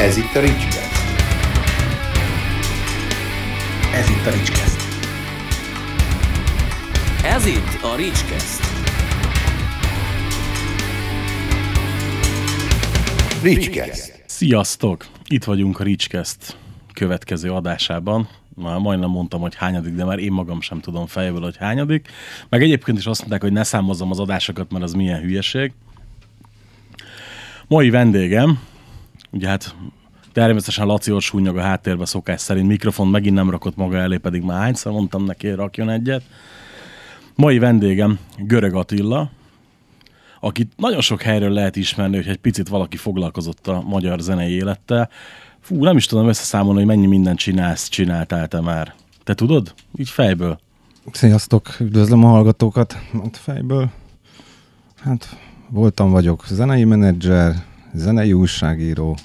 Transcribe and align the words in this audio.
Ez 0.00 0.16
itt 0.16 0.34
a 0.34 0.40
Ricskeszt. 0.40 0.92
Ez 3.94 4.08
itt 4.08 4.26
a 4.26 4.30
Ricskeszt. 4.30 4.80
Ez 7.24 7.46
itt 7.46 7.82
a 7.82 7.96
Ricskeszt. 7.96 8.62
Ricskeszt. 13.42 14.22
Sziasztok! 14.26 15.06
Itt 15.26 15.44
vagyunk 15.44 15.80
a 15.80 15.84
Ricskeszt 15.84 16.56
következő 16.92 17.50
adásában. 17.50 18.28
Már 18.54 18.78
majdnem 18.78 19.10
mondtam, 19.10 19.40
hogy 19.40 19.54
hányadik, 19.54 19.94
de 19.94 20.04
már 20.04 20.18
én 20.18 20.32
magam 20.32 20.60
sem 20.60 20.80
tudom 20.80 21.06
fejből, 21.06 21.42
hogy 21.42 21.56
hányadik. 21.56 22.08
Meg 22.48 22.62
egyébként 22.62 22.98
is 22.98 23.06
azt 23.06 23.20
mondták, 23.20 23.42
hogy 23.42 23.52
ne 23.52 23.62
számozzam 23.62 24.10
az 24.10 24.18
adásokat, 24.18 24.70
mert 24.70 24.84
az 24.84 24.92
milyen 24.92 25.20
hülyeség. 25.20 25.72
Mai 27.66 27.90
vendégem, 27.90 28.68
ugye 29.30 29.48
hát 29.48 29.74
természetesen 30.32 30.86
Laci 30.86 31.12
Orsúnyog 31.12 31.56
a 31.56 31.62
háttérbe 31.62 32.04
szokás 32.04 32.40
szerint 32.40 32.66
mikrofon 32.66 33.08
megint 33.08 33.34
nem 33.34 33.50
rakott 33.50 33.76
maga 33.76 33.96
elé, 33.96 34.16
pedig 34.16 34.42
már 34.42 34.60
hányszor 34.60 34.92
mondtam 34.92 35.24
neki, 35.24 35.50
rakjon 35.50 35.90
egyet. 35.90 36.22
Mai 37.34 37.58
vendégem 37.58 38.18
Görög 38.38 38.74
Attila, 38.74 39.30
akit 40.40 40.72
nagyon 40.76 41.00
sok 41.00 41.22
helyről 41.22 41.50
lehet 41.50 41.76
ismerni, 41.76 42.16
hogy 42.16 42.28
egy 42.28 42.36
picit 42.36 42.68
valaki 42.68 42.96
foglalkozott 42.96 43.66
a 43.66 43.82
magyar 43.82 44.20
zenei 44.20 44.52
élettel. 44.52 45.08
Fú, 45.60 45.84
nem 45.84 45.96
is 45.96 46.06
tudom 46.06 46.28
összeszámolni, 46.28 46.78
hogy 46.78 46.88
mennyi 46.88 47.06
mindent 47.06 47.38
csinálsz, 47.38 47.88
csináltál 47.88 48.48
te 48.48 48.60
már. 48.60 48.94
Te 49.24 49.34
tudod? 49.34 49.74
Így 49.96 50.08
fejből. 50.08 50.58
Sziasztok, 51.12 51.76
üdvözlöm 51.80 52.24
a 52.24 52.28
hallgatókat. 52.28 52.92
Hát 53.12 53.36
fejből. 53.36 53.90
Hát 55.00 55.36
voltam 55.68 56.10
vagyok 56.10 56.44
zenei 56.46 56.84
menedzser, 56.84 57.54
zenei 57.92 58.32
újságíró, 58.32 59.16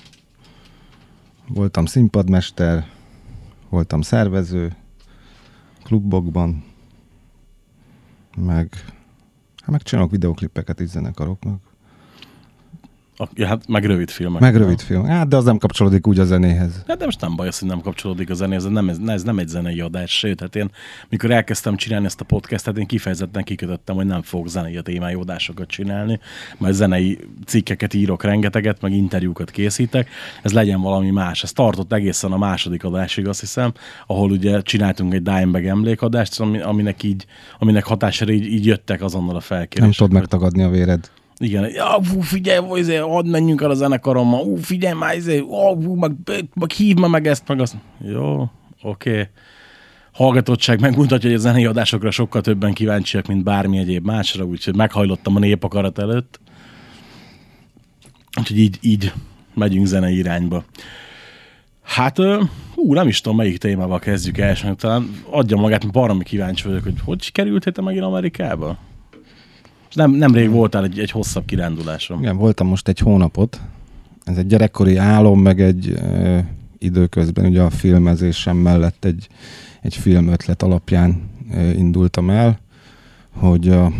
voltam 1.47 1.85
színpadmester, 1.85 2.87
voltam 3.69 4.01
szervező, 4.01 4.75
klubokban, 5.83 6.63
meg, 8.37 8.73
hát 9.57 9.69
megcsinálok 9.69 10.11
videoklipeket 10.11 10.79
is 10.79 10.89
zenekaroknak. 10.89 11.64
A, 13.17 13.27
ja, 13.33 13.47
hát 13.47 13.67
meg 13.67 13.85
rövid 13.85 14.09
filmek. 14.09 14.41
Meg 14.41 14.55
rövid 14.55 14.79
film. 14.79 15.05
Hát, 15.05 15.27
de 15.27 15.35
az 15.35 15.43
nem 15.43 15.57
kapcsolódik 15.57 16.07
úgy 16.07 16.19
a 16.19 16.25
zenéhez. 16.25 16.83
Hát 16.87 16.97
de 16.97 17.05
most 17.05 17.21
nem 17.21 17.35
baj 17.35 17.47
az, 17.47 17.59
hogy 17.59 17.67
nem 17.67 17.81
kapcsolódik 17.81 18.29
a 18.29 18.33
zenéhez, 18.33 18.65
ez 18.65 18.71
nem, 18.71 18.89
ez, 18.89 18.97
ez 19.07 19.23
nem 19.23 19.39
egy 19.39 19.47
zenei 19.47 19.79
adás, 19.79 20.17
sőt, 20.17 20.39
hát 20.39 20.55
én, 20.55 20.69
mikor 21.09 21.31
elkezdtem 21.31 21.75
csinálni 21.75 22.05
ezt 22.05 22.21
a 22.21 22.23
podcastet, 22.23 22.77
én 22.77 22.85
kifejezetten 22.85 23.43
kikötöttem, 23.43 23.95
hogy 23.95 24.05
nem 24.05 24.21
fogok 24.21 24.47
zenei 24.47 24.77
a 24.77 24.81
témájú 24.81 25.19
adásokat 25.19 25.67
csinálni, 25.67 26.19
majd 26.57 26.73
zenei 26.73 27.19
cikkeket 27.45 27.93
írok 27.93 28.23
rengeteget, 28.23 28.81
meg 28.81 28.91
interjúkat 28.91 29.51
készítek, 29.51 30.09
ez 30.41 30.51
legyen 30.51 30.81
valami 30.81 31.11
más. 31.11 31.43
Ez 31.43 31.51
tartott 31.51 31.93
egészen 31.93 32.31
a 32.31 32.37
második 32.37 32.83
adásig, 32.83 33.27
azt 33.27 33.39
hiszem, 33.39 33.73
ahol 34.07 34.31
ugye 34.31 34.61
csináltunk 34.61 35.13
egy 35.13 35.23
Dimebag 35.23 35.65
emlékadást, 35.65 36.39
ami- 36.39 36.61
aminek 36.61 37.03
így, 37.03 37.25
aminek 37.59 37.85
hatására 37.85 38.31
így, 38.31 38.45
így 38.45 38.65
jöttek 38.65 39.01
azonnal 39.01 39.35
a 39.35 39.39
felkérések. 39.39 39.81
Nem 39.81 39.91
tudod 39.91 40.13
megtagadni 40.13 40.63
a 40.63 40.69
véred. 40.69 41.09
Igen, 41.37 41.69
ja, 41.69 41.99
fú, 42.03 42.19
figyelj, 42.19 42.79
izé, 42.79 42.95
hadd 42.95 43.25
menjünk 43.25 43.61
el 43.61 43.69
a 43.69 43.73
zenekarommal, 43.73 44.45
ú, 44.45 44.55
figyelj 44.55 44.93
már, 44.93 45.15
izé, 45.15 45.39
ó, 45.39 45.81
fú, 45.81 45.93
meg, 45.93 46.11
meg 46.53 46.71
hívd 46.71 47.09
meg, 47.09 47.27
ezt, 47.27 47.47
meg 47.47 47.59
azt. 47.59 47.75
Jó, 47.99 48.51
oké. 48.81 49.09
Okay. 49.09 49.27
Hallgatottság 50.11 50.79
megmutatja, 50.79 51.29
hogy 51.29 51.37
a 51.37 51.41
zenei 51.41 51.65
adásokra 51.65 52.11
sokkal 52.11 52.41
többen 52.41 52.73
kíváncsiak, 52.73 53.27
mint 53.27 53.43
bármi 53.43 53.77
egyéb 53.77 54.05
másra, 54.05 54.43
úgyhogy 54.43 54.75
meghajlottam 54.75 55.35
a 55.35 55.39
népakarat 55.39 55.99
előtt. 55.99 56.39
Úgyhogy 58.39 58.59
így, 58.59 58.77
így 58.81 59.11
megyünk 59.53 59.85
zenei 59.85 60.17
irányba. 60.17 60.63
Hát, 61.83 62.17
hú, 62.75 62.93
nem 62.93 63.07
is 63.07 63.21
tudom, 63.21 63.37
melyik 63.37 63.57
témával 63.57 63.99
kezdjük 63.99 64.37
elsőnek. 64.37 64.77
Talán 64.77 65.09
adja 65.29 65.57
magát, 65.57 65.81
mert 65.81 65.93
baromi 65.93 66.23
kíváncsi 66.23 66.67
vagyok, 66.67 66.83
hogy 66.83 66.99
hogy 67.03 67.31
kerültél 67.31 67.73
te 67.73 67.81
megint 67.81 68.03
Amerikába? 68.03 68.77
Nem, 69.95 70.11
nemrég 70.11 70.49
voltál 70.49 70.83
egy, 70.83 70.99
egy 70.99 71.11
hosszabb 71.11 71.45
kiránduláson. 71.45 72.19
Igen, 72.19 72.37
voltam 72.37 72.67
most 72.67 72.87
egy 72.87 72.99
hónapot. 72.99 73.61
Ez 74.23 74.37
egy 74.37 74.47
gyerekkori 74.47 74.97
álom, 74.97 75.41
meg 75.41 75.61
egy 75.61 75.89
ö, 75.89 76.37
időközben 76.77 77.45
ugye 77.45 77.61
a 77.61 77.69
filmezésem 77.69 78.57
mellett 78.57 79.05
egy, 79.05 79.27
egy 79.81 79.95
filmötlet 79.95 80.61
alapján 80.63 81.29
ö, 81.53 81.69
indultam 81.69 82.29
el, 82.29 82.59
hogy, 83.31 83.69
a, 83.69 83.91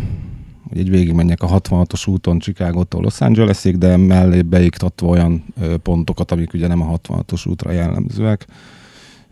hogy 0.68 0.78
egy 0.78 0.90
végigmenjek 0.90 1.42
a 1.42 1.60
66-os 1.60 2.08
úton 2.08 2.38
Chicagótól 2.38 3.02
Los 3.02 3.20
Angelesig, 3.20 3.78
de 3.78 3.96
mellé 3.96 4.42
beiktatva 4.42 5.06
olyan 5.06 5.44
ö, 5.60 5.76
pontokat, 5.76 6.30
amik 6.30 6.52
ugye 6.52 6.66
nem 6.66 6.80
a 6.80 6.98
66-os 6.98 7.48
útra 7.48 7.70
jellemzőek. 7.72 8.46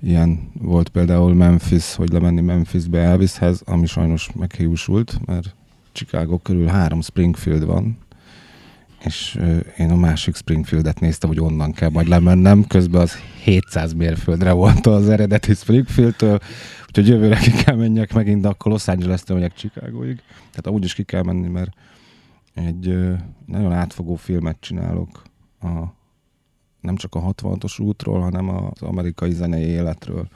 Ilyen 0.02 0.50
volt 0.60 0.88
például 0.88 1.34
Memphis, 1.34 1.94
hogy 1.94 2.12
lemenni 2.12 2.40
Memphisbe 2.40 2.98
Elvishez, 2.98 3.62
ami 3.64 3.86
sajnos 3.86 4.30
meghiúsult, 4.38 5.20
mert 5.26 5.54
Chicago 5.94 6.38
körül 6.38 6.66
három 6.66 7.00
Springfield 7.00 7.64
van, 7.64 7.98
és 9.04 9.38
én 9.76 9.90
a 9.90 9.96
másik 9.96 10.36
Springfieldet 10.36 11.00
néztem, 11.00 11.28
hogy 11.28 11.40
onnan 11.40 11.72
kell 11.72 11.90
majd 11.90 12.08
lemennem, 12.08 12.66
közben 12.66 13.00
az 13.00 13.16
700 13.42 13.92
mérföldre 13.92 14.52
volt 14.52 14.86
az 14.86 15.08
eredeti 15.08 15.54
Springfieldtől, 15.54 16.38
úgyhogy 16.86 17.08
jövőre 17.08 17.36
ki 17.36 17.50
kell 17.50 17.76
menjek 17.76 18.12
megint, 18.12 18.40
de 18.40 18.48
akkor 18.48 18.72
Los 18.72 18.88
Angeles-től 18.88 19.36
megyek 19.36 19.54
Chicagoig. 19.54 20.16
Tehát 20.38 20.66
amúgy 20.66 20.84
is 20.84 20.94
ki 20.94 21.02
kell 21.02 21.22
menni, 21.22 21.48
mert 21.48 21.70
egy 22.54 22.96
nagyon 23.46 23.72
átfogó 23.72 24.14
filmet 24.14 24.56
csinálok 24.60 25.22
a, 25.60 25.68
nem 26.80 26.96
csak 26.96 27.14
a 27.14 27.20
66-os 27.20 27.80
útról, 27.80 28.20
hanem 28.20 28.48
az 28.48 28.82
amerikai 28.82 29.32
zenei 29.32 29.66
életről 29.66 30.28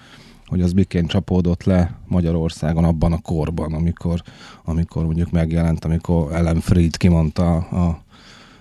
hogy 0.48 0.60
az 0.60 0.72
miként 0.72 1.08
csapódott 1.08 1.64
le 1.64 1.98
Magyarországon 2.06 2.84
abban 2.84 3.12
a 3.12 3.20
korban, 3.20 3.72
amikor, 3.72 4.22
amikor 4.64 5.04
mondjuk 5.04 5.30
megjelent, 5.30 5.84
amikor 5.84 6.32
Ellen 6.32 6.60
Fried 6.60 6.96
kimondta 6.96 7.56
a, 7.56 7.86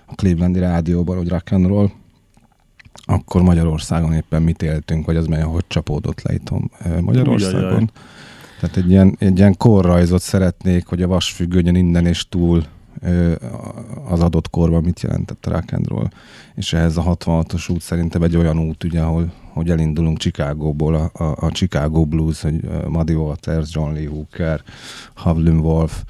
a 0.06 0.14
Clevelandi 0.14 0.58
rádióban, 0.58 1.16
hogy 1.16 1.28
rock 1.28 1.52
and 1.52 1.66
roll, 1.66 1.90
akkor 3.04 3.42
Magyarországon 3.42 4.12
éppen 4.12 4.42
mit 4.42 4.62
éltünk, 4.62 5.06
vagy 5.06 5.16
az 5.16 5.26
mely, 5.26 5.42
hogy 5.42 5.64
csapódott 5.68 6.22
le 6.22 6.34
eh, 6.78 7.00
Magyarországon. 7.00 7.62
Ujjajjaj. 7.62 7.86
Tehát 8.60 8.76
egy 8.76 8.90
ilyen, 8.90 9.16
egy 9.18 9.38
ilyen 9.38 9.56
korrajzot 9.56 10.22
szeretnék, 10.22 10.86
hogy 10.86 11.02
a 11.02 11.06
vasfüggönyön 11.06 11.74
innen 11.74 12.06
és 12.06 12.28
túl 12.28 12.64
az 14.08 14.20
adott 14.20 14.50
korban 14.50 14.82
mit 14.82 15.00
jelentett 15.00 15.46
a 15.46 15.50
rock 15.50 15.72
and 15.72 15.88
roll. 15.88 16.08
És 16.54 16.72
ehhez 16.72 16.96
a 16.96 17.02
66-os 17.02 17.70
út 17.70 17.80
szerintem 17.80 18.22
egy 18.22 18.36
olyan 18.36 18.58
út, 18.58 18.84
ugye, 18.84 19.00
ahol 19.00 19.32
hogy 19.58 19.70
elindulunk 19.70 20.18
Chicagóból, 20.18 20.94
a, 20.94 21.10
a, 21.24 21.36
a 21.46 21.50
Chicago 21.50 22.04
Blues, 22.04 22.42
hogy 22.42 22.60
Muddy 22.88 23.14
Waters, 23.14 23.74
John 23.74 23.92
Lee 23.92 24.08
Hooker, 24.08 24.62
Howlin' 25.14 25.60
Wolf, 25.60 26.02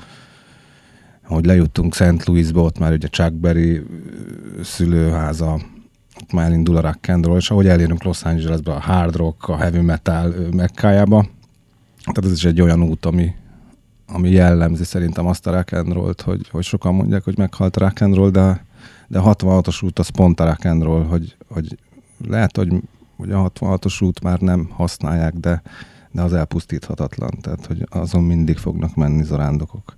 hogy 1.24 1.46
lejuttunk 1.46 1.94
St. 1.94 2.24
Louisba, 2.24 2.62
ott 2.62 2.78
már 2.78 2.92
ugye 2.92 3.08
Chuck 3.08 3.32
Berry 3.32 3.82
szülőháza, 4.62 5.52
ott 6.20 6.32
már 6.32 6.46
elindul 6.46 6.76
a 6.76 6.80
rock 6.80 7.08
and 7.08 7.26
roll, 7.26 7.36
és 7.36 7.50
ahogy 7.50 7.66
elérünk 7.66 8.02
Los 8.02 8.22
Angelesbe, 8.22 8.72
a 8.72 8.80
hard 8.80 9.16
rock, 9.16 9.48
a 9.48 9.56
heavy 9.56 9.80
metal 9.80 10.34
mekkájába, 10.54 11.26
tehát 12.04 12.24
ez 12.24 12.32
is 12.32 12.44
egy 12.44 12.60
olyan 12.60 12.82
út, 12.82 13.06
ami, 13.06 13.34
ami 14.06 14.30
jellemzi 14.30 14.84
szerintem 14.84 15.26
azt 15.26 15.46
a 15.46 15.52
rock 15.52 15.72
and 15.72 15.92
rollt, 15.92 16.20
hogy, 16.20 16.48
hogy 16.48 16.64
sokan 16.64 16.94
mondják, 16.94 17.24
hogy 17.24 17.38
meghalt 17.38 17.76
a 17.76 17.80
rock 17.80 18.00
and 18.00 18.14
roll, 18.14 18.30
de, 18.30 18.64
de 19.06 19.18
a 19.18 19.34
66-os 19.34 19.84
út 19.84 19.98
az 19.98 20.08
pont 20.08 20.40
a 20.40 20.44
rock 20.44 20.64
and 20.64 20.82
roll, 20.82 21.04
hogy, 21.04 21.36
hogy 21.48 21.78
lehet, 22.26 22.56
hogy, 22.56 22.72
hogy 23.18 23.32
a 23.32 23.50
66-os 23.50 24.02
út 24.02 24.22
már 24.22 24.40
nem 24.40 24.68
használják, 24.72 25.34
de, 25.34 25.62
de 26.10 26.22
az 26.22 26.32
elpusztíthatatlan, 26.32 27.30
tehát 27.40 27.66
hogy 27.66 27.86
azon 27.90 28.22
mindig 28.22 28.56
fognak 28.56 28.94
menni 28.94 29.22
zarándokok. 29.22 29.96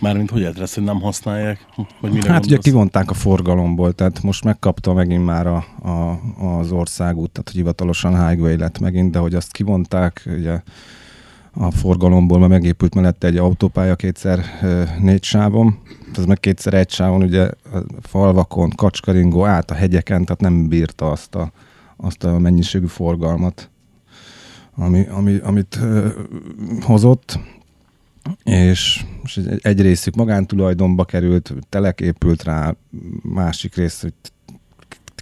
Mármint 0.00 0.30
hogy 0.30 0.42
ezt, 0.42 0.74
hogy 0.74 0.84
nem 0.84 1.00
használják? 1.00 1.66
Hogy 1.74 2.12
mire 2.12 2.20
Hát 2.20 2.38
ugye 2.38 2.38
gondolsz? 2.38 2.64
kivonták 2.64 3.10
a 3.10 3.14
forgalomból, 3.14 3.92
tehát 3.92 4.22
most 4.22 4.44
megkapta 4.44 4.92
megint 4.92 5.24
már 5.24 5.46
a, 5.46 5.64
a, 5.82 6.20
az 6.58 6.70
országút, 6.72 7.30
tehát 7.30 7.48
hogy 7.48 7.56
hivatalosan 7.56 8.28
highway 8.28 8.56
lett 8.56 8.78
megint, 8.78 9.10
de 9.10 9.18
hogy 9.18 9.34
azt 9.34 9.52
kivonták, 9.52 10.22
ugye 10.26 10.60
a 11.52 11.70
forgalomból, 11.70 12.38
mert 12.38 12.50
megépült 12.50 12.94
mellette 12.94 13.26
egy 13.26 13.36
autópálya 13.36 13.96
kétszer 13.96 14.44
négy 15.00 15.22
sávon, 15.22 15.78
ez 16.16 16.24
meg 16.24 16.40
kétszer 16.40 16.74
egy 16.74 16.90
sávon, 16.90 17.22
ugye 17.22 17.42
a 17.42 17.78
falvakon, 18.00 18.70
kacskaringó, 18.70 19.44
át 19.44 19.70
a 19.70 19.74
hegyeken, 19.74 20.24
tehát 20.24 20.40
nem 20.40 20.68
bírta 20.68 21.10
azt 21.10 21.34
a, 21.34 21.52
azt 21.96 22.24
a 22.24 22.38
mennyiségű 22.38 22.86
forgalmat, 22.86 23.70
ami, 24.74 25.06
ami, 25.06 25.36
amit 25.36 25.78
ö, 25.80 26.08
hozott, 26.80 27.38
és, 28.44 29.04
és 29.24 29.40
egy, 29.60 29.80
részük 29.80 30.14
magántulajdonba 30.14 31.04
került, 31.04 31.54
telek 31.68 32.00
épült 32.00 32.42
rá, 32.42 32.74
másik 33.22 33.74
rész, 33.74 34.02
hogy 34.02 34.12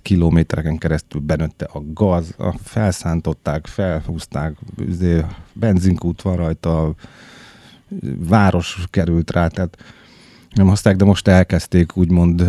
kilométereken 0.02 0.78
keresztül 0.78 1.20
benőtte 1.20 1.64
a 1.64 1.82
gaz, 1.92 2.34
a 2.38 2.54
felszántották, 2.62 3.66
felhúzták, 3.66 4.56
izé, 4.88 5.24
benzinkút 5.52 6.22
van 6.22 6.36
rajta, 6.36 6.94
város 8.18 8.84
került 8.90 9.30
rá, 9.30 9.46
tehát 9.46 9.76
nem 10.54 10.66
hozták, 10.66 10.96
de 10.96 11.04
most 11.04 11.28
elkezdték 11.28 11.96
úgymond 11.96 12.44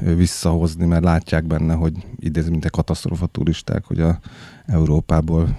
visszahozni, 0.00 0.86
mert 0.86 1.04
látják 1.04 1.46
benne, 1.46 1.74
hogy 1.74 1.92
idézem, 2.18 2.50
mint 2.50 2.64
egy 2.64 2.70
katasztrófa 2.70 3.26
turisták, 3.26 3.84
hogy 3.84 4.00
a 4.00 4.18
Európából, 4.66 5.56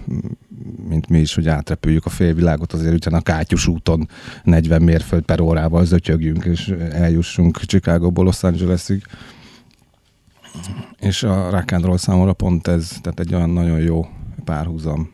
mint 0.88 1.08
mi 1.08 1.18
is, 1.18 1.34
hogy 1.34 1.48
átrepüljük 1.48 2.06
a 2.06 2.10
félvilágot, 2.10 2.72
azért 2.72 2.94
utána 2.94 3.16
a 3.16 3.20
Kátyus 3.20 3.66
úton 3.66 4.08
40 4.42 4.82
mérföld 4.82 5.24
per 5.24 5.40
órával 5.40 5.84
zötyögjünk, 5.84 6.44
és 6.44 6.68
eljussunk 6.92 7.60
Chicago-ból 7.60 8.24
Los 8.24 8.42
Angelesig. 8.42 9.02
És 10.98 11.22
a 11.22 11.50
rock 11.50 11.98
számomra 11.98 12.32
pont 12.32 12.66
ez, 12.66 12.88
tehát 13.02 13.20
egy 13.20 13.34
olyan 13.34 13.50
nagyon 13.50 13.78
jó 13.78 14.06
párhuzam, 14.44 15.10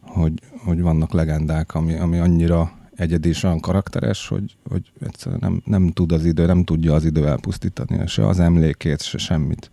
hogy, 0.00 0.32
hogy 0.64 0.80
vannak 0.80 1.12
legendák, 1.12 1.74
ami, 1.74 1.94
ami 1.94 2.18
annyira 2.18 2.72
egyedi 2.96 3.28
és 3.28 3.42
olyan 3.42 3.60
karakteres, 3.60 4.28
hogy, 4.28 4.56
hogy 4.68 4.92
egyszerűen 5.00 5.40
nem, 5.42 5.62
nem 5.64 5.90
tud 5.90 6.12
az 6.12 6.24
idő, 6.24 6.46
nem 6.46 6.64
tudja 6.64 6.94
az 6.94 7.04
idő 7.04 7.26
elpusztítani, 7.26 8.06
se 8.06 8.26
az 8.26 8.40
emlékét, 8.40 9.02
se 9.02 9.18
semmit. 9.18 9.70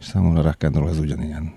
És 0.00 0.04
számomra 0.06 0.40
a 0.40 0.42
rock 0.42 0.62
and 0.62 0.76
roll 0.76 0.88
az 0.88 0.98
ugyanilyen. 0.98 1.52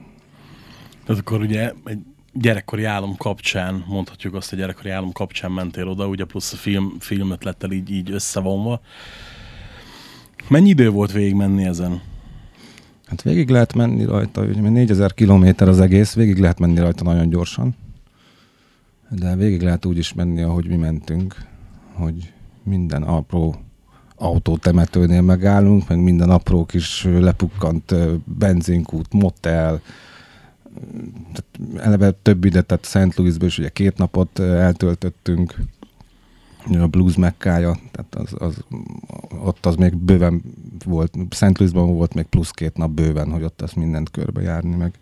Tehát 1.06 1.22
akkor 1.22 1.42
ugye 1.42 1.74
egy 1.84 2.00
gyerekkori 2.34 2.84
álom 2.84 3.16
kapcsán, 3.18 3.84
mondhatjuk 3.88 4.34
azt, 4.34 4.50
hogy 4.50 4.60
gyerekkori 4.60 4.90
álom 4.90 5.12
kapcsán 5.12 5.52
mentél 5.52 5.88
oda, 5.88 6.08
ugye 6.08 6.26
plusz 6.26 6.54
a 6.54 6.56
film, 6.56 6.96
film 7.00 7.32
ötlettel 7.32 7.72
így, 7.72 7.92
így 7.92 8.12
összevonva. 8.12 8.82
Mennyi 10.48 10.70
idő 10.70 10.90
volt 10.90 11.12
végig 11.12 11.34
menni 11.34 11.64
ezen? 11.64 12.02
Hát 13.06 13.22
végig 13.22 13.50
lehet 13.50 13.74
menni 13.74 14.06
rajta, 14.06 14.42
ugye 14.42 14.60
4000 14.60 15.14
kilométer 15.14 15.68
az 15.68 15.80
egész, 15.80 16.14
végig 16.14 16.38
lehet 16.38 16.60
menni 16.60 16.80
rajta 16.80 17.04
nagyon 17.04 17.30
gyorsan, 17.30 17.76
de 19.16 19.36
végig 19.36 19.62
lehet 19.62 19.86
úgy 19.86 19.98
is 19.98 20.14
menni, 20.14 20.42
ahogy 20.42 20.68
mi 20.68 20.76
mentünk, 20.76 21.36
hogy 21.94 22.34
minden 22.64 23.04
apró 23.04 23.56
autótemetőnél 24.16 25.22
megállunk, 25.22 25.88
meg 25.88 26.00
minden 26.00 26.30
apró 26.30 26.66
kis 26.66 27.04
lepukkant 27.04 27.96
benzinkút, 28.24 29.14
motel, 29.14 29.82
tehát 31.34 31.86
eleve 31.86 32.12
több 32.12 32.46
ide, 32.46 32.62
tehát 32.62 32.86
St. 32.86 33.18
Louisből 33.18 33.48
is 33.48 33.58
ugye 33.58 33.70
két 33.70 33.98
napot 33.98 34.40
eltöltöttünk, 34.40 35.56
a 36.80 36.88
blues 36.88 37.16
mekkája, 37.16 37.78
tehát 37.92 38.16
az, 38.16 38.36
az, 38.38 38.64
ott 39.44 39.66
az 39.66 39.76
még 39.76 39.96
bőven 39.96 40.42
volt, 40.86 41.18
St. 41.30 41.58
Louisban 41.58 41.96
volt 41.96 42.14
még 42.14 42.26
plusz 42.26 42.52
két 42.52 42.78
nap 42.78 42.92
bőven, 42.92 43.32
hogy 43.32 43.44
ott 43.44 43.62
azt 43.62 43.76
mindent 43.76 44.12
körbejárni, 44.12 44.76
meg, 44.76 44.94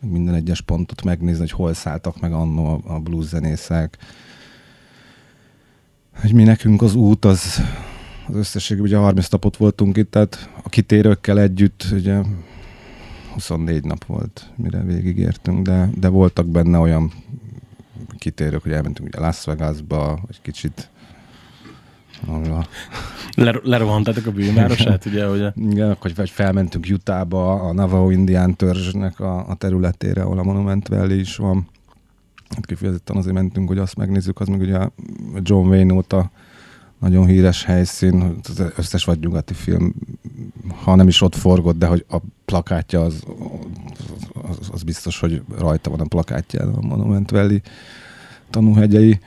minden 0.00 0.34
egyes 0.34 0.60
pontot 0.60 1.02
megnézni, 1.02 1.40
hogy 1.40 1.50
hol 1.50 1.74
szálltak 1.74 2.20
meg 2.20 2.32
annó 2.32 2.82
a, 2.86 2.98
blues 2.98 3.24
zenészek. 3.24 3.96
Hogy 6.20 6.32
mi 6.32 6.42
nekünk 6.42 6.82
az 6.82 6.94
út, 6.94 7.24
az, 7.24 7.62
az 8.28 8.34
összességében 8.34 8.88
ugye 8.88 8.98
30 8.98 9.28
napot 9.28 9.56
voltunk 9.56 9.96
itt, 9.96 10.10
tehát 10.10 10.50
a 10.62 10.68
kitérőkkel 10.68 11.40
együtt 11.40 11.86
ugye 11.92 12.20
24 13.32 13.84
nap 13.84 14.04
volt, 14.04 14.50
mire 14.56 14.82
végigértünk, 14.82 15.66
de, 15.66 15.90
de 15.94 16.08
voltak 16.08 16.46
benne 16.46 16.78
olyan 16.78 17.12
kitérők, 18.18 18.62
hogy 18.62 18.72
elmentünk 18.72 19.08
ugye 19.08 19.20
Las 19.20 19.44
Vegasba, 19.44 20.20
vagy 20.26 20.40
kicsit 20.42 20.90
ahol 22.26 22.52
a, 22.52 22.66
Ler- 23.34 23.64
lerohantátok 23.64 24.26
a 24.26 24.32
bűnvárosát, 24.32 25.04
ugye, 25.06 25.26
hogy 25.26 25.52
igen, 25.70 25.96
vagy, 26.00 26.14
vagy 26.14 26.30
felmentünk 26.30 26.86
Utahba, 26.90 27.52
a 27.52 27.72
Navajo 27.72 28.10
indián 28.10 28.56
törzsnek 28.56 29.20
a, 29.20 29.48
a 29.48 29.54
területére, 29.54 30.22
ahol 30.22 30.38
a 30.38 30.42
Monument 30.42 30.88
Valley 30.88 31.18
is 31.18 31.36
van. 31.36 31.68
Hát 32.48 32.66
kifejezetten 32.66 33.16
azért 33.16 33.34
mentünk, 33.34 33.68
hogy 33.68 33.78
azt 33.78 33.96
megnézzük, 33.96 34.40
az 34.40 34.48
meg 34.48 34.60
ugye 34.60 34.88
John 35.42 35.68
Wayne 35.68 35.94
óta 35.94 36.30
nagyon 36.98 37.26
híres 37.26 37.64
helyszín, 37.64 38.40
az 38.48 38.62
összes 38.76 39.04
vagy 39.04 39.18
nyugati 39.18 39.54
film, 39.54 39.94
ha 40.82 40.94
nem 40.94 41.08
is 41.08 41.20
ott 41.20 41.34
forgott, 41.34 41.78
de 41.78 41.86
hogy 41.86 42.04
a 42.08 42.16
plakátja 42.44 43.00
az, 43.00 43.22
az, 44.48 44.68
az 44.72 44.82
biztos, 44.82 45.20
hogy 45.20 45.42
rajta 45.58 45.90
van 45.90 46.00
a 46.00 46.04
plakátján 46.04 46.68
a 46.68 46.80
Monument 46.80 47.30
Valley 47.30 47.58
tanúhegyei. 48.50 49.18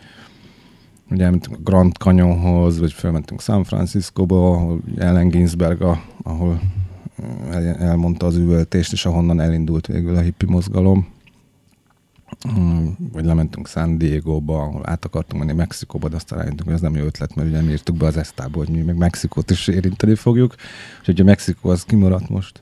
Ugye 1.11 1.23
elmentünk 1.23 1.57
a 1.57 1.61
Grand 1.63 1.95
Canyonhoz, 1.95 2.79
vagy 2.79 2.93
felmentünk 2.93 3.41
San 3.41 3.63
Franciscoba, 3.63 4.51
ahol 4.51 4.81
Ellen 4.97 5.29
Ginsberg, 5.29 5.81
ahol 6.23 6.61
el, 7.51 7.75
elmondta 7.75 8.25
az 8.25 8.35
üvöltést, 8.35 8.91
és 8.91 9.05
ahonnan 9.05 9.39
elindult 9.39 9.87
végül 9.87 10.15
a 10.15 10.21
hippi 10.21 10.45
mozgalom. 10.45 11.07
Mm, 12.59 12.87
Vagy 13.11 13.25
lementünk 13.25 13.67
San 13.67 13.97
Diego-ba, 13.97 14.61
ahol 14.61 14.81
át 14.89 15.05
akartunk 15.05 15.43
menni 15.43 15.57
Mexikóba, 15.57 16.09
de 16.09 16.15
aztán 16.15 16.39
rájöttünk, 16.39 16.63
hogy 16.63 16.73
ez 16.73 16.81
nem 16.81 16.95
jó 16.95 17.03
ötlet, 17.03 17.35
mert 17.35 17.47
ugye 17.47 17.57
nem 17.57 17.69
írtuk 17.69 17.97
be 17.97 18.05
az 18.05 18.17
esztába, 18.17 18.57
hogy 18.57 18.69
mi 18.69 18.81
meg 18.81 18.97
Mexikót 18.97 19.51
is 19.51 19.67
érinteni 19.67 20.15
fogjuk. 20.15 20.55
Úgyhogy 20.99 21.19
a 21.19 21.23
Mexikó 21.23 21.69
az 21.69 21.83
kimaradt 21.83 22.29
most. 22.29 22.61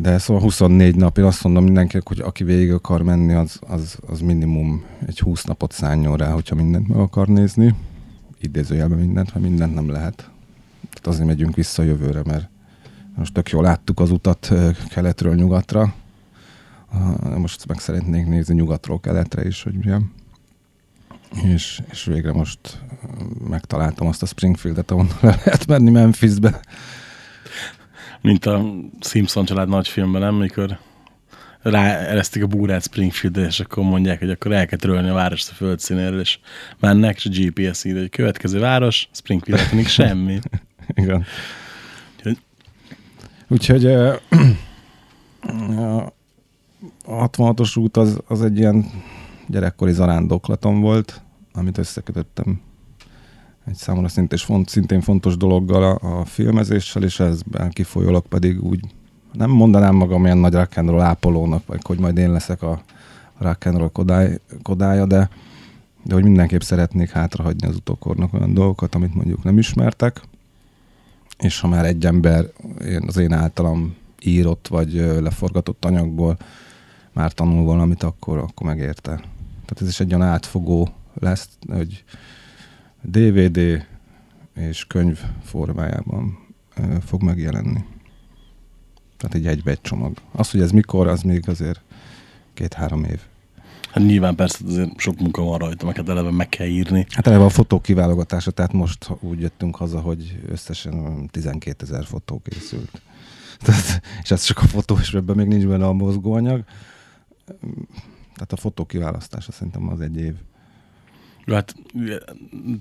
De 0.00 0.18
szóval 0.18 0.42
24 0.42 0.96
nap, 0.96 1.18
én 1.18 1.24
azt 1.24 1.42
mondom 1.44 1.64
mindenkinek, 1.64 2.08
hogy 2.08 2.20
aki 2.20 2.44
végig 2.44 2.72
akar 2.72 3.02
menni, 3.02 3.32
az, 3.32 3.58
az, 3.66 3.98
az 4.06 4.20
minimum 4.20 4.84
egy 5.06 5.18
20 5.18 5.44
napot 5.44 5.72
szálljon 5.72 6.16
rá, 6.16 6.30
hogyha 6.30 6.54
mindent 6.54 6.88
meg 6.88 6.98
akar 6.98 7.28
nézni. 7.28 7.74
Idézőjelben 8.40 8.98
mindent, 8.98 9.34
mert 9.34 9.46
mindent 9.46 9.74
nem 9.74 9.90
lehet. 9.90 10.16
Tehát 10.90 11.06
azért 11.06 11.26
megyünk 11.26 11.54
vissza 11.54 11.82
jövőre, 11.82 12.22
mert 12.24 12.48
most 13.16 13.32
tök 13.32 13.50
jól 13.50 13.62
láttuk 13.62 14.00
az 14.00 14.10
utat 14.10 14.52
keletről 14.88 15.34
nyugatra. 15.34 15.94
Most 17.36 17.66
meg 17.66 17.78
szeretnénk 17.78 18.28
nézni 18.28 18.54
nyugatról 18.54 19.00
keletre 19.00 19.46
is, 19.46 19.62
hogy 19.62 19.74
milyen. 19.74 20.12
És, 21.42 21.82
és 21.90 22.04
végre 22.04 22.32
most 22.32 22.82
megtaláltam 23.48 24.06
azt 24.06 24.22
a 24.22 24.26
Springfieldet, 24.26 24.90
ahonnan 24.90 25.18
le 25.20 25.40
lehet 25.44 25.66
menni 25.66 25.90
Memphisbe. 25.90 26.60
Mint 28.20 28.46
a 28.46 28.74
Simpson 29.00 29.44
család 29.44 29.68
nagyfilmben, 29.68 30.20
nem? 30.20 30.34
Mikor 30.34 30.78
ráeresztik 31.62 32.42
a 32.42 32.46
búrát 32.46 32.82
Springfieldre, 32.82 33.46
és 33.46 33.60
akkor 33.60 33.84
mondják, 33.84 34.18
hogy 34.18 34.30
akkor 34.30 34.52
el 34.52 34.66
kell 34.66 34.78
törölni 34.78 35.08
a 35.08 35.14
várost 35.14 35.50
a 35.50 35.54
földszínéről, 35.54 36.20
és 36.20 36.38
mennek, 36.80 37.16
és 37.16 37.26
a 37.26 37.30
GPS 37.32 37.84
írja, 37.84 38.00
hogy 38.00 38.10
következő 38.10 38.58
város, 38.58 39.08
Springfield, 39.12 39.72
még 39.72 39.86
semmi. 39.86 40.38
Igen. 40.94 41.24
Úgyhogy- 42.16 42.42
Úgyhogy 43.48 43.84
ö, 43.84 44.14
a 47.04 47.30
66-os 47.30 47.78
út 47.78 47.96
az, 47.96 48.20
az 48.26 48.42
egy 48.42 48.58
ilyen 48.58 48.84
gyerekkori 49.46 49.92
zarándoklatom 49.92 50.80
volt, 50.80 51.22
amit 51.52 51.78
összekötöttem 51.78 52.60
egy 53.68 53.74
számomra 53.74 54.08
szintén, 54.08 54.38
font, 54.38 54.68
szintén 54.68 55.00
fontos 55.00 55.36
dologgal 55.36 55.82
a, 55.82 56.20
a 56.20 56.24
filmezéssel, 56.24 57.02
és 57.02 57.20
ezben 57.20 57.70
kifolyólag 57.70 58.26
pedig 58.26 58.64
úgy 58.64 58.80
nem 59.32 59.50
mondanám 59.50 59.94
magam 59.94 60.24
ilyen 60.24 60.38
nagy 60.38 60.52
rock 60.52 60.76
and 60.76 60.88
roll 60.88 61.00
ápolónak, 61.00 61.66
vagy 61.66 61.80
hogy 61.82 61.98
majd 61.98 62.18
én 62.18 62.32
leszek 62.32 62.62
a 62.62 62.82
rock 63.38 63.66
and 63.66 63.76
roll 63.76 63.88
kodály, 63.88 64.38
kodája, 64.62 65.06
de, 65.06 65.30
de 66.02 66.14
hogy 66.14 66.22
mindenképp 66.22 66.60
szeretnék 66.60 67.10
hátrahagyni 67.10 67.68
az 67.68 67.76
utókornak 67.76 68.34
olyan 68.34 68.54
dolgokat, 68.54 68.94
amit 68.94 69.14
mondjuk 69.14 69.42
nem 69.42 69.58
ismertek, 69.58 70.22
és 71.38 71.60
ha 71.60 71.68
már 71.68 71.84
egy 71.84 72.06
ember 72.06 72.44
az 73.06 73.16
én 73.16 73.32
általam 73.32 73.96
írott 74.20 74.68
vagy 74.68 74.92
leforgatott 75.20 75.84
anyagból 75.84 76.36
már 77.12 77.32
tanul 77.32 77.64
valamit, 77.64 78.02
akkor, 78.02 78.38
akkor 78.38 78.66
megérte. 78.66 79.14
Tehát 79.64 79.80
ez 79.80 79.88
is 79.88 80.00
egy 80.00 80.14
olyan 80.14 80.26
átfogó 80.26 80.88
lesz, 81.20 81.48
hogy 81.68 82.04
DVD 83.02 83.86
és 84.54 84.86
könyv 84.86 85.20
formájában 85.42 86.38
fog 87.00 87.22
megjelenni. 87.22 87.84
Tehát 89.16 89.34
egy 89.34 89.46
egybe 89.46 89.70
egy 89.70 89.80
csomag. 89.80 90.16
Az, 90.32 90.50
hogy 90.50 90.60
ez 90.60 90.70
mikor, 90.70 91.06
az 91.06 91.22
még 91.22 91.48
azért 91.48 91.80
két-három 92.54 93.04
év. 93.04 93.20
Hát 93.90 94.04
nyilván 94.04 94.34
persze 94.34 94.58
azért 94.66 94.98
sok 94.98 95.20
munka 95.20 95.42
van 95.42 95.58
rajta, 95.58 95.86
meg 95.86 95.96
hát 95.96 96.08
eleve 96.08 96.30
meg 96.30 96.48
kell 96.48 96.66
írni. 96.66 97.06
Hát 97.08 97.26
eleve 97.26 97.44
a 97.44 97.48
fotók 97.48 97.82
kiválogatása, 97.82 98.50
tehát 98.50 98.72
most 98.72 99.10
úgy 99.20 99.40
jöttünk 99.40 99.76
haza, 99.76 100.00
hogy 100.00 100.40
összesen 100.48 100.94
olyan 100.94 101.26
12 101.26 101.84
ezer 101.84 102.04
fotó 102.04 102.40
készült. 102.44 103.02
Tehát, 103.64 104.02
és 104.22 104.30
ez 104.30 104.42
csak 104.42 104.58
a 104.58 104.66
fotó, 104.66 104.96
és 105.00 105.14
ebben 105.14 105.36
még 105.36 105.46
nincs 105.46 105.66
benne 105.66 105.86
a 105.86 105.92
mozgóanyag. 105.92 106.64
Tehát 108.34 108.52
a 108.52 108.56
fotó 108.56 108.84
kiválasztása 108.84 109.52
szerintem 109.52 109.88
az 109.88 110.00
egy 110.00 110.16
év. 110.16 110.34
Hát 111.50 111.74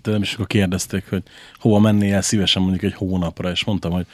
tőlem 0.02 0.22
is 0.22 0.34
akkor 0.34 0.48
kérdezték, 0.48 1.10
hogy 1.10 1.24
hova 1.56 1.80
mennél 1.80 2.14
el 2.14 2.22
szívesen 2.22 2.62
mondjuk 2.62 2.84
egy 2.84 2.94
hónapra, 2.94 3.52
és 3.52 3.66
mondtam, 3.66 3.92
hogy 3.92 4.06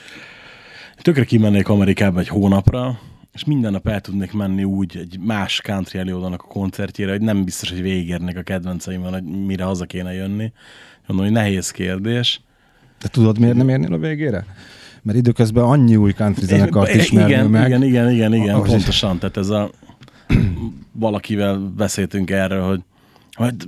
tökre 1.01 1.23
kimennék 1.23 1.69
Amerikába 1.69 2.19
egy 2.19 2.27
hónapra, 2.27 2.99
és 3.33 3.43
minden 3.43 3.71
nap 3.71 3.87
el 3.87 4.01
tudnék 4.01 4.31
menni 4.31 4.63
úgy 4.63 4.97
egy 4.97 5.19
más 5.19 5.61
country 5.61 5.99
előadónak 5.99 6.41
a 6.41 6.47
koncertjére, 6.47 7.11
hogy 7.11 7.21
nem 7.21 7.43
biztos, 7.43 7.69
hogy 7.69 7.81
végigérnék 7.81 8.37
a 8.37 8.41
kedvenceimben, 8.41 9.13
hogy 9.13 9.23
mire 9.23 9.63
haza 9.63 9.85
kéne 9.85 10.13
jönni. 10.13 10.51
Mondom, 11.07 11.25
hogy 11.25 11.35
nehéz 11.35 11.71
kérdés. 11.71 12.41
De 13.01 13.07
tudod, 13.07 13.39
miért 13.39 13.55
nem 13.55 13.69
érnél 13.69 13.93
a 13.93 13.97
végére? 13.97 14.45
Mert 15.01 15.17
időközben 15.17 15.63
annyi 15.63 15.95
új 15.95 16.13
country 16.13 16.45
zenekart 16.45 16.93
ismernél 16.93 17.35
igen, 17.35 17.49
meg. 17.49 17.67
Igen, 17.67 17.83
igen, 17.83 18.11
igen, 18.11 18.33
igen, 18.33 18.55
Ahogy- 18.55 18.69
pontosan. 18.69 19.19
Tehát 19.19 19.37
ez 19.37 19.49
a 19.49 19.69
valakivel 20.91 21.73
beszéltünk 21.77 22.29
erről, 22.29 22.67
hogy 22.67 22.81
Majd 23.37 23.67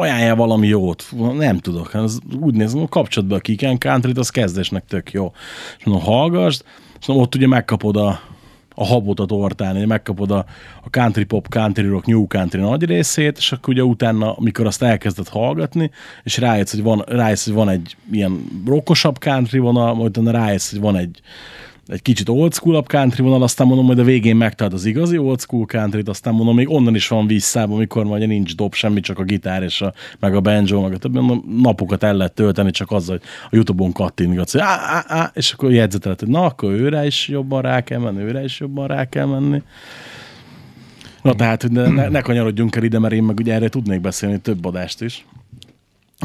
ajánlja 0.00 0.36
valami 0.36 0.66
jót. 0.66 1.04
Nem 1.36 1.58
tudok. 1.58 1.94
Az 1.94 2.20
úgy 2.40 2.54
nézem, 2.54 2.88
kapcsolat 2.88 3.28
be 3.28 3.34
a 3.34 3.38
Kick 3.38 3.62
and 3.62 3.78
Country-t, 3.78 4.18
az 4.18 4.30
kezdésnek 4.30 4.84
tök 4.88 5.12
jó. 5.12 5.32
És 5.78 5.84
mondom, 5.84 6.04
hallgassd, 6.04 6.64
és 7.00 7.06
mondom, 7.06 7.26
ott 7.26 7.34
ugye 7.34 7.46
megkapod 7.46 7.96
a, 7.96 8.20
a 8.74 8.84
habot 8.84 9.20
a 9.20 9.24
tortán, 9.24 9.76
ugye 9.76 9.86
megkapod 9.86 10.30
a, 10.30 10.44
a 10.82 10.90
country 10.90 11.24
pop, 11.24 11.48
country 11.48 11.86
rock, 11.86 12.06
new 12.06 12.26
country 12.26 12.60
nagy 12.60 12.84
részét, 12.84 13.36
és 13.38 13.52
akkor 13.52 13.74
ugye 13.74 13.84
utána, 13.84 14.32
amikor 14.32 14.66
azt 14.66 14.82
elkezded 14.82 15.28
hallgatni, 15.28 15.90
és 16.22 16.38
rájössz, 16.38 16.70
hogy 16.70 16.82
van, 16.82 17.04
rájössz, 17.06 17.44
hogy 17.44 17.54
van 17.54 17.68
egy 17.68 17.96
ilyen 18.12 18.44
rockosabb 18.66 19.18
country 19.18 19.58
vonal, 19.58 19.94
majd 19.94 20.30
rájössz, 20.30 20.70
hogy 20.70 20.80
van 20.80 20.96
egy 20.96 21.20
egy 21.90 22.02
kicsit 22.02 22.28
old 22.28 22.54
school 22.54 22.82
country 22.82 23.22
vonal, 23.22 23.42
aztán 23.42 23.66
mondom, 23.66 23.86
majd 23.86 23.98
a 23.98 24.04
végén 24.04 24.36
megtalált 24.36 24.74
az 24.74 24.84
igazi 24.84 25.18
old 25.18 25.40
school 25.40 25.66
country 25.66 26.02
aztán 26.04 26.34
mondom, 26.34 26.54
még 26.54 26.70
onnan 26.70 26.94
is 26.94 27.08
van 27.08 27.26
visszába, 27.26 27.74
amikor 27.74 28.04
majd 28.04 28.26
nincs 28.26 28.56
dob, 28.56 28.74
semmi, 28.74 29.00
csak 29.00 29.18
a 29.18 29.22
gitár 29.22 29.62
és 29.62 29.80
a, 29.80 29.92
meg 30.18 30.34
a 30.34 30.40
banjo, 30.40 30.80
meg 30.80 30.92
a 30.92 30.96
többi, 30.96 31.18
mondom, 31.18 31.58
napokat 31.62 32.02
el 32.02 32.16
lehet 32.16 32.32
tölteni, 32.32 32.70
csak 32.70 32.90
azzal, 32.90 33.18
hogy 33.18 33.28
a 33.44 33.48
Youtube-on 33.50 33.92
kattintgatsz, 33.92 34.54
á, 34.54 34.60
á, 34.66 35.04
á, 35.06 35.30
és 35.34 35.52
akkor 35.52 35.72
jegyzetelet, 35.72 36.20
hogy 36.20 36.28
na, 36.28 36.44
akkor 36.44 36.72
őre 36.72 37.06
is 37.06 37.28
jobban 37.28 37.62
rá 37.62 37.80
kell 37.80 37.98
menni, 37.98 38.22
őre 38.22 38.44
is 38.44 38.60
jobban 38.60 38.86
rá 38.86 39.04
kell 39.04 39.26
menni. 39.26 39.62
Na 41.22 41.34
tehát, 41.34 41.62
hogy 41.62 41.70
ne, 41.70 41.88
ne, 41.88 42.08
ne 42.08 42.20
kanyarodjunk 42.20 42.76
el 42.76 42.82
ide, 42.82 42.98
mert 42.98 43.14
én 43.14 43.22
meg 43.22 43.38
ugye 43.38 43.54
erre 43.54 43.68
tudnék 43.68 44.00
beszélni 44.00 44.38
több 44.38 44.64
adást 44.64 45.02
is 45.02 45.24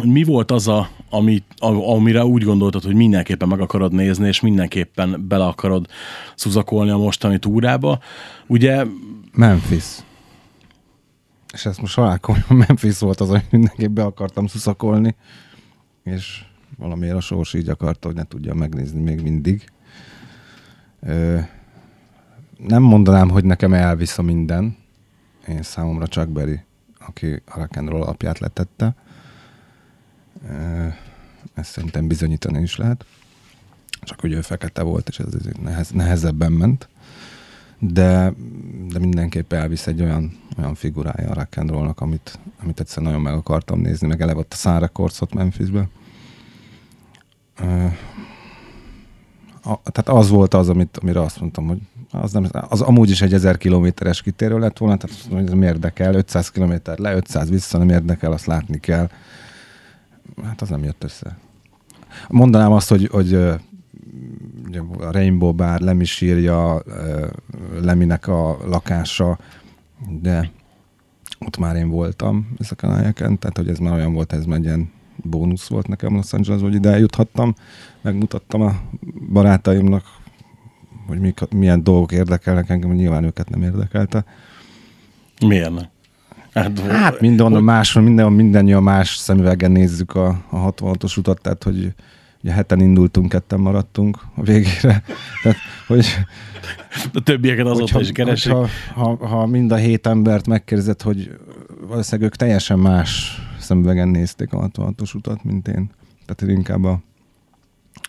mi 0.04 0.24
volt 0.24 0.52
az, 0.52 0.68
a, 0.68 0.90
ami, 1.10 1.44
amire 1.60 2.26
úgy 2.26 2.44
gondoltad, 2.44 2.84
hogy 2.84 2.96
mindenképpen 2.96 3.48
meg 3.48 3.60
akarod 3.60 3.94
nézni, 3.94 4.28
és 4.28 4.40
mindenképpen 4.40 5.26
bele 5.28 5.46
akarod 5.46 5.88
szuzakolni 6.36 6.92
a 6.92 6.98
mostani 6.98 7.40
túrába? 7.40 8.00
Ugye... 8.48 8.86
Memphis. 9.32 9.86
És 11.54 11.66
ezt 11.66 11.82
most 11.82 11.96
halálkom, 11.96 12.36
Memphis 12.68 13.00
volt 13.00 13.20
az, 13.20 13.30
amit 13.30 13.52
mindenképp 13.52 13.92
be 13.92 14.04
akartam 14.04 14.48
szuszakolni, 14.48 15.16
és 16.04 16.44
valamiért 16.78 17.16
a 17.16 17.22
sors 17.22 17.54
így 17.54 17.70
akarta, 17.70 18.08
hogy 18.08 18.16
ne 18.16 18.24
tudja 18.24 18.54
megnézni 18.54 19.02
még 19.02 19.22
mindig. 19.22 19.70
Ö, 21.02 21.40
nem 22.58 22.82
mondanám, 22.82 23.30
hogy 23.30 23.46
nekem 23.46 23.74
elvisz 23.74 24.18
a 24.18 24.22
minden. 24.22 24.78
Én 25.48 25.62
számomra 25.62 26.08
Chuck 26.08 26.30
Berry, 26.30 26.60
aki 27.08 27.42
a 27.46 27.58
rock 27.58 27.76
alapját 27.76 28.40
letette 28.40 28.96
ezt 31.54 31.72
szerintem 31.72 32.08
bizonyítani 32.08 32.62
is 32.62 32.76
lehet. 32.76 33.06
Csak 34.02 34.20
hogy 34.20 34.32
ő 34.32 34.42
fekete 34.42 34.82
volt, 34.82 35.08
és 35.08 35.20
ez 35.20 35.34
nehez, 35.62 35.90
nehezebben 35.90 36.52
ment. 36.52 36.88
De, 37.80 38.34
de 38.90 39.00
mindenképp 39.00 39.54
elvisz 39.54 39.88
egy 39.88 40.02
olyan, 40.02 40.40
olyan 40.58 40.76
figurája 40.76 41.30
a 41.30 41.34
rock 41.34 42.02
amit, 42.02 42.40
amit 42.62 42.80
egyszer 42.80 43.04
nagyon 43.04 43.22
meg 43.22 43.34
akartam 43.34 43.80
nézni, 43.80 44.08
meg 44.08 44.22
eleve 44.22 44.40
ott 44.40 44.54
a 44.54 44.56
Sun 44.56 44.80
Records 44.80 45.20
Memphisbe. 45.34 45.88
A, 49.64 49.92
tehát 49.92 50.10
az 50.22 50.30
volt 50.30 50.54
az, 50.54 50.70
amit, 50.70 50.98
amire 50.98 51.22
azt 51.22 51.40
mondtam, 51.40 51.68
hogy 51.68 51.80
az, 52.12 52.32
nem, 52.32 52.50
az 52.52 52.82
amúgy 52.82 53.10
is 53.10 53.22
egy 53.22 53.34
1000 53.34 53.58
kilométeres 53.58 54.22
kitérő 54.22 54.60
lett 54.60 54.78
volna, 54.78 54.98
tehát 54.98 55.16
azt 55.16 55.30
mondom, 55.30 55.54
hogy 55.54 55.64
ez 55.64 55.70
érdekel, 55.70 56.14
500 56.14 56.50
kilométer 56.50 56.98
le, 56.98 57.16
500 57.16 57.50
vissza, 57.50 57.78
nem 57.78 57.90
érdekel, 57.90 58.32
azt 58.32 58.46
látni 58.46 58.80
kell 58.80 59.10
hát 60.44 60.62
az 60.62 60.70
nem 60.70 60.84
jött 60.84 61.04
össze. 61.04 61.38
Mondanám 62.30 62.72
azt, 62.72 62.90
hogy, 62.90 63.08
hogy 63.08 63.34
a 65.00 65.12
Rainbow 65.12 65.54
Bar, 65.54 65.80
Lemi 65.80 66.06
sírja, 66.06 66.84
Leminek 67.82 68.28
a 68.28 68.58
lakása, 68.68 69.38
de 70.22 70.52
ott 71.46 71.58
már 71.58 71.76
én 71.76 71.90
voltam 71.90 72.54
ezeken 72.60 72.90
a 72.90 72.96
helyeken, 72.96 73.40
tehát 73.40 73.58
hogy 73.58 73.70
ez 73.70 73.78
már 73.78 73.94
olyan 73.94 74.14
volt, 74.14 74.34
ez 74.34 74.46
már 74.46 74.60
ilyen 74.60 74.92
bónusz 75.16 75.68
volt 75.68 75.88
nekem 75.88 76.16
Los 76.16 76.34
Angeles, 76.34 76.62
hogy 76.62 76.74
ide 76.74 76.92
eljuthattam, 76.92 77.56
megmutattam 78.02 78.62
a 78.62 78.76
barátaimnak, 79.32 80.04
hogy 81.08 81.20
mik, 81.20 81.40
milyen 81.50 81.84
dolgok 81.84 82.12
érdekelnek 82.12 82.70
engem, 82.70 82.92
nyilván 82.92 83.24
őket 83.24 83.50
nem 83.50 83.62
érdekelte. 83.62 84.26
Miért? 85.46 85.95
Hát, 86.56 86.80
hát 86.80 87.20
mindenhol 87.20 87.62
máshol, 87.62 88.04
minden, 88.04 88.32
mindannyian 88.32 88.84
más 88.84 89.16
szemüvegen 89.16 89.72
nézzük 89.72 90.16
a, 90.16 90.28
a 90.50 90.74
66-os 90.74 91.18
utat, 91.18 91.42
tehát 91.42 91.64
hogy 91.64 91.94
ugye 92.44 92.54
heten 92.54 92.80
indultunk, 92.80 93.30
ketten 93.30 93.60
maradtunk 93.60 94.18
a 94.36 94.44
végére. 94.44 95.04
Tehát, 95.44 95.58
hogy, 95.88 96.06
a 97.14 97.20
többieket 97.24 97.66
azóta 97.66 98.00
is 98.00 98.12
keresik. 98.12 98.52
Ha, 98.52 98.68
ha, 98.94 99.28
ha, 99.28 99.46
mind 99.46 99.72
a 99.72 99.76
hét 99.76 100.08
embert 100.08 100.48
megkérdezett, 100.48 101.02
hogy 101.02 101.38
valószínűleg 101.88 102.32
ők 102.32 102.36
teljesen 102.36 102.80
más 102.80 103.42
szemüvegen 103.60 104.08
nézték 104.08 104.54
a 104.54 104.70
66-os 104.70 105.16
utat, 105.16 105.44
mint 105.44 105.68
én. 105.68 105.90
Tehát 106.26 106.56
inkább 106.56 106.84
a, 106.84 107.00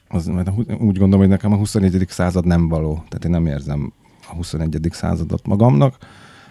az, 0.09 0.31
úgy 0.69 0.99
gondolom, 0.99 1.19
hogy 1.19 1.29
nekem 1.29 1.53
a 1.53 1.57
24. 1.57 2.05
század 2.09 2.47
nem 2.47 2.69
való. 2.69 3.05
Tehát 3.09 3.25
én 3.25 3.31
nem 3.31 3.47
érzem 3.47 3.93
a 4.29 4.35
21. 4.35 4.89
századot 4.91 5.47
magamnak, 5.47 5.97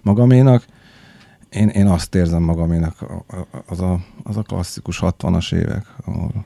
magaménak, 0.01 0.65
én, 1.55 1.67
én 1.67 1.87
azt 1.87 2.15
érzem 2.15 2.43
magaménak, 2.43 3.05
az 3.65 3.79
a, 3.79 3.99
az 4.23 4.37
a 4.37 4.41
klasszikus 4.41 4.99
60-as 5.01 5.53
évek, 5.53 5.85
ahol, 6.05 6.45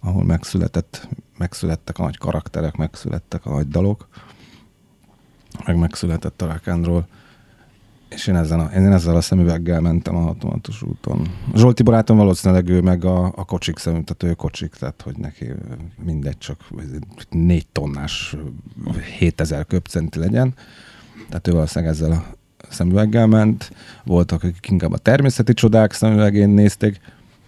ahol 0.00 0.24
megszületett, 0.24 1.08
megszülettek 1.38 1.98
a 1.98 2.02
nagy 2.02 2.18
karakterek, 2.18 2.76
megszülettek 2.76 3.46
a 3.46 3.50
nagy 3.50 3.68
dalok, 3.68 4.08
meg 5.64 5.76
megszületett 5.76 6.42
a 6.42 6.46
rock 6.46 6.66
and 6.66 6.84
roll, 6.84 7.04
és 8.08 8.26
én, 8.26 8.36
ezen 8.36 8.60
a, 8.60 8.64
én 8.64 8.92
ezzel 8.92 9.16
a 9.16 9.20
szemüveggel 9.20 9.80
mentem 9.80 10.16
a 10.16 10.34
66-os 10.34 10.88
úton. 10.88 11.28
Zsolti 11.54 11.82
barátom 11.82 12.16
valószínűleg 12.16 12.68
ő 12.68 12.80
meg 12.80 13.04
a, 13.04 13.24
a 13.24 13.44
kocsik 13.44 13.78
szemű, 13.78 14.02
tehát 14.02 14.22
ő 14.22 14.34
kocsik, 14.34 14.74
tehát 14.74 15.02
hogy 15.02 15.16
neki 15.16 15.52
mindegy, 16.04 16.38
csak 16.38 16.60
négy 17.30 17.66
tonnás 17.72 18.36
7000 19.18 19.66
köpcenti 19.66 20.18
legyen. 20.18 20.54
Tehát 21.28 21.48
ő 21.48 21.52
valószínűleg 21.52 21.94
ezzel 21.94 22.12
a 22.12 22.37
szemüveggel 22.70 23.26
ment, 23.26 23.72
voltak, 24.04 24.42
akik 24.42 24.68
inkább 24.70 24.92
a 24.92 24.98
természeti 24.98 25.54
csodák 25.54 25.92
szemüvegén 25.92 26.48
nézték, 26.48 27.00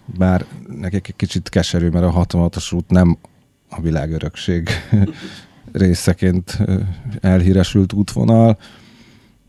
bár 0.04 0.44
nekik 0.80 1.08
egy 1.08 1.16
kicsit 1.16 1.48
keserű, 1.48 1.88
mert 1.88 2.04
a 2.04 2.26
66-os 2.26 2.74
út 2.74 2.90
nem 2.90 3.18
a 3.68 3.80
világörökség 3.80 4.68
részeként 5.72 6.58
elhíresült 7.20 7.92
útvonal, 7.92 8.58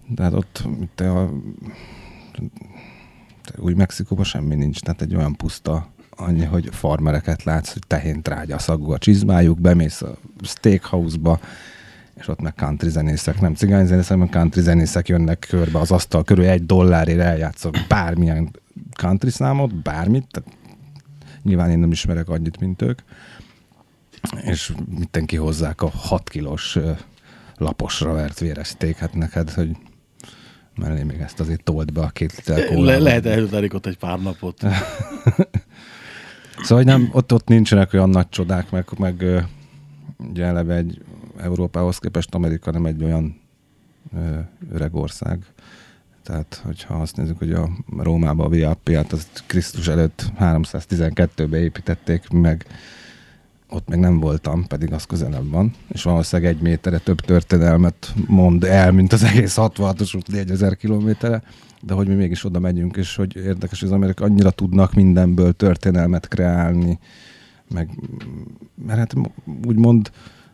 de 0.07 0.23
hát 0.23 0.33
ott 0.33 0.63
te 0.95 1.11
a, 1.11 1.31
új 3.57 3.73
Mexikóban 3.73 4.25
semmi 4.25 4.55
nincs, 4.55 4.79
tehát 4.79 5.01
egy 5.01 5.15
olyan 5.15 5.35
puszta 5.35 5.87
annyi, 6.09 6.43
hogy 6.43 6.69
farmereket 6.71 7.43
látsz, 7.43 7.73
hogy 7.73 7.81
tehén 7.87 8.21
trágya 8.21 8.59
szagú 8.59 8.91
a 8.91 8.97
csizmájuk, 8.97 9.59
bemész 9.59 10.01
a 10.01 10.17
steakhouse-ba, 10.41 11.39
és 12.21 12.27
ott 12.27 12.41
meg 12.41 12.53
country 12.55 12.89
zenészek, 12.89 13.41
nem 13.41 13.53
cigány 13.53 13.85
zenészek, 13.85 14.17
hanem 14.17 14.29
country 14.29 14.61
zenészek 14.61 15.07
jönnek 15.07 15.45
körbe 15.49 15.79
az 15.79 15.91
asztal 15.91 16.23
körül, 16.23 16.45
egy 16.45 16.65
dollárért 16.65 17.19
eljátszok 17.19 17.75
bármilyen 17.87 18.51
country 18.93 19.29
számot, 19.29 19.81
bármit, 19.81 20.27
tehát 20.31 20.49
nyilván 21.43 21.69
én 21.69 21.79
nem 21.79 21.91
ismerek 21.91 22.29
annyit, 22.29 22.59
mint 22.59 22.81
ők, 22.81 22.99
és 24.41 24.73
mitten 24.97 25.25
kihozzák 25.25 25.81
a 25.81 25.89
6 25.89 26.29
kilós 26.29 26.77
laposra 27.55 28.13
vert 28.13 28.39
véresték, 28.39 28.97
hát 28.97 29.13
neked, 29.13 29.49
hogy 29.49 29.77
mellé 30.75 31.03
még 31.03 31.19
ezt 31.19 31.39
azért 31.39 31.63
tolt 31.63 31.93
be 31.93 32.01
a 32.01 32.09
két 32.09 32.35
liter 32.35 32.77
Le, 32.77 32.97
lehet 32.97 33.25
elutanik 33.25 33.73
ott 33.73 33.85
egy 33.85 33.97
pár 33.97 34.21
napot. 34.21 34.59
szóval 36.65 36.83
nem, 36.83 37.09
ott, 37.11 37.33
ott 37.33 37.47
nincsenek 37.47 37.93
olyan 37.93 38.09
nagy 38.09 38.29
csodák, 38.29 38.71
meg, 38.71 38.85
meg 38.97 39.23
ugye 40.17 40.45
eleve 40.45 40.75
egy 40.75 41.01
Európához 41.41 41.97
képest 41.97 42.35
Amerika 42.35 42.71
nem 42.71 42.85
egy 42.85 43.03
olyan 43.03 43.39
öreg 44.71 44.95
ország. 44.95 45.45
Tehát, 46.23 46.61
hogyha 46.65 46.93
azt 46.93 47.15
nézzük, 47.15 47.37
hogy 47.37 47.51
a 47.51 47.69
Rómában 47.97 48.45
a 48.45 48.49
VIP-t, 48.49 49.11
az 49.11 49.27
Krisztus 49.45 49.87
előtt 49.87 50.25
312-be 50.39 51.57
építették 51.57 52.29
meg, 52.29 52.65
ott 53.69 53.87
még 53.87 53.99
nem 53.99 54.19
voltam, 54.19 54.67
pedig 54.67 54.93
az 54.93 55.05
közelebb 55.05 55.49
van, 55.49 55.73
és 55.87 56.03
valószínűleg 56.03 56.51
egy 56.55 56.61
méterre 56.61 56.97
több 56.97 57.19
történelmet 57.19 58.13
mond 58.27 58.63
el, 58.63 58.91
mint 58.91 59.13
az 59.13 59.23
egész 59.23 59.55
66-os 59.57 60.15
út 60.15 60.27
4000 60.27 60.77
kilométerre, 60.77 61.43
de 61.81 61.93
hogy 61.93 62.07
mi 62.07 62.13
mégis 62.13 62.43
oda 62.43 62.59
megyünk, 62.59 62.97
és 62.97 63.15
hogy 63.15 63.35
érdekes, 63.35 63.79
hogy 63.79 63.89
az 63.89 63.95
amerikai 63.95 64.27
annyira 64.27 64.51
tudnak 64.51 64.93
mindenből 64.93 65.53
történelmet 65.53 66.27
kreálni, 66.27 66.99
meg, 67.69 67.89
mert 68.85 68.99
hát 68.99 69.13
úgymond 69.65 70.11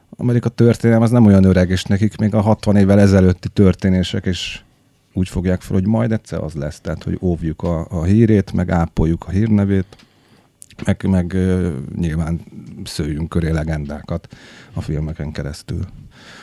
Amerika 0.10 0.50
történelem 0.50 1.02
az 1.02 1.12
nem 1.12 1.26
olyan 1.26 1.44
öreg, 1.44 1.70
és 1.70 1.84
nekik 1.84 2.18
még 2.18 2.34
a 2.34 2.42
60 2.42 2.76
évvel 2.76 3.00
ezelőtti 3.00 3.50
történések 3.50 4.26
is 4.26 4.66
úgy 5.14 5.30
fogják 5.30 5.62
fel, 5.62 5.76
hogy 5.76 5.88
majd 5.88 6.12
egyszer 6.12 6.44
az 6.44 6.54
lesz, 6.54 6.80
tehát 6.80 7.04
hogy 7.04 7.18
óvjuk 7.22 7.64
a, 7.64 7.88
a 7.90 8.04
hírét, 8.04 8.54
meg 8.54 8.72
ápoljuk 8.72 9.26
a 9.28 9.30
hírnevét, 9.30 9.98
meg, 10.86 11.06
meg 11.10 11.38
nyilván 11.96 12.42
szőjünk 12.84 13.30
köré 13.30 13.50
legendákat 13.50 14.28
a 14.74 14.82
filmeken 14.82 15.32
keresztül. 15.32 15.86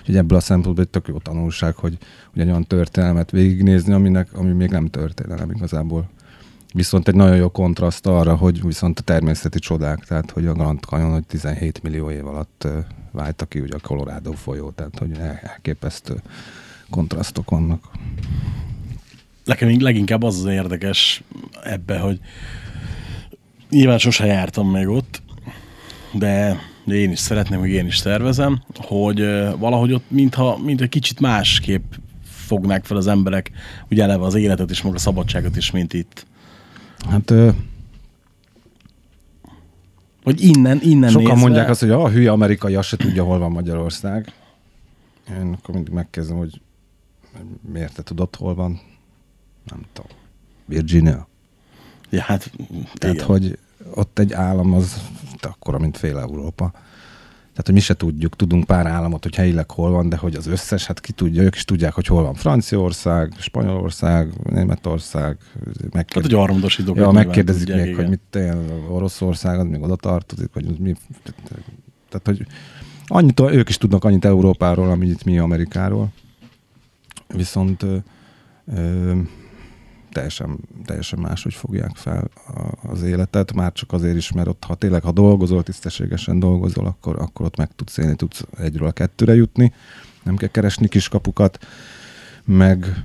Úgyhogy 0.00 0.16
ebből 0.16 0.38
a 0.38 0.40
szempontból 0.40 0.85
egy 0.85 0.90
tök 0.90 1.09
jó 1.09 1.18
tanulság, 1.18 1.75
hogy, 1.75 1.99
hogy 2.33 2.40
egy 2.40 2.49
olyan 2.49 2.64
történelmet 2.64 3.30
végignézni, 3.30 3.92
aminek, 3.92 4.33
ami 4.33 4.52
még 4.52 4.71
nem 4.71 4.87
történelem 4.87 5.50
igazából. 5.50 6.09
Viszont 6.76 7.09
egy 7.09 7.14
nagyon 7.14 7.37
jó 7.37 7.49
kontraszt 7.49 8.07
arra, 8.07 8.37
hogy 8.37 8.62
viszont 8.62 8.99
a 8.99 9.02
természeti 9.02 9.59
csodák, 9.59 10.04
tehát 10.04 10.31
hogy 10.31 10.47
a 10.47 10.52
Grand 10.52 10.81
Canyon 10.81 11.12
hogy 11.12 11.26
17 11.26 11.83
millió 11.83 12.11
év 12.11 12.26
alatt 12.26 12.64
ö, 12.64 12.78
válta 13.12 13.45
ki 13.45 13.61
ugye 13.61 13.75
a 13.75 13.78
Colorado 13.78 14.33
folyó, 14.33 14.71
tehát 14.71 14.99
hogy 14.99 15.11
el- 15.19 15.40
elképesztő 15.43 16.23
kontrasztok 16.90 17.50
vannak. 17.50 17.85
Nekem 19.45 19.81
leginkább 19.81 20.23
az 20.23 20.38
az 20.38 20.45
érdekes 20.45 21.23
ebbe, 21.64 21.99
hogy 21.99 22.21
nyilván 23.71 23.99
sose 23.99 24.26
jártam 24.26 24.71
még 24.71 24.88
ott, 24.88 25.23
de 26.12 26.59
én 26.87 27.11
is 27.11 27.19
szeretném, 27.19 27.59
hogy 27.59 27.71
én 27.71 27.87
is 27.87 27.99
tervezem, 27.99 28.62
hogy 28.76 29.19
valahogy 29.59 29.93
ott 29.93 30.11
mintha, 30.11 30.59
mint 30.59 30.81
egy 30.81 30.88
kicsit 30.88 31.21
másképp 31.21 31.93
fognák 32.25 32.85
fel 32.85 32.97
az 32.97 33.07
emberek, 33.07 33.50
ugye 33.90 34.02
eleve 34.02 34.25
az 34.25 34.35
életet 34.35 34.71
is, 34.71 34.83
meg 34.83 34.95
a 34.95 34.99
szabadságot 34.99 35.57
is, 35.57 35.71
mint 35.71 35.93
itt. 35.93 36.26
Hát 37.08 37.30
ö, 37.30 37.50
Hogy 40.23 40.42
innen, 40.44 40.80
innen 40.82 41.11
sokan 41.11 41.25
nézve, 41.26 41.40
mondják 41.40 41.68
azt, 41.68 41.80
hogy 41.80 41.90
a 41.90 42.08
hülye 42.08 42.30
amerikai 42.30 42.75
azt 42.75 42.88
se 42.88 42.96
tudja, 42.96 43.25
hol 43.25 43.38
van 43.38 43.50
Magyarország. 43.50 44.32
Én 45.30 45.52
akkor 45.52 45.75
mindig 45.75 45.92
megkezdem, 45.92 46.37
hogy 46.37 46.61
miért 47.73 47.94
te 47.94 48.02
tudod, 48.02 48.37
hol 48.37 48.54
van? 48.54 48.80
Nem 49.64 49.80
tudom. 49.92 50.11
Virginia. 50.64 51.28
Ja, 52.11 52.23
hát, 52.23 52.50
Tehát, 52.94 53.14
igen. 53.14 53.26
hogy 53.26 53.58
ott 53.94 54.18
egy 54.18 54.32
állam 54.32 54.73
az 54.73 55.00
akkora, 55.40 55.78
mint 55.78 55.96
fél 55.96 56.18
Európa. 56.18 56.73
Tehát, 57.54 57.66
hogy 57.66 57.75
mi 57.75 57.80
se 57.80 57.94
tudjuk, 57.94 58.37
tudunk 58.37 58.64
pár 58.64 58.87
államot, 58.87 59.23
hogy 59.23 59.34
helyileg 59.34 59.70
hol 59.70 59.90
van, 59.90 60.08
de 60.08 60.16
hogy 60.16 60.34
az 60.34 60.46
összes, 60.46 60.87
hát 60.87 61.00
ki 61.00 61.12
tudja, 61.12 61.42
ők 61.42 61.54
is 61.54 61.64
tudják, 61.64 61.92
hogy 61.92 62.06
hol 62.06 62.23
van 62.23 62.34
Franciaország, 62.34 63.32
Spanyolország, 63.38 64.32
Németország. 64.50 65.37
Hát, 65.64 65.92
Megkérdezik, 65.92 66.37
hogy 66.37 66.49
armodosítók. 66.49 66.96
ja, 66.96 67.11
megkérdezik 67.11 67.75
még, 67.75 67.96
hogy 67.96 68.08
mit 68.08 68.20
tényleg 68.30 68.56
Oroszország, 68.90 69.58
az 69.58 69.66
még 69.66 69.82
oda 69.82 69.96
tartozik, 69.96 70.50
vagy 70.54 70.78
mi. 70.78 70.94
Tehát, 72.08 72.26
hogy 72.26 72.46
annyit, 73.06 73.40
ők 73.40 73.68
is 73.68 73.78
tudnak 73.78 74.04
annyit 74.04 74.25
Európáról, 74.25 74.90
amit 74.90 75.25
mi 75.25 75.38
Amerikáról. 75.38 76.08
Viszont 77.34 77.82
ö, 77.82 77.96
ö, 78.75 79.12
teljesen, 80.14 80.59
teljesen 80.85 81.18
máshogy 81.18 81.54
fogják 81.54 81.97
fel 81.97 82.28
a- 82.47 82.90
az 82.90 83.02
életet, 83.02 83.52
már 83.52 83.73
csak 83.73 83.92
azért 83.92 84.16
is, 84.16 84.33
mert 84.33 84.49
ott, 84.49 84.64
ha 84.64 84.75
tényleg, 84.75 85.02
ha 85.02 85.12
dolgozol, 85.12 85.62
tisztességesen 85.62 86.38
dolgozol, 86.38 86.87
akkor, 86.87 87.18
akkor 87.18 87.47
ott 87.47 87.56
meg 87.56 87.68
tudsz 87.76 87.97
élni, 87.99 88.14
tudsz 88.16 88.44
egyről 88.59 88.88
a 88.88 88.92
kettőre 88.92 89.35
jutni, 89.35 89.73
nem 90.23 90.37
kell 90.37 90.49
keresni 90.49 90.88
kiskapukat, 90.88 91.66
meg, 92.44 93.04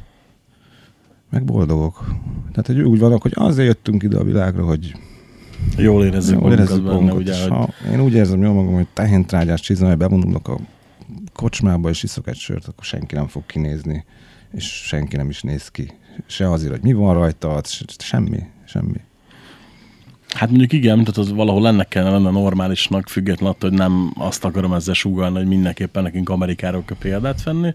meg 1.30 1.44
boldogok. 1.46 2.06
Tehát 2.52 2.66
hogy 2.66 2.80
úgy 2.82 3.00
vannak, 3.00 3.22
hogy 3.22 3.34
azért 3.36 3.68
jöttünk 3.68 4.04
ide 4.04 4.18
a 4.18 4.24
világra, 4.24 4.64
hogy 4.66 4.96
Jól 5.78 6.06
érezzük 6.06 6.32
jól 6.34 6.42
magunkat 6.42 6.66
érezzük 6.68 6.84
benne, 6.86 6.96
magunkat. 6.96 7.20
ugye, 7.20 7.34
és 7.34 7.48
hogy 7.48 7.92
én 7.92 8.02
úgy 8.02 8.14
érzem 8.14 8.42
jól 8.42 8.54
magam, 8.54 8.74
hogy 8.74 8.88
tehéntrágyás 8.94 9.62
csizmai 9.62 9.96
bevonulok 9.96 10.48
a 10.48 10.60
kocsmába, 11.34 11.90
és 11.90 12.04
iszok 12.04 12.28
egy 12.28 12.36
sört, 12.36 12.68
akkor 12.68 12.84
senki 12.84 13.16
nem 13.16 13.28
fog 13.28 13.46
kinézni, 13.46 14.06
és 14.52 14.66
senki 14.66 15.16
nem 15.16 15.30
is 15.30 15.42
néz 15.42 15.68
ki. 15.70 15.92
Se 16.26 16.52
azért, 16.52 16.72
hogy 16.72 16.82
mi 16.82 16.94
van 16.94 17.14
rajta, 17.14 17.62
se- 17.64 17.86
semmi, 17.98 18.40
semmi. 18.66 19.02
Hát 20.36 20.50
mondjuk 20.50 20.74
igen, 20.74 20.98
tehát 20.98 21.18
az 21.18 21.32
valahol 21.32 21.68
ennek 21.68 21.88
kellene 21.88 22.14
lenne 22.18 22.30
normálisnak, 22.30 23.08
független 23.08 23.50
attól, 23.50 23.70
hogy 23.70 23.80
nem 23.80 24.14
azt 24.18 24.46
akarom 24.46 24.74
ezzel 24.74 24.94
sugalni, 24.94 25.38
hogy 25.38 25.48
mindenképpen 25.48 26.04
nekünk 26.04 26.30
Amerikáról 26.30 26.84
kell 26.86 26.98
példát 27.00 27.44
venni. 27.44 27.74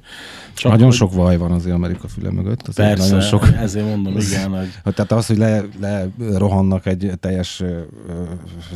Csak 0.54 0.70
Nagyon 0.70 0.86
hogy 0.86 0.96
sok 0.96 1.12
vaj 1.12 1.36
van 1.36 1.52
azért 1.52 1.74
Amerika 1.74 2.08
füle 2.08 2.30
mögött. 2.30 2.68
Azért 2.68 2.88
Persze, 2.88 3.04
Nagyon 3.04 3.20
sok. 3.28 3.48
ezért 3.60 3.86
mondom, 3.86 4.16
igen, 4.16 4.50
hogy 4.50 4.68
Tehát 4.94 5.12
az, 5.12 5.26
hogy 5.26 5.36
le, 5.38 5.62
le 5.80 6.08
rohannak 6.18 6.86
egy 6.86 7.12
teljes 7.20 7.62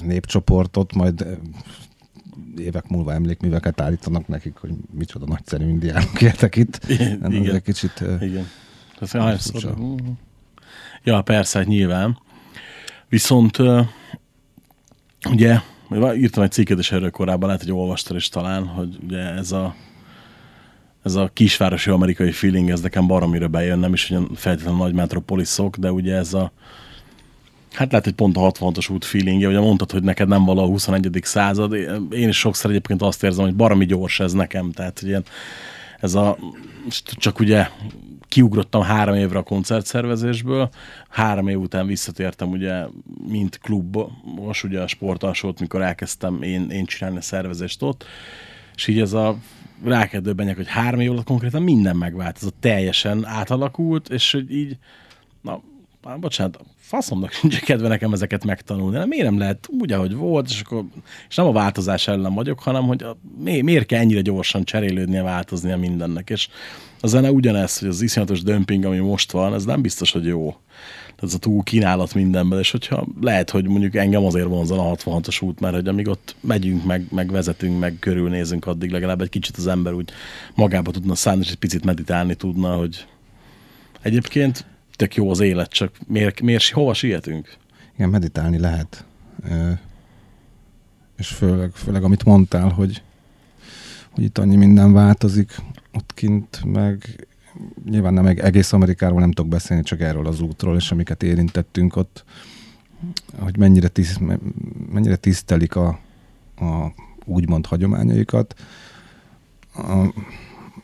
népcsoportot, 0.02 0.94
majd 0.94 1.26
évek 2.56 2.88
múlva 2.88 3.12
emlékműveket 3.12 3.80
állítanak 3.80 4.28
nekik, 4.28 4.56
hogy 4.56 4.70
micsoda 4.98 5.26
nagyszerű 5.26 5.68
indiánok 5.68 6.22
éltek 6.22 6.56
itt. 6.56 6.80
Igen, 6.88 7.32
egy 7.32 7.62
kicsit... 7.62 8.04
igen. 8.20 8.46
Ez 9.00 9.10
hányszor? 9.10 9.60
furcsa. 9.60 9.76
Ja, 11.02 11.22
persze, 11.22 11.58
hát 11.58 11.66
nyilván. 11.66 12.18
Viszont 13.08 13.58
ugye, 15.30 15.58
írtam 16.14 16.42
egy 16.42 16.52
cikket 16.52 16.78
is 16.78 16.92
erről 16.92 17.10
korábban, 17.10 17.46
lehet, 17.46 17.62
hogy 17.62 17.72
olvastad 17.72 18.16
is 18.16 18.28
talán, 18.28 18.66
hogy 18.66 18.98
ugye 19.02 19.18
ez 19.18 19.52
a 19.52 19.74
ez 21.02 21.14
a 21.14 21.30
kisvárosi 21.32 21.90
amerikai 21.90 22.30
feeling, 22.30 22.70
ez 22.70 22.80
nekem 22.80 23.06
baromira 23.06 23.48
bejön, 23.48 23.78
nem 23.78 23.92
is 23.92 24.10
olyan 24.10 24.30
feltétlenül 24.34 24.78
nagy 24.78 24.92
metropoliszok, 24.92 25.76
de 25.76 25.92
ugye 25.92 26.14
ez 26.14 26.34
a 26.34 26.52
Hát 27.72 27.90
lehet, 27.90 28.04
hogy 28.04 28.14
pont 28.14 28.36
a 28.36 28.40
66-os 28.52 28.90
út 28.90 29.04
feelingje, 29.04 29.48
ugye 29.48 29.60
mondtad, 29.60 29.90
hogy 29.90 30.02
neked 30.02 30.28
nem 30.28 30.44
vala 30.44 30.62
a 30.62 30.66
21. 30.66 31.18
század. 31.22 31.72
Én 32.10 32.28
is 32.28 32.38
sokszor 32.38 32.70
egyébként 32.70 33.02
azt 33.02 33.22
érzem, 33.22 33.44
hogy 33.44 33.54
baromi 33.54 33.86
gyors 33.86 34.20
ez 34.20 34.32
nekem, 34.32 34.72
tehát 34.72 35.02
ilyen, 35.02 35.24
ez 36.00 36.14
a, 36.14 36.38
csak 37.16 37.38
ugye 37.38 37.68
kiugrottam 38.28 38.82
három 38.82 39.14
évre 39.14 39.38
a 39.38 39.42
koncertszervezésből, 39.42 40.70
három 41.08 41.48
év 41.48 41.58
után 41.60 41.86
visszatértem 41.86 42.50
ugye, 42.50 42.86
mint 43.28 43.58
klubos, 43.58 44.64
ugye 44.64 44.80
a 44.80 44.86
sportalsót, 44.86 45.60
mikor 45.60 45.82
elkezdtem 45.82 46.42
én, 46.42 46.70
én 46.70 46.84
csinálni 46.84 47.18
a 47.18 47.22
szervezést 47.22 47.82
ott, 47.82 48.04
és 48.74 48.86
így 48.86 49.00
ez 49.00 49.12
a 49.12 49.36
rá 49.84 50.06
kell 50.06 50.20
döbbenjek, 50.20 50.56
hogy 50.56 50.68
három 50.68 51.00
év 51.00 51.10
alatt 51.10 51.24
konkrétan 51.24 51.62
minden 51.62 51.96
megváltozott, 51.96 52.56
teljesen 52.60 53.26
átalakult, 53.26 54.08
és 54.08 54.32
hogy 54.32 54.54
így, 54.54 54.76
na, 55.42 55.62
már 56.08 56.18
bocsánat, 56.18 56.58
faszomnak 56.76 57.32
sincs 57.32 57.60
kedve 57.60 57.88
nekem 57.88 58.12
ezeket 58.12 58.44
megtanulni. 58.44 58.96
Nem, 58.96 59.08
miért 59.08 59.24
nem 59.24 59.38
lehet 59.38 59.68
úgy, 59.80 59.92
ahogy 59.92 60.14
volt, 60.14 60.48
és, 60.48 60.60
akkor, 60.60 60.84
és 61.28 61.36
nem 61.36 61.46
a 61.46 61.52
változás 61.52 62.08
ellen 62.08 62.34
vagyok, 62.34 62.60
hanem 62.60 62.82
hogy 62.86 63.02
a, 63.02 63.16
mi, 63.38 63.60
miért 63.60 63.86
kell 63.86 64.00
ennyire 64.00 64.20
gyorsan 64.20 64.64
cserélődnie, 64.64 65.22
változnia 65.22 65.76
mindennek. 65.76 66.30
És 66.30 66.48
a 67.00 67.06
zene 67.06 67.30
ugyanez, 67.30 67.78
hogy 67.78 67.88
az 67.88 68.00
iszonyatos 68.00 68.42
dömping, 68.42 68.84
ami 68.84 68.98
most 68.98 69.32
van, 69.32 69.54
ez 69.54 69.64
nem 69.64 69.82
biztos, 69.82 70.12
hogy 70.12 70.24
jó. 70.24 70.56
Tehát 71.04 71.22
ez 71.22 71.34
a 71.34 71.38
túl 71.38 71.62
kínálat 71.62 72.14
mindenben, 72.14 72.58
és 72.58 72.70
hogyha 72.70 73.06
lehet, 73.20 73.50
hogy 73.50 73.68
mondjuk 73.68 73.94
engem 73.94 74.24
azért 74.24 74.46
vonzan 74.46 74.78
a 74.78 74.94
66-os 74.94 75.42
út, 75.42 75.60
mert 75.60 75.74
hogy 75.74 75.88
amíg 75.88 76.08
ott 76.08 76.36
megyünk, 76.40 76.84
meg, 76.84 77.06
meg 77.10 77.30
vezetünk, 77.30 77.78
meg 77.78 77.96
körülnézünk, 78.00 78.66
addig 78.66 78.90
legalább 78.90 79.20
egy 79.20 79.28
kicsit 79.28 79.56
az 79.56 79.66
ember 79.66 79.92
úgy 79.92 80.10
magába 80.54 80.90
tudna 80.90 81.14
szállni, 81.14 81.42
és 81.44 81.50
egy 81.50 81.56
picit 81.56 81.84
meditálni 81.84 82.34
tudna, 82.34 82.74
hogy 82.74 83.06
egyébként 84.02 84.66
tök 84.98 85.14
jó 85.14 85.30
az 85.30 85.40
élet, 85.40 85.70
csak 85.70 85.96
miért, 86.06 86.40
miért 86.40 86.68
hova 86.68 86.94
sietünk? 86.94 87.56
Igen, 87.94 88.08
meditálni 88.08 88.58
lehet. 88.58 89.04
És 91.16 91.28
főleg, 91.28 91.70
főleg 91.70 92.04
amit 92.04 92.24
mondtál, 92.24 92.68
hogy, 92.68 93.02
hogy 94.10 94.24
itt 94.24 94.38
annyi 94.38 94.56
minden 94.56 94.92
változik, 94.92 95.54
ott 95.92 96.14
kint 96.14 96.64
meg 96.64 97.26
nyilván 97.84 98.14
nem 98.14 98.26
eg- 98.26 98.42
egész 98.42 98.72
Amerikáról 98.72 99.20
nem 99.20 99.32
tudok 99.32 99.50
beszélni, 99.50 99.82
csak 99.82 100.00
erről 100.00 100.26
az 100.26 100.40
útról, 100.40 100.76
és 100.76 100.90
amiket 100.90 101.22
érintettünk 101.22 101.96
ott, 101.96 102.24
hogy 103.38 103.56
mennyire, 103.56 103.88
tiszt, 103.88 104.20
mennyire 104.92 105.16
tisztelik 105.16 105.76
a, 105.76 105.88
a 106.56 106.92
úgymond 107.24 107.66
hagyományaikat, 107.66 108.54
a, 109.74 110.12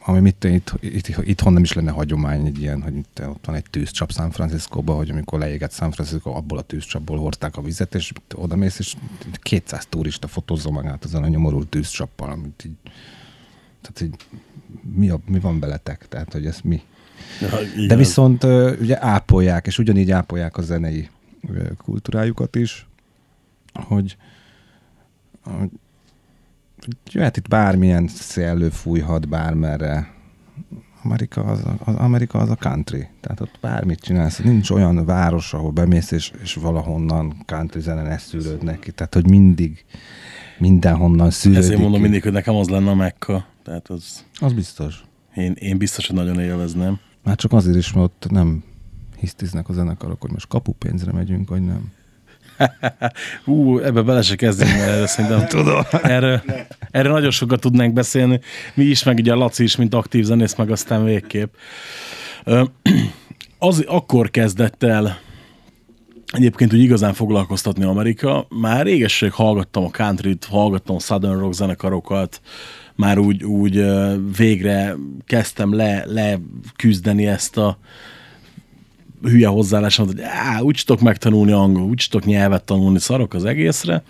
ami 0.07 0.21
mit 0.21 0.45
itt, 0.45 0.75
itt, 0.81 1.09
itthon 1.23 1.53
nem 1.53 1.63
is 1.63 1.73
lenne 1.73 1.91
hagyomány 1.91 2.47
egy 2.47 2.61
ilyen, 2.61 2.83
hogy 2.83 2.97
itt, 2.97 3.21
ott 3.27 3.45
van 3.47 3.55
egy 3.55 3.65
tűzcsap 3.71 4.13
San 4.13 4.31
Franciscóban, 4.31 4.97
hogy 4.97 5.11
amikor 5.11 5.39
leégett 5.39 5.73
San 5.73 5.91
Francisco, 5.91 6.31
abból 6.31 6.59
a 6.59 6.63
tűzcsapból 6.63 7.19
hordták 7.19 7.57
a 7.57 7.63
vizet, 7.63 7.95
és 7.95 8.13
oda 8.35 8.57
mész, 8.57 8.79
és 8.79 8.95
200 9.41 9.87
turista 9.89 10.27
fotózza 10.27 10.71
magát 10.71 11.05
azon 11.05 11.23
a 11.23 11.29
nyomorult 11.29 11.69
tűzcsappal, 11.69 12.31
amit 12.31 12.65
így, 12.65 12.93
tehát 13.81 14.01
így, 14.01 14.27
mi, 14.95 15.09
a, 15.11 15.21
mi 15.27 15.39
van 15.39 15.61
veletek? 15.61 16.07
Tehát, 16.09 16.33
hogy 16.33 16.47
ez 16.47 16.61
mi? 16.61 16.83
Ja, 17.41 17.87
De 17.87 17.97
viszont 17.97 18.45
ugye 18.81 19.05
ápolják, 19.05 19.67
és 19.67 19.79
ugyanígy 19.79 20.11
ápolják 20.11 20.57
a 20.57 20.63
zenei 20.63 21.09
kultúrájukat 21.77 22.57
is, 22.57 22.87
hogy, 23.73 24.17
hogy 25.43 25.71
jöhet 27.11 27.37
itt 27.37 27.49
bármilyen 27.49 28.09
szellő 28.09 28.69
fújhat 28.69 29.29
bármerre. 29.29 30.13
Amerika 31.03 31.45
az, 31.45 31.65
a, 31.65 31.77
az, 31.85 31.95
Amerika 31.95 32.39
az 32.39 32.51
a 32.51 32.55
country. 32.55 33.09
Tehát 33.21 33.41
ott 33.41 33.59
bármit 33.61 34.01
csinálsz. 34.01 34.39
Nincs 34.39 34.71
olyan 34.71 35.05
város, 35.05 35.55
ahol 35.55 35.71
bemész, 35.71 36.11
és, 36.11 36.33
és 36.43 36.55
valahonnan 36.55 37.43
country 37.47 37.81
zene 37.81 38.03
ne 38.03 38.19
szűrődnek 38.19 38.79
ki. 38.79 38.91
Tehát, 38.91 39.15
hogy 39.15 39.29
mindig 39.29 39.85
mindenhonnan 40.59 41.31
szűrődik 41.31 41.65
Ezért 41.65 41.81
mondom 41.81 42.01
mindig, 42.01 42.23
hogy 42.23 42.33
nekem 42.33 42.55
az 42.55 42.69
lenne 42.69 42.91
a 42.91 42.95
Mekka. 42.95 43.47
Tehát 43.63 43.89
az, 43.89 44.25
Az 44.41 44.53
biztos. 44.53 45.05
én, 45.35 45.53
én 45.53 45.79
biztos, 45.79 46.07
hogy 46.07 46.17
nagyon 46.17 46.41
élvezném. 46.41 46.99
Már 47.23 47.37
csak 47.37 47.53
azért 47.53 47.77
is, 47.77 47.93
mert 47.93 48.07
ott 48.07 48.31
nem 48.31 48.65
hisztiznek 49.17 49.69
a 49.69 49.73
zenekarok, 49.73 50.21
hogy 50.21 50.31
most 50.31 50.49
kapupénzre 50.49 51.13
megyünk, 51.13 51.49
vagy 51.49 51.63
nem. 51.63 51.93
Hú, 53.45 53.79
ebbe 53.79 54.03
bele 54.03 54.23
se 54.23 54.37
kezdünk, 54.37 54.71
mert 54.71 54.89
erre 54.89 55.07
szerintem 55.07 55.47
tudom. 55.47 55.83
Erről, 56.03 56.43
erről 56.91 57.13
nagyon 57.13 57.31
sokat 57.31 57.61
tudnánk 57.61 57.93
beszélni. 57.93 58.41
Mi 58.75 58.85
is, 58.85 59.03
meg 59.03 59.17
ugye 59.19 59.33
a 59.33 59.37
Laci 59.37 59.63
is, 59.63 59.77
mint 59.77 59.95
aktív 59.95 60.25
zenész, 60.25 60.55
meg 60.55 60.71
aztán 60.71 61.05
végképp. 61.05 61.55
Az 63.59 63.85
akkor 63.87 64.31
kezdett 64.31 64.83
el 64.83 65.19
egyébként 66.33 66.73
úgy 66.73 66.83
igazán 66.83 67.13
foglalkoztatni 67.13 67.85
Amerika. 67.85 68.47
Már 68.49 68.85
régesség 68.85 69.33
hallgattam 69.33 69.85
a 69.85 69.91
country-t, 69.91 70.45
hallgattam 70.45 70.97
a 70.97 71.01
Southern 71.01 71.39
Rock 71.39 71.53
zenekarokat, 71.53 72.41
már 72.95 73.19
úgy, 73.19 73.45
úgy 73.45 73.85
végre 74.37 74.95
kezdtem 75.27 75.75
le, 75.75 76.05
le 76.07 76.41
küzdeni 76.77 77.27
ezt 77.27 77.57
a 77.57 77.79
hülye 79.25 79.49
hozzáállásom, 79.49 80.07
hogy 80.07 80.21
á, 80.21 80.61
úgy 80.61 80.83
tudok 80.87 81.03
megtanulni 81.03 81.53
angol, 81.53 81.83
úgy 81.83 82.07
tudok 82.11 82.27
nyelvet 82.27 82.65
tanulni, 82.65 82.99
szarok 82.99 83.35
az 83.35 83.45
egészre. 83.45 84.03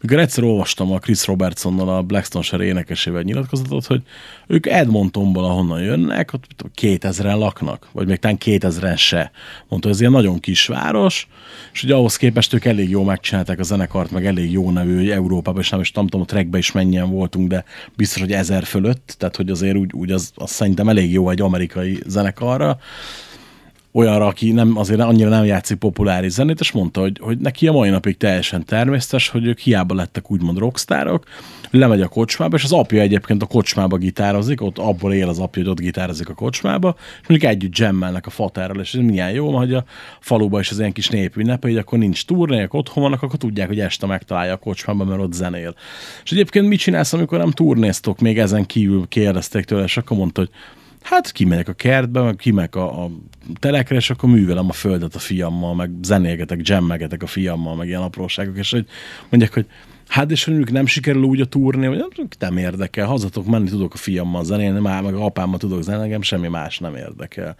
Mikor 0.00 0.18
egyszer 0.18 0.44
olvastam 0.44 0.92
a 0.92 0.98
Chris 0.98 1.26
Robertsonnal, 1.26 1.88
a 1.88 2.02
Blackstone 2.02 2.44
Share 2.44 2.64
énekesével 2.64 3.22
nyilatkozatot, 3.22 3.86
hogy 3.86 4.02
ők 4.46 4.66
Edmontonból, 4.66 5.44
ahonnan 5.44 5.80
jönnek, 5.80 6.32
ott 6.32 6.44
mit 6.48 6.56
tudom, 6.56 7.00
2000-en 7.00 7.38
laknak, 7.38 7.88
vagy 7.92 8.06
még 8.06 8.18
talán 8.18 8.38
2000-en 8.44 8.98
se. 8.98 9.30
Mondta, 9.68 9.88
hogy 9.88 9.96
ez 9.96 10.00
ilyen 10.00 10.12
nagyon 10.12 10.40
kis 10.40 10.66
város, 10.66 11.28
és 11.72 11.80
hogy 11.80 11.90
ahhoz 11.90 12.16
képest 12.16 12.52
ők 12.52 12.64
elég 12.64 12.90
jól 12.90 13.04
megcsinálták 13.04 13.58
a 13.58 13.62
zenekart, 13.62 14.10
meg 14.10 14.26
elég 14.26 14.52
jó 14.52 14.70
nevű, 14.70 14.96
hogy 14.96 15.10
Európában, 15.10 15.60
és 15.60 15.68
nem 15.68 15.80
is 15.80 15.92
nem 15.92 16.04
tudom, 16.04 16.20
a 16.20 16.24
trackbe 16.24 16.58
is 16.58 16.72
mennyien 16.72 17.10
voltunk, 17.10 17.48
de 17.48 17.64
biztos, 17.96 18.20
hogy 18.20 18.32
ezer 18.32 18.64
fölött, 18.64 19.14
tehát 19.18 19.36
hogy 19.36 19.50
azért 19.50 19.76
úgy, 19.76 19.92
úgy 19.92 20.10
az, 20.10 20.32
az 20.34 20.50
szerintem 20.50 20.88
elég 20.88 21.12
jó 21.12 21.30
egy 21.30 21.40
amerikai 21.40 22.02
zenekarra 22.06 22.78
olyanra, 23.92 24.26
aki 24.26 24.52
nem, 24.52 24.76
azért 24.76 25.00
annyira 25.00 25.28
nem 25.28 25.44
játszik 25.44 25.76
populáris 25.76 26.32
zenét, 26.32 26.60
és 26.60 26.72
mondta, 26.72 27.00
hogy, 27.00 27.18
hogy 27.20 27.38
neki 27.38 27.66
a 27.66 27.72
mai 27.72 27.90
napig 27.90 28.16
teljesen 28.16 28.64
természetes, 28.64 29.28
hogy 29.28 29.46
ők 29.46 29.58
hiába 29.58 29.94
lettek 29.94 30.30
úgymond 30.30 30.58
rockstárok, 30.58 31.24
lemegy 31.70 32.00
a 32.00 32.08
kocsmába, 32.08 32.56
és 32.56 32.64
az 32.64 32.72
apja 32.72 33.00
egyébként 33.00 33.42
a 33.42 33.46
kocsmába 33.46 33.96
gitározik, 33.96 34.60
ott 34.60 34.78
abból 34.78 35.12
él 35.12 35.28
az 35.28 35.38
apja, 35.38 35.62
hogy 35.62 35.70
ott 35.70 35.80
gitározik 35.80 36.28
a 36.28 36.34
kocsmába, 36.34 36.94
és 37.22 37.28
mondjuk 37.28 37.50
együtt 37.50 37.76
jammelnek 37.76 38.26
a 38.26 38.30
fatárral, 38.30 38.80
és 38.80 38.94
ez 38.94 39.00
milyen 39.00 39.30
jó, 39.30 39.56
hogy 39.56 39.74
a 39.74 39.84
faluba 40.20 40.60
is 40.60 40.70
az 40.70 40.78
ilyen 40.78 40.92
kis 40.92 41.08
népünnepe, 41.08 41.68
hogy 41.68 41.76
akkor 41.76 41.98
nincs 41.98 42.24
turné, 42.24 42.62
akkor 42.62 42.80
otthon 42.80 43.02
vannak, 43.02 43.22
akkor 43.22 43.38
tudják, 43.38 43.68
hogy 43.68 43.80
este 43.80 44.06
megtalálja 44.06 44.52
a 44.52 44.56
kocsmába, 44.56 45.04
mert 45.04 45.20
ott 45.20 45.32
zenél. 45.32 45.74
És 46.24 46.32
egyébként 46.32 46.68
mit 46.68 46.78
csinálsz, 46.78 47.12
amikor 47.12 47.38
nem 47.38 47.50
turnéztok, 47.50 48.20
még 48.20 48.38
ezen 48.38 48.66
kívül 48.66 49.06
kérdezték 49.08 49.64
tőle, 49.64 49.84
és 49.84 49.96
akkor 49.96 50.16
mondta, 50.16 50.40
hogy 50.40 50.50
Hát 51.02 51.32
kimegyek 51.32 51.68
a 51.68 51.72
kertbe, 51.72 52.22
meg 52.22 52.36
kimegyek 52.36 52.74
a, 52.74 53.04
a 53.04 53.10
telekre, 53.58 53.96
és 53.96 54.10
akkor 54.10 54.28
művelem 54.28 54.68
a 54.68 54.72
földet 54.72 55.14
a 55.14 55.18
fiammal, 55.18 55.74
meg 55.74 55.90
zenélgetek, 56.02 56.68
jammegetek 56.68 57.22
a 57.22 57.26
fiammal, 57.26 57.76
meg 57.76 57.88
ilyen 57.88 58.02
apróságok, 58.02 58.56
és 58.56 58.70
hogy 58.70 58.86
mondják, 59.28 59.54
hogy 59.54 59.66
hát 60.08 60.30
és 60.30 60.44
hogy 60.44 60.72
nem 60.72 60.86
sikerül 60.86 61.22
úgy 61.22 61.40
a 61.40 61.44
turné, 61.44 61.86
hogy 61.86 62.04
nem 62.38 62.56
érdekel, 62.56 63.06
hazatok 63.06 63.46
menni 63.46 63.68
tudok 63.68 63.94
a 63.94 63.96
fiammal 63.96 64.44
zenélni, 64.44 64.80
már 64.80 65.02
meg 65.02 65.14
a 65.14 65.24
apámmal 65.24 65.58
tudok 65.58 65.82
zenélni, 65.82 66.04
engem 66.04 66.22
semmi 66.22 66.48
más 66.48 66.78
nem 66.78 66.94
érdekel. 66.94 67.56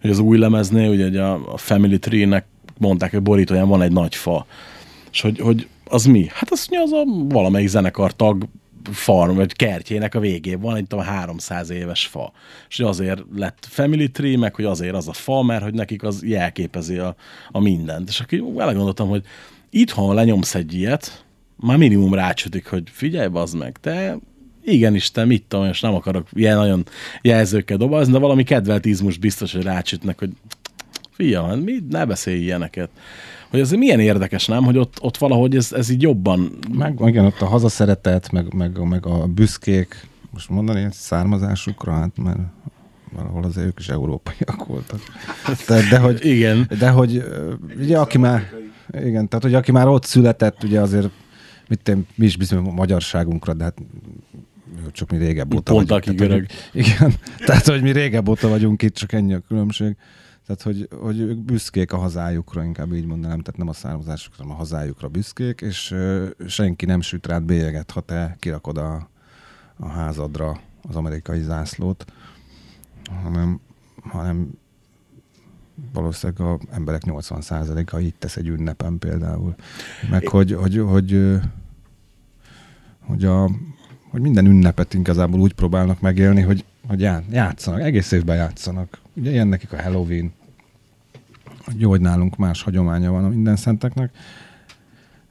Hogy 0.00 0.10
az 0.10 0.18
új 0.18 0.38
lemeznél, 0.38 0.90
ugye 0.90 1.22
a, 1.22 1.52
a 1.52 1.56
Family 1.56 1.98
Tree-nek 1.98 2.46
mondták, 2.78 3.10
hogy 3.10 3.22
borítóján 3.22 3.68
van 3.68 3.82
egy 3.82 3.92
nagy 3.92 4.14
fa, 4.14 4.46
és 5.12 5.20
hogy, 5.20 5.38
hogy 5.38 5.68
az 5.84 6.04
mi? 6.04 6.26
Hát 6.32 6.50
azt 6.50 6.70
mondja, 6.70 6.98
az 6.98 7.06
a 7.06 7.28
valamelyik 7.28 7.68
zenekar 7.68 8.16
tag 8.16 8.48
farm, 8.90 9.34
vagy 9.34 9.52
kertjének 9.52 10.14
a 10.14 10.20
végén 10.20 10.60
van 10.60 10.76
egy 10.76 10.86
tudom, 10.86 11.04
300 11.04 11.70
éves 11.70 12.06
fa. 12.06 12.32
És 12.68 12.80
azért 12.80 13.22
lett 13.34 13.66
family 13.68 14.10
tree, 14.10 14.38
meg 14.38 14.54
hogy 14.54 14.64
azért 14.64 14.94
az 14.94 15.08
a 15.08 15.12
fa, 15.12 15.42
mert 15.42 15.62
hogy 15.62 15.74
nekik 15.74 16.02
az 16.02 16.22
jelképezi 16.24 16.96
a, 16.96 17.16
a 17.50 17.60
mindent. 17.60 18.08
És 18.08 18.20
akkor 18.20 18.38
gondoltam, 18.74 19.08
hogy 19.08 19.24
itthon 19.70 20.14
lenyomsz 20.14 20.54
egy 20.54 20.74
ilyet, 20.74 21.24
már 21.56 21.76
minimum 21.76 22.14
rácsütik, 22.14 22.66
hogy 22.66 22.82
figyelj, 22.90 23.28
bazd 23.28 23.56
meg, 23.56 23.78
te 23.80 24.18
igen, 24.64 24.94
Isten, 24.94 25.26
mit 25.26 25.44
tudom, 25.48 25.66
és 25.66 25.80
nem 25.80 25.94
akarok 25.94 26.28
ilyen 26.32 26.56
nagyon 26.56 26.84
jelzőkkel 27.22 27.76
dobozni, 27.76 28.12
de 28.12 28.18
valami 28.18 28.42
kedveltizmus 28.42 29.18
biztos, 29.18 29.52
hogy 29.52 29.62
rácsütnek, 29.62 30.18
hogy 30.18 30.30
fiam, 31.12 31.58
mi, 31.58 31.72
ne 31.88 32.04
beszélj 32.06 32.40
ilyeneket 32.40 32.90
hogy 33.52 33.60
ez 33.60 33.70
milyen 33.70 34.00
érdekes, 34.00 34.46
nem, 34.46 34.64
hogy 34.64 34.78
ott, 34.78 34.96
ott 35.00 35.16
valahogy 35.16 35.56
ez, 35.56 35.72
ez 35.72 35.88
így 35.88 36.02
jobban... 36.02 36.58
Meg, 36.72 37.00
igen, 37.04 37.24
ott 37.24 37.40
a 37.40 37.46
hazaszeretet, 37.46 38.30
meg, 38.30 38.54
meg, 38.54 38.88
meg 38.88 39.06
a 39.06 39.26
büszkék, 39.26 40.06
most 40.30 40.48
mondani 40.48 40.88
származásukra, 40.90 41.92
hát 41.92 42.18
mert 42.22 42.38
valahol 43.12 43.44
azért 43.44 43.66
ők 43.66 43.78
is 43.78 43.88
európaiak 43.88 44.66
voltak. 44.66 45.00
De, 45.66 45.88
de 45.90 45.98
hogy, 45.98 46.26
igen. 46.26 46.68
De 46.78 46.90
hogy 46.90 47.24
ugye 47.78 47.98
aki 47.98 48.18
már, 48.18 48.50
igen, 48.92 49.28
tehát 49.28 49.44
hogy 49.44 49.54
aki 49.54 49.72
már 49.72 49.86
ott 49.88 50.04
született, 50.04 50.62
ugye 50.62 50.80
azért 50.80 51.10
mit 51.68 51.88
én, 51.88 52.06
mi 52.14 52.24
is 52.24 52.36
bizony 52.36 52.66
a 52.66 52.72
magyarságunkra, 52.72 53.54
de 53.54 53.64
hát 53.64 53.78
csak 54.92 55.10
mi 55.10 55.16
régebb 55.16 55.54
óta 55.54 55.72
Pont 55.72 55.88
vagyunk. 55.88 56.08
aki 56.08 56.16
görög. 56.16 56.46
Igen, 56.72 57.14
tehát 57.46 57.66
hogy 57.66 57.82
mi 57.82 57.90
régebb 57.92 58.28
óta 58.28 58.48
vagyunk 58.48 58.82
itt, 58.82 58.94
csak 58.94 59.12
ennyi 59.12 59.32
a 59.32 59.42
különbség. 59.48 59.96
Tehát, 60.54 60.76
hogy, 60.76 60.88
hogy 61.00 61.20
ők 61.20 61.38
büszkék 61.38 61.92
a 61.92 61.96
hazájukra, 61.96 62.64
inkább 62.64 62.92
így 62.92 63.06
mondanám, 63.06 63.40
tehát 63.40 63.58
nem 63.58 63.68
a 63.68 63.72
származásukra, 63.72 64.42
hanem 64.42 64.54
a 64.54 64.58
hazájukra 64.58 65.08
büszkék, 65.08 65.60
és 65.60 65.94
senki 66.46 66.84
nem 66.84 67.00
süt 67.00 67.26
rád 67.26 67.42
bélyeget, 67.42 67.90
ha 67.90 68.00
te 68.00 68.36
kirakod 68.38 68.76
a, 68.78 69.08
a 69.76 69.88
házadra 69.88 70.60
az 70.88 70.96
amerikai 70.96 71.42
zászlót, 71.42 72.04
hanem, 73.22 73.60
hanem 74.02 74.50
valószínűleg 75.92 76.46
a 76.46 76.58
emberek 76.70 77.02
80%-a 77.04 77.98
így 77.98 78.14
tesz 78.14 78.36
egy 78.36 78.48
ünnepen 78.48 78.98
például. 78.98 79.54
Meg 80.10 80.28
hogy, 80.28 80.52
hogy, 80.52 80.78
hogy, 80.78 81.38
hogy, 83.00 83.24
a, 83.24 83.50
hogy 84.10 84.20
minden 84.20 84.46
ünnepet 84.46 84.94
igazából 84.94 85.40
úgy 85.40 85.52
próbálnak 85.52 86.00
megélni, 86.00 86.40
hogy, 86.40 86.64
hogy 86.86 87.00
játszanak, 87.30 87.80
egész 87.80 88.12
évben 88.12 88.36
játszanak. 88.36 89.00
Ugye 89.14 89.30
ilyen 89.30 89.48
nekik 89.48 89.72
a 89.72 89.82
Halloween, 89.82 90.32
jó, 91.76 91.90
hogy 91.90 92.00
nálunk 92.00 92.36
más 92.36 92.62
hagyománya 92.62 93.10
van 93.10 93.24
a 93.24 93.28
minden 93.28 93.56
szenteknek, 93.56 94.16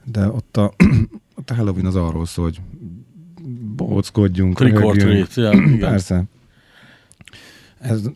de 0.04 0.26
ott 0.26 0.56
a, 0.56 0.72
ott 1.38 1.50
a 1.50 1.54
Halloween 1.54 1.86
az 1.86 1.96
arról 1.96 2.26
szól, 2.26 2.44
hogy 2.44 2.60
bóckodjunk. 3.76 4.56
Ja, 5.34 5.88
Persze. 5.88 6.24
Ez 7.78 8.10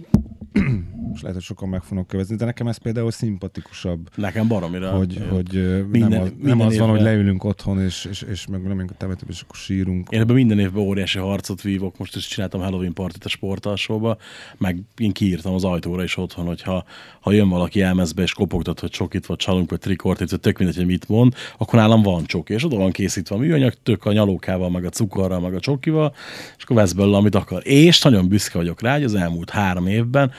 most 1.16 1.29
lehet, 1.29 1.46
hogy 1.46 1.57
sokan 1.57 1.68
meg 1.68 1.83
fognak 1.83 2.07
kövezni, 2.07 2.37
de 2.37 2.44
nekem 2.44 2.66
ez 2.66 2.76
például 2.76 3.11
szimpatikusabb. 3.11 4.09
Nekem 4.14 4.48
baromira. 4.48 4.90
Hogy, 4.90 5.22
hogy 5.31 5.85
minden, 5.90 6.11
nem 6.11 6.20
az, 6.22 6.33
nem 6.40 6.61
az 6.61 6.79
van, 6.79 6.88
hogy 6.88 7.00
leülünk 7.00 7.44
otthon, 7.44 7.81
és, 7.81 8.05
és, 8.11 8.22
és 8.22 8.46
meg 8.46 8.62
nem 8.62 8.87
a 8.88 8.94
temetőbe, 8.96 9.33
és 9.33 9.40
akkor 9.40 9.57
sírunk. 9.57 10.09
Én 10.11 10.20
ebben 10.20 10.35
minden 10.35 10.59
évben 10.59 10.83
óriási 10.83 11.18
harcot 11.18 11.62
vívok, 11.62 11.98
most 11.98 12.16
is 12.16 12.26
csináltam 12.26 12.61
Halloween 12.61 12.92
partit 12.92 13.24
a 13.24 13.29
sportalsóba, 13.29 14.16
meg 14.59 14.83
én 14.96 15.12
kiírtam 15.12 15.55
az 15.55 15.64
ajtóra 15.64 16.02
is 16.02 16.16
otthon, 16.16 16.46
hogy 16.46 16.62
ha, 16.62 16.85
ha 17.20 17.33
jön 17.33 17.48
valaki 17.48 17.83
elmezbe, 17.83 18.22
és 18.22 18.33
kopogtat, 18.33 18.81
hogy 18.81 18.90
csokit, 18.90 19.26
vagy 19.26 19.37
csalunk, 19.37 19.70
vagy 19.70 19.79
trikortit, 19.79 20.31
vagy 20.31 20.40
tök 20.40 20.59
mindegy, 20.59 20.76
hogy 20.76 20.87
mit 20.87 21.09
mond, 21.09 21.35
akkor 21.59 21.79
nálam 21.79 22.02
van 22.02 22.24
csoki, 22.24 22.52
és 22.52 22.64
oda 22.64 22.76
van 22.76 22.90
készítve 22.90 23.35
a 23.35 23.38
műanyag, 23.38 23.74
tök 23.83 24.05
a 24.05 24.12
nyalókával, 24.12 24.70
meg 24.70 24.85
a 24.85 24.88
cukorral, 24.88 25.40
meg 25.40 25.55
a 25.55 25.61
csokival, 25.61 26.14
és 26.57 26.62
akkor 26.62 26.76
vesz 26.76 26.92
belőle, 26.92 27.16
amit 27.16 27.35
akar. 27.35 27.66
És 27.66 28.02
nagyon 28.02 28.29
büszke 28.29 28.59
vagyok 28.59 28.81
rá, 28.81 28.92
hogy 28.92 29.05
az 29.05 29.14
elmúlt 29.14 29.50
három 29.50 29.87
évben 29.87 30.33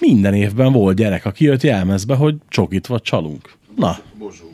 minden 0.00 0.34
évben 0.34 0.72
volt 0.72 0.96
gyerek, 0.96 1.24
aki 1.24 1.44
jött 1.44 1.62
jelmezbe, 1.62 2.14
hogy 2.14 2.34
csokit 2.48 2.86
vagy 2.86 3.02
csalunk. 3.02 3.52
Na. 3.76 3.98
Bozsó. 4.18 4.49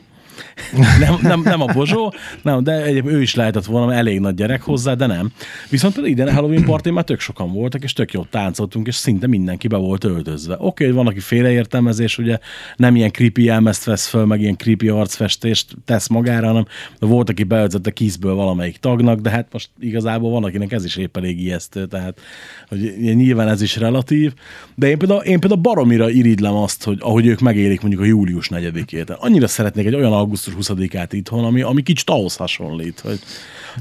Nem, 0.99 1.17
nem, 1.21 1.41
nem 1.41 1.61
a 1.61 1.65
Bozsó, 1.65 2.13
nem, 2.41 2.63
de 2.63 2.83
egyébként 2.83 3.15
ő 3.15 3.21
is 3.21 3.35
lehetett 3.35 3.65
volna 3.65 3.93
elég 3.93 4.19
nagy 4.19 4.35
gyerek 4.35 4.61
hozzá, 4.61 4.93
de 4.93 5.05
nem. 5.05 5.31
Viszont 5.69 5.93
például 5.93 6.13
idén 6.13 6.27
a 6.27 6.33
Halloween 6.33 6.63
party 6.63 6.89
már 6.89 7.03
tök 7.03 7.19
sokan 7.19 7.53
voltak, 7.53 7.83
és 7.83 7.93
tök 7.93 8.11
jót 8.11 8.27
táncoltunk, 8.27 8.87
és 8.87 8.95
szinte 8.95 9.27
mindenki 9.27 9.67
be 9.67 9.77
volt 9.77 10.03
öltözve. 10.03 10.53
Oké, 10.53 10.65
okay, 10.65 10.87
hogy 10.87 10.95
van, 10.95 11.07
aki 11.07 11.19
félreértelmezés, 11.19 12.17
ugye 12.17 12.37
nem 12.75 12.95
ilyen 12.95 13.11
creepy 13.11 13.43
jelmezt 13.43 13.83
vesz 13.83 14.07
föl, 14.07 14.25
meg 14.25 14.41
ilyen 14.41 14.57
creepy 14.57 14.89
arcfestést 14.89 15.75
tesz 15.85 16.07
magára, 16.07 16.47
hanem 16.47 16.65
de 16.99 17.07
volt, 17.07 17.29
aki 17.29 17.43
beöltözött 17.43 17.87
a 17.87 17.91
kizből 17.91 18.33
valamelyik 18.33 18.77
tagnak, 18.77 19.19
de 19.19 19.29
hát 19.29 19.47
most 19.51 19.69
igazából 19.79 20.31
van, 20.31 20.43
akinek 20.43 20.71
ez 20.71 20.85
is 20.85 20.95
épp 20.95 21.17
elég 21.17 21.41
ijesztő, 21.41 21.85
tehát 21.85 22.19
hogy 22.67 22.93
nyilván 22.99 23.47
ez 23.47 23.61
is 23.61 23.75
relatív. 23.75 24.33
De 24.75 24.89
én 24.89 24.97
például, 24.97 25.21
én 25.21 25.39
például 25.39 25.61
baromira 25.61 26.09
iridlem 26.09 26.55
azt, 26.55 26.83
hogy 26.83 26.97
ahogy 27.01 27.25
ők 27.25 27.39
megélik 27.39 27.81
mondjuk 27.81 28.01
a 28.01 28.05
július 28.05 28.49
4-ét. 28.51 29.17
Annyira 29.17 29.47
szeretnék 29.47 29.85
egy 29.85 29.95
olyan 29.95 30.13
augusztus 30.13 30.53
20-át 30.59 31.13
itthon, 31.13 31.45
ami, 31.45 31.61
ami 31.61 31.81
kicsit 31.81 32.09
ahhoz 32.09 32.35
hasonlít, 32.35 32.99
hogy 32.99 33.19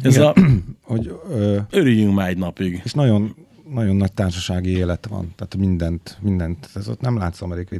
ez 0.03 0.17
Igen, 0.17 0.27
a... 0.27 0.35
hogy, 0.93 1.21
ö, 1.31 1.59
örüljünk 1.71 2.15
már 2.15 2.29
egy 2.29 2.39
napig. 2.39 2.81
És 2.85 2.93
nagyon, 2.93 3.35
nagyon 3.71 3.97
nagy 3.97 4.13
társasági 4.13 4.71
élet 4.71 5.07
van, 5.07 5.33
tehát 5.37 5.57
mindent, 5.57 6.19
mindent, 6.21 6.69
ez 6.75 6.89
ott 6.89 7.01
nem 7.01 7.17
látsz 7.17 7.43
amerikai, 7.43 7.79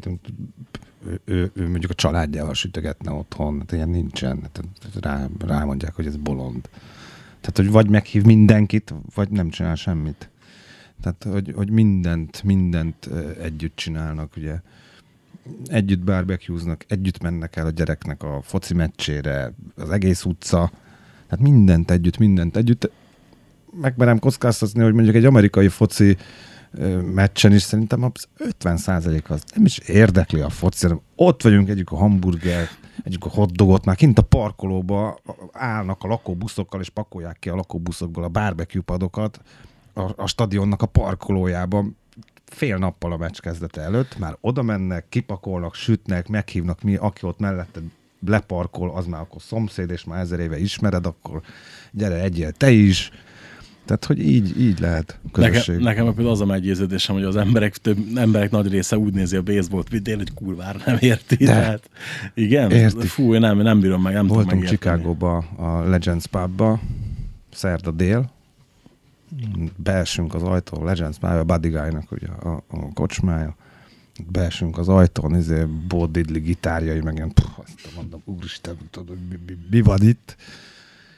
ő, 1.07 1.21
ő, 1.25 1.51
ő, 1.55 1.69
mondjuk 1.69 1.91
a 1.91 1.95
családjával 1.95 2.55
sütögetne 2.55 3.13
otthon, 3.13 3.59
hát 3.59 3.73
ilyen 3.73 3.89
nincsen, 3.89 4.41
tehát 4.41 4.65
rá, 5.01 5.29
rámondják, 5.47 5.95
hogy 5.95 6.07
ez 6.07 6.17
bolond. 6.17 6.69
Tehát, 7.41 7.57
hogy 7.57 7.71
vagy 7.71 7.91
meghív 7.91 8.25
mindenkit, 8.25 8.95
vagy 9.15 9.29
nem 9.31 9.51
csinál 9.51 9.75
semmit. 9.75 10.31
Tehát, 11.01 11.27
hogy, 11.31 11.53
hogy 11.57 11.71
mindent, 11.71 12.43
mindent 12.43 13.09
együtt 13.43 13.77
csinálnak, 13.77 14.37
ugye 14.37 14.61
együtt 15.65 16.05
barbecueznak, 16.05 16.85
együtt 16.89 17.23
mennek 17.23 17.57
el 17.57 17.67
a 17.67 17.71
gyereknek 17.71 18.23
a 18.23 18.41
foci 18.43 18.75
meccsére, 18.75 19.53
az 19.77 19.91
egész 19.91 20.25
utca, 20.25 20.71
tehát 21.29 21.45
mindent 21.45 21.91
együtt, 21.91 22.19
mindent 22.19 22.57
együtt. 22.57 22.91
Megmerem 23.81 24.19
kockáztatni, 24.19 24.83
hogy 24.83 24.93
mondjuk 24.93 25.17
egy 25.17 25.25
amerikai 25.25 25.69
foci 25.69 26.17
meccsen 27.15 27.53
is 27.53 27.63
szerintem 27.63 28.03
az 28.03 28.29
50% 28.61 29.27
az 29.27 29.43
nem 29.55 29.65
is 29.65 29.79
érdekli 29.79 30.41
a 30.41 30.49
foci, 30.49 30.87
hanem 30.87 31.01
ott 31.15 31.43
vagyunk, 31.43 31.69
egyik 31.69 31.91
a 31.91 31.97
hamburger, 31.97 32.69
egyik 33.05 33.25
a 33.25 33.29
hotdogot, 33.29 33.85
már 33.85 33.97
kint 33.97 34.19
a 34.19 34.23
parkolóba 34.23 35.19
állnak 35.53 36.03
a 36.03 36.09
lakóbuszokkal, 36.09 36.81
és 36.81 36.89
pakolják 36.89 37.39
ki 37.39 37.49
a 37.49 37.55
lakóbuszokból 37.55 38.25
a 38.25 38.29
barbecue 38.29 38.83
padokat 38.83 39.41
a, 39.95 40.13
a 40.17 40.27
stadionnak 40.27 40.83
a 40.83 40.87
parkolójában, 40.87 41.97
fél 42.53 42.77
nappal 42.77 43.13
a 43.13 43.17
meccs 43.17 43.39
kezdete 43.39 43.81
előtt, 43.81 44.19
már 44.19 44.37
oda 44.41 44.63
mennek, 44.63 45.07
kipakolnak, 45.09 45.75
sütnek, 45.75 46.29
meghívnak 46.29 46.83
mi, 46.83 46.95
aki 46.97 47.27
ott 47.27 47.39
mellette 47.39 47.81
leparkol, 48.27 48.91
az 48.91 49.07
már 49.07 49.21
akkor 49.21 49.43
szomszéd, 49.43 49.91
és 49.91 50.05
már 50.05 50.21
ezer 50.21 50.41
éve 50.41 50.59
ismered, 50.59 51.07
akkor 51.07 51.43
gyere, 51.93 52.21
egyél 52.21 52.53
te 52.53 52.71
is. 52.71 53.11
Tehát, 53.85 54.05
hogy 54.05 54.21
így, 54.21 54.61
így 54.61 54.79
lehet 54.79 55.19
közösség. 55.33 55.75
Nekem, 55.75 55.85
nekem 55.85 56.05
például 56.05 56.29
az 56.29 56.41
a 56.41 56.45
meggyőződésem, 56.45 57.15
hogy 57.15 57.25
az 57.25 57.37
emberek, 57.37 57.77
több, 57.77 57.99
emberek 58.15 58.51
nagy 58.51 58.69
része 58.71 58.99
úgy 58.99 59.13
nézi 59.13 59.37
a 59.37 59.43
baseballt, 59.43 59.91
mint 59.91 60.09
én, 60.09 60.17
hogy 60.17 60.35
kurvára 60.35 60.79
nem 60.87 60.97
érti. 61.01 61.37
De. 61.37 61.45
Tehát, 61.45 61.91
igen? 62.35 62.71
Érti. 62.71 63.07
Fú, 63.07 63.35
én 63.35 63.41
nem, 63.41 63.59
nem 63.59 63.81
bírom 63.81 64.03
meg, 64.03 64.13
nem 64.13 64.27
tudom 64.27 64.43
Voltunk 64.43 64.63
megérteni. 64.63 64.97
Chicagóba 64.97 65.37
a 65.57 65.89
Legends 65.89 66.27
pubba, 66.27 66.81
szerda 67.53 67.91
dél, 67.91 68.31
beesünk 69.77 70.35
az 70.35 70.43
ajtón, 70.43 70.85
Legends 70.85 71.19
pub, 71.19 71.31
a 71.31 71.45
Buddy 71.45 71.69
Guy-nak 71.69 72.13
ugye 72.13 72.29
a, 72.29 72.63
a 72.69 72.93
kocsmája, 72.95 73.57
beesünk 74.27 74.79
az 74.79 74.89
ajtón, 74.89 75.35
izé, 75.35 75.65
Bo 75.89 76.07
Diddley 76.07 76.41
gitárjai, 76.41 77.01
meg 77.01 77.15
ilyen, 77.15 77.33
puh, 77.33 77.59
azt 77.59 77.95
mondom, 77.97 78.23
úristen, 78.25 78.77
tudod, 78.91 79.17
mi, 79.29 79.39
mi, 79.47 79.59
mi, 79.71 79.81
van 79.81 80.03
itt? 80.03 80.37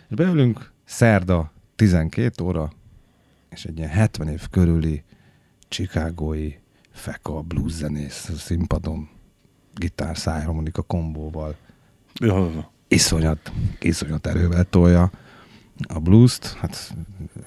És 0.08 0.16
beülünk, 0.16 0.72
szerda, 0.84 1.52
12 1.76 2.44
óra, 2.44 2.72
és 3.50 3.64
egy 3.64 3.78
ilyen 3.78 3.90
70 3.90 4.28
év 4.28 4.48
körüli 4.50 5.02
chicagói 5.68 6.54
feka 6.90 7.40
blues 7.40 7.72
zenész 7.72 8.28
a 8.28 8.36
színpadon, 8.36 9.08
gitár, 9.74 10.16
szájharmonika 10.16 10.82
kombóval, 10.82 11.56
Jó, 12.20 12.64
iszonyat, 12.88 13.52
iszonyat 13.80 14.26
erővel 14.26 14.64
tolja 14.64 15.10
a 15.86 15.98
blues-t, 15.98 16.56
hát 16.60 16.94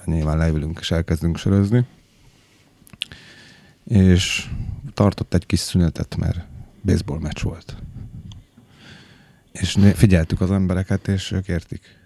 nyilván 0.05 0.37
leülünk 0.37 0.79
és 0.79 0.91
elkezdünk 0.91 1.37
sörözni, 1.37 1.85
és 3.83 4.49
tartott 4.93 5.33
egy 5.33 5.45
kis 5.45 5.59
szünetet, 5.59 6.15
mert 6.15 6.45
baseball 6.85 7.19
meccs 7.19 7.41
volt. 7.41 7.75
És 9.51 9.77
figyeltük 9.93 10.41
az 10.41 10.51
embereket, 10.51 11.07
és 11.07 11.31
ők 11.31 11.47
értik. 11.47 11.99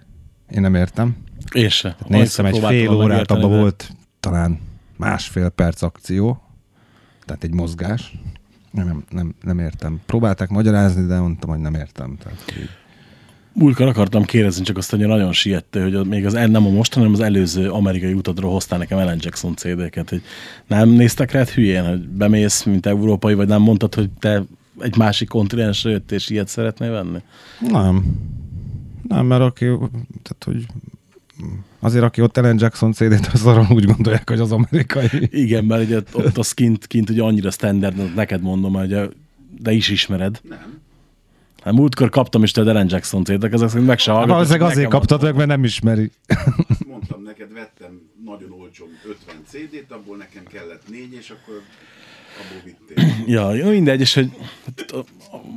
Én 0.49 0.61
nem 0.61 0.75
értem. 0.75 1.17
Én 1.51 1.69
se. 1.69 1.95
Néztem 2.07 2.45
egy 2.45 2.59
fél 2.59 2.89
órát, 2.89 3.31
abban 3.31 3.49
volt 3.49 3.91
talán 4.19 4.59
másfél 4.95 5.49
perc 5.49 5.81
akció, 5.81 6.41
tehát 7.25 7.43
egy 7.43 7.53
mozgás. 7.53 8.19
Nem, 8.71 8.85
nem, 8.85 9.03
nem, 9.09 9.35
nem 9.41 9.59
értem. 9.59 10.01
Próbálták 10.05 10.49
magyarázni, 10.49 11.05
de 11.05 11.19
mondtam, 11.19 11.49
hogy 11.49 11.59
nem 11.59 11.73
értem. 11.73 12.17
Tehát, 12.17 12.53
így. 12.57 12.69
Múltkor 13.57 13.87
akartam 13.87 14.23
kérdezni, 14.23 14.63
csak 14.63 14.77
azt 14.77 14.91
mondja, 14.91 15.09
nagyon 15.09 15.33
siette, 15.33 15.83
hogy 15.83 16.07
még 16.07 16.25
az 16.25 16.33
nem 16.33 16.65
a 16.65 16.69
most, 16.69 16.93
hanem 16.93 17.13
az 17.13 17.19
előző 17.19 17.69
amerikai 17.69 18.13
utadról 18.13 18.51
hoztál 18.51 18.79
nekem 18.79 18.97
Ellen 18.97 19.17
Jackson 19.21 19.55
CD-ket, 19.55 20.09
hogy 20.09 20.21
nem 20.67 20.89
néztek 20.89 21.31
rád 21.31 21.49
hülyén, 21.49 21.87
hogy 21.87 22.07
bemész, 22.07 22.63
mint 22.63 22.85
európai, 22.85 23.33
vagy 23.33 23.47
nem 23.47 23.61
mondtad, 23.61 23.95
hogy 23.95 24.09
te 24.19 24.43
egy 24.79 24.97
másik 24.97 25.27
kontinensre 25.27 25.89
jött, 25.89 26.11
és 26.11 26.29
ilyet 26.29 26.47
szeretnél 26.47 26.91
venni? 26.91 27.19
Nem. 27.59 28.03
Nem, 29.07 29.25
mert 29.25 29.41
aki, 29.41 29.65
tehát, 30.21 30.43
hogy 30.45 30.65
azért, 31.79 32.03
aki 32.03 32.21
ott 32.21 32.37
Ellen 32.37 32.59
Jackson 32.59 32.91
CD-t, 32.91 33.29
az 33.33 33.45
arról 33.45 33.67
úgy 33.69 33.85
gondolják, 33.85 34.29
hogy 34.29 34.39
az 34.39 34.51
amerikai. 34.51 35.09
Igen, 35.31 35.65
mert 35.65 35.83
ugye 35.83 36.01
ott 36.11 36.37
az 36.37 36.51
kint, 36.51 36.87
kint 36.87 37.09
ugye 37.09 37.21
annyira 37.21 37.51
standard, 37.51 38.13
neked 38.15 38.41
mondom, 38.41 38.73
hogy 38.73 39.15
de 39.59 39.71
is 39.71 39.89
ismered. 39.89 40.41
Nem. 40.49 40.74
Hát 41.65 41.73
múltkor 41.73 42.09
kaptam 42.09 42.43
is 42.43 42.51
tőled 42.51 42.69
Ellen 42.69 42.87
Jackson 42.89 43.23
CD-ket, 43.23 43.53
ezek 43.53 43.69
szerint 43.69 43.87
meg 43.87 43.99
se 43.99 44.11
hallgatod. 44.11 44.35
Valószínűleg 44.35 44.71
azért 44.71 44.89
kaptad 44.89 45.21
meg, 45.21 45.35
mert 45.35 45.47
nem 45.47 45.63
ismeri. 45.63 46.11
Mondtam 46.87 47.23
neked, 47.23 47.53
vettem 47.53 48.01
nagyon 48.25 48.51
olcsó 48.51 48.85
50 49.09 49.35
CD-t, 49.47 49.91
abból 49.91 50.17
nekem 50.17 50.43
kellett 50.43 50.81
négy, 50.89 51.13
és 51.13 51.29
akkor. 51.29 51.61
Ja, 53.25 53.53
jó, 53.53 53.69
mindegy, 53.69 53.99
és 53.99 54.13
hogy 54.13 54.29
hát, 54.65 55.05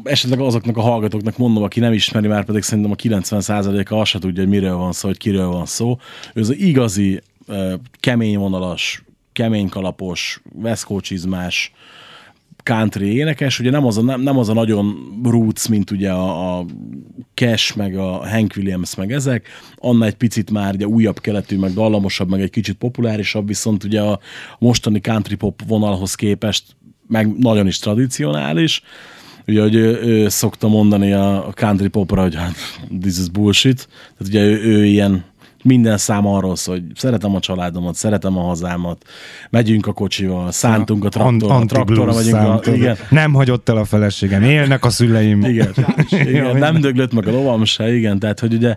esetleg 0.03 0.41
azoknak 0.41 0.77
a 0.77 0.81
hallgatóknak 0.81 1.37
mondom, 1.37 1.63
aki 1.63 1.81
nem 1.81 1.93
ismeri, 1.93 2.27
már 2.27 2.45
pedig 2.45 2.63
szerintem 2.63 2.93
a 2.93 2.95
90%-a 2.95 3.95
azt 3.95 4.11
se 4.11 4.19
tudja, 4.19 4.43
hogy 4.43 4.53
miről 4.53 4.77
van 4.77 4.93
szó, 4.93 5.09
hogy 5.09 5.19
kiről 5.19 5.47
van 5.47 5.67
szó. 5.67 5.99
Ő 6.35 6.41
az 6.41 6.51
igazi, 6.51 7.23
kemény 8.01 8.39
vonalas, 8.39 9.03
kemény 9.33 9.69
kalapos, 9.69 10.41
veszkócsizmás, 10.53 11.73
country 12.69 13.17
énekes, 13.17 13.61
ugye 13.61 13.71
nem 13.71 13.87
az 13.87 13.99
a, 13.99 14.03
nem, 14.03 14.21
nem 14.21 14.39
az 14.39 14.49
a 14.49 14.53
nagyon 14.53 14.97
roots, 15.25 15.69
mint 15.69 15.91
ugye 15.91 16.11
a, 16.11 16.59
a 16.59 16.65
Cash, 17.35 17.77
meg 17.77 17.97
a 17.97 18.29
Hank 18.29 18.53
Williams, 18.57 18.95
meg 18.95 19.13
ezek, 19.13 19.49
annál 19.77 20.09
egy 20.09 20.15
picit 20.15 20.51
már 20.51 20.75
ugye 20.75 20.87
újabb 20.87 21.21
keletű, 21.21 21.59
meg 21.59 21.73
dallamosabb, 21.73 22.31
meg 22.31 22.41
egy 22.41 22.51
kicsit 22.51 22.77
populárisabb, 22.77 23.47
viszont 23.47 23.85
ugye 23.85 24.01
a 24.01 24.19
mostani 24.59 25.01
country 25.01 25.35
pop 25.35 25.63
vonalhoz 25.67 26.15
képest 26.15 26.77
meg 27.09 27.39
nagyon 27.39 27.67
is 27.67 27.79
tradicionális. 27.79 28.83
Ugye, 29.47 29.61
hogy 29.61 29.75
ő, 29.75 30.03
ő 30.03 30.29
szokta 30.29 30.69
mondani 30.69 31.13
a 31.13 31.53
country 31.55 31.89
popra, 31.89 32.23
hogy 32.23 32.35
hát, 32.35 32.55
this 33.01 33.19
is 33.19 33.29
bullshit. 33.29 33.89
Tehát 34.19 34.27
ugye 34.33 34.43
ő, 34.43 34.63
ő 34.63 34.85
ilyen 34.85 35.25
minden 35.65 35.99
szám 35.99 36.27
arról 36.27 36.57
szól, 36.57 36.75
hogy 36.75 36.85
szeretem 36.95 37.35
a 37.35 37.41
családomat, 37.41 37.95
szeretem 37.95 38.39
a 38.39 38.41
hazámat, 38.41 39.05
megyünk 39.51 39.87
a 39.87 39.93
kocsival, 39.93 40.53
szántunk 40.53 41.05
a 41.05 41.09
traktorra, 41.09 41.55
a 41.55 41.65
traktorra 41.65 42.15
megyünk. 42.15 42.37
A, 42.37 42.75
igen, 42.75 42.97
Nem 43.11 43.33
hagyott 43.33 43.69
el 43.69 43.77
a 43.77 43.85
feleségem, 43.85 44.43
élnek 44.43 44.85
a 44.85 44.91
szüleim. 44.91 45.45
igen, 45.45 45.75
igen, 46.11 46.57
nem 46.57 46.81
döglött 46.81 47.13
meg 47.13 47.29
a 47.29 47.31
lovam 47.31 47.65
se, 47.65 47.95
igen, 47.95 48.19
tehát 48.19 48.41
hogy 48.41 48.55
ugye 48.55 48.77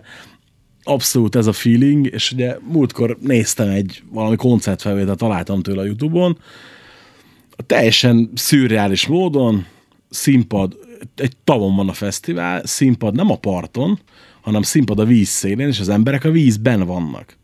abszolút 0.82 1.36
ez 1.36 1.46
a 1.46 1.52
feeling, 1.52 2.06
és 2.06 2.32
ugye 2.32 2.56
múltkor 2.72 3.16
néztem 3.20 3.68
egy 3.68 4.02
valami 4.10 4.36
koncertfelvételt, 4.36 5.18
találtam 5.18 5.62
tőle 5.62 5.80
a 5.80 5.84
Youtube-on, 5.84 6.38
teljesen 7.66 8.30
szürreális 8.34 9.06
módon, 9.06 9.66
színpad, 10.10 10.76
egy 11.16 11.36
tavon 11.44 11.76
van 11.76 11.88
a 11.88 11.92
fesztivál, 11.92 12.66
színpad 12.66 13.14
nem 13.14 13.30
a 13.30 13.36
parton, 13.36 13.98
hanem 14.42 14.62
színpad 14.62 14.98
a 14.98 15.04
víz 15.04 15.28
szélén, 15.28 15.68
és 15.68 15.80
az 15.80 15.88
emberek 15.88 16.24
a 16.24 16.30
vízben 16.30 16.86
vannak. 16.86 17.36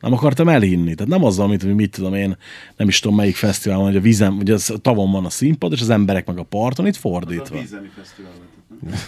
Nem 0.00 0.12
akartam 0.12 0.48
elhinni. 0.48 0.94
Tehát 0.94 1.12
nem 1.12 1.24
azzal, 1.24 1.48
mint, 1.48 1.62
hogy 1.62 1.74
mit 1.74 1.90
tudom 1.90 2.14
én, 2.14 2.36
nem 2.76 2.88
is 2.88 2.98
tudom 2.98 3.16
melyik 3.16 3.36
fesztivál 3.36 3.78
van, 3.78 3.86
hogy 3.86 3.96
a 3.96 4.00
vízen, 4.00 4.32
hogy 4.32 4.50
az 4.50 4.70
a 4.70 4.78
tavon 4.78 5.10
van 5.10 5.24
a 5.24 5.30
színpad, 5.30 5.72
és 5.72 5.80
az 5.80 5.90
emberek 5.90 6.26
meg 6.26 6.38
a 6.38 6.42
parton, 6.42 6.86
itt 6.86 6.94
A 6.94 6.98
fordítva. 6.98 7.58
vízemi 7.58 7.88
fesztivál 7.96 8.32
lehetett, 8.32 9.02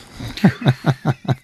nem? 1.22 1.36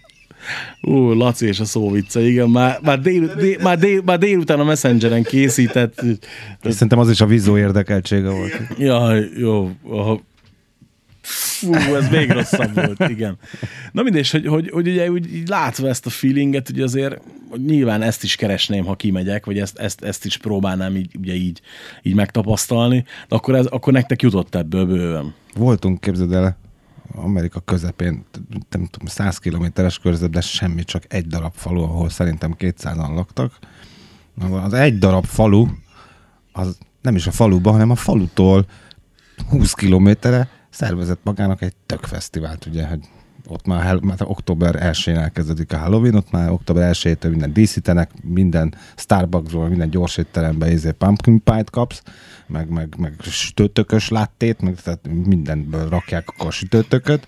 Ú, 0.81 1.13
Laci 1.13 1.47
és 1.47 1.61
a 1.61 1.65
szóvicce, 1.65 2.21
igen, 2.21 2.51
már, 2.51 2.79
már, 2.83 3.01
dél, 3.01 3.35
dél, 3.35 3.59
már, 3.63 3.79
dél, 3.79 4.03
már 4.05 4.19
délután 4.19 4.61
a 4.61 4.65
Messengeren 4.65 5.23
készített. 5.23 6.03
Szerintem 6.63 6.99
az 6.99 7.11
is 7.11 7.21
a 7.21 7.27
vizó 7.27 7.59
érdekeltsége 7.59 8.31
volt. 8.31 8.53
Jaj, 8.79 9.29
jó. 9.37 9.71
Fú, 11.29 11.75
ez 11.75 12.09
még 12.09 12.31
rosszabb 12.31 12.75
volt, 12.75 13.01
igen. 13.09 13.39
Na 13.93 14.03
mindegy, 14.03 14.31
hogy, 14.31 14.47
hogy, 14.47 14.71
hogy 14.71 14.89
ugye 14.89 15.11
úgy 15.11 15.49
látva 15.49 15.89
ezt 15.89 16.07
a 16.07 16.11
feelinget, 16.11 16.69
ugye 16.69 16.83
azért 16.83 17.21
hogy 17.49 17.65
nyilván 17.65 18.03
ezt 18.03 18.23
is 18.23 18.37
keresném, 18.37 18.85
ha 18.85 18.95
kimegyek, 18.95 19.47
vagy 19.47 19.59
ezt, 19.59 19.79
ezt, 19.79 20.03
ezt 20.03 20.25
is 20.25 20.37
próbálnám 20.37 20.97
így, 20.97 21.17
ugye 21.19 21.35
így, 21.35 21.61
így 22.03 22.15
megtapasztalni, 22.15 23.05
de 23.29 23.37
akkor, 23.37 23.55
ez, 23.55 23.67
akkor 23.67 23.93
nektek 23.93 24.23
jutott 24.23 24.55
ebből 24.55 24.87
bőven. 24.87 25.35
Voltunk, 25.55 26.01
képzeld 26.01 26.33
el, 26.33 26.57
Amerika 27.15 27.61
közepén, 27.61 28.25
nem 28.71 28.87
tudom, 28.87 29.07
100 29.07 29.39
kilométeres 29.39 29.99
körzet, 29.99 30.31
de 30.31 30.41
semmi, 30.41 30.85
csak 30.85 31.05
egy 31.09 31.27
darab 31.27 31.53
falu, 31.55 31.83
ahol 31.83 32.09
szerintem 32.09 32.55
200-an 32.59 33.15
laktak. 33.15 33.59
Az 34.51 34.73
egy 34.73 34.99
darab 34.99 35.25
falu, 35.25 35.67
az 36.53 36.79
nem 37.03 37.15
is 37.15 37.27
a 37.27 37.31
faluba, 37.31 37.71
hanem 37.71 37.91
a 37.91 37.95
falutól 37.95 38.67
20 39.49 39.73
kilométerre 39.73 40.49
szervezett 40.71 41.21
magának 41.23 41.63
egy 41.63 41.75
tök 41.87 42.05
fesztivált, 42.05 42.67
ugye, 42.67 42.87
hogy 42.87 43.01
ott 43.47 43.67
már, 43.67 44.01
már 44.01 44.17
október 44.23 44.75
1-én 44.79 45.17
elkezdődik 45.17 45.73
a 45.73 45.79
Halloween, 45.79 46.15
ott 46.15 46.31
már 46.31 46.51
október 46.51 46.95
1-től 46.95 47.31
minden 47.31 47.53
díszítenek, 47.53 48.11
minden 48.23 48.75
Starbucksból, 48.97 49.69
minden 49.69 49.91
gyors 49.91 50.17
étteremben 50.17 50.71
izé 50.71 50.91
pumpkin 50.91 51.43
pie-t 51.43 51.71
kapsz, 51.71 52.03
meg, 52.47 52.69
meg, 52.69 52.95
meg 52.99 53.15
sütőtökös 53.21 54.09
láttét, 54.09 54.61
meg 54.61 54.81
tehát 54.81 55.09
mindenből 55.25 55.89
rakják 55.89 56.29
a 56.37 56.51
sütőtököt. 56.51 57.27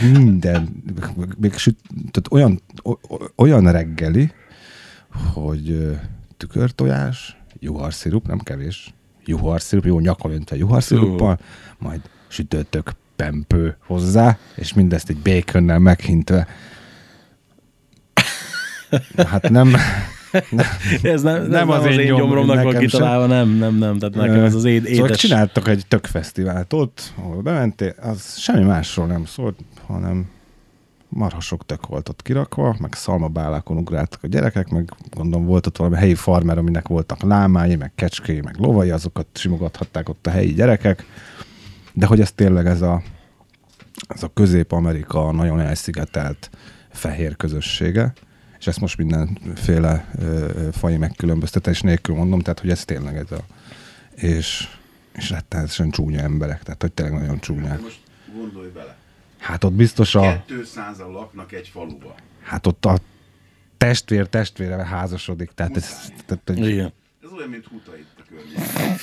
Minden, 0.00 0.82
még 1.36 1.56
süt, 1.56 1.78
tehát 2.10 2.28
olyan, 2.30 2.60
olyan 3.36 3.72
reggeli, 3.72 4.32
hogy 5.32 5.96
tükörtojás, 6.36 7.36
juharszirup, 7.58 8.26
nem 8.26 8.38
kevés, 8.38 8.94
juharszirup, 9.26 9.84
jó 9.84 10.00
nyakon 10.00 10.32
öntve 10.32 10.56
juharsziruppal, 10.56 11.38
majd 11.78 12.00
sütőtök 12.28 12.92
pempő 13.16 13.76
hozzá, 13.86 14.38
és 14.54 14.74
mindezt 14.74 15.08
egy 15.08 15.18
baconnel 15.18 15.78
meghintve. 15.78 16.46
Hát 19.16 19.48
nem, 19.50 19.74
ez 21.02 21.22
nem, 21.22 21.40
nem, 21.40 21.50
nem 21.50 21.70
az, 21.70 21.86
én 21.86 21.98
én 21.98 22.06
gyom- 22.06 22.20
gyomromnak 22.20 22.62
van 22.62 22.72
sem. 22.72 22.80
kitalálva, 22.80 23.26
nem, 23.26 23.48
nem, 23.48 23.74
nem. 23.74 23.98
Tehát 23.98 24.14
nekem 24.14 24.44
ez 24.44 24.54
az 24.54 24.64
éd, 24.64 24.84
Szóval 24.86 25.06
édes... 25.06 25.18
csináltak 25.18 25.68
egy 25.68 25.84
tök 25.88 26.06
fesztivált 26.06 26.72
ott, 26.72 27.12
ahol 27.16 27.42
bementél, 27.42 27.94
az 28.00 28.38
semmi 28.38 28.64
másról 28.64 29.06
nem 29.06 29.24
szólt, 29.24 29.58
hanem 29.86 30.30
marha 31.14 31.40
sok 31.40 31.66
tök 31.66 31.86
volt 31.86 32.08
ott 32.08 32.22
kirakva, 32.22 32.76
meg 32.80 32.94
szalmabálákon 32.94 33.76
ugráltak 33.76 34.22
a 34.22 34.26
gyerekek, 34.26 34.68
meg 34.68 34.92
gondolom 35.10 35.46
volt 35.46 35.66
ott 35.66 35.76
valami 35.76 35.96
helyi 35.96 36.14
farmer, 36.14 36.58
aminek 36.58 36.88
voltak 36.88 37.22
lámái, 37.22 37.76
meg 37.76 37.92
kecskéi, 37.94 38.40
meg 38.40 38.56
lovai, 38.58 38.90
azokat 38.90 39.26
simogathatták 39.32 40.08
ott 40.08 40.26
a 40.26 40.30
helyi 40.30 40.52
gyerekek, 40.52 41.06
de 41.92 42.06
hogy 42.06 42.20
ez 42.20 42.32
tényleg 42.32 42.66
ez 42.66 42.82
a, 42.82 43.02
ez 44.08 44.22
a 44.22 44.30
Közép-Amerika 44.34 45.32
nagyon 45.32 45.60
elszigetelt 45.60 46.50
fehér 46.90 47.36
közössége, 47.36 48.12
és 48.58 48.66
ezt 48.66 48.80
most 48.80 48.96
mindenféle 48.96 50.10
ö, 50.18 50.68
faji 50.72 50.96
megkülönböztetés 50.96 51.80
nélkül 51.80 52.14
mondom, 52.14 52.40
tehát 52.40 52.60
hogy 52.60 52.70
ez 52.70 52.84
tényleg 52.84 53.16
ez 53.16 53.32
a... 53.32 53.44
És, 54.14 54.68
és 55.12 55.30
rettenetesen 55.30 55.90
csúnya 55.90 56.20
emberek, 56.20 56.62
tehát 56.62 56.82
hogy 56.82 56.92
tényleg 56.92 57.20
nagyon 57.20 57.40
csúnyák. 57.40 57.80
Most 57.80 58.00
gondolj 58.36 58.68
bele. 58.74 58.96
Hát 59.44 59.64
ott 59.64 59.72
biztos 59.72 60.14
a... 60.14 60.44
200-an 60.48 61.12
laknak 61.12 61.52
egy 61.52 61.68
faluba. 61.68 62.14
Hát 62.42 62.66
ott 62.66 62.84
a 62.84 62.98
testvér 63.78 64.26
testvére 64.26 64.76
házasodik, 64.84 65.50
tehát 65.54 65.76
ez... 65.76 66.12
Tehát, 66.26 66.42
hogy 66.46 66.68
Igen. 66.68 66.92
Ez 67.24 67.30
olyan, 67.36 67.48
mint 67.48 67.66
Huta 67.66 67.96
itt 67.96 68.16
a 68.18 68.22
környéken. 68.28 68.96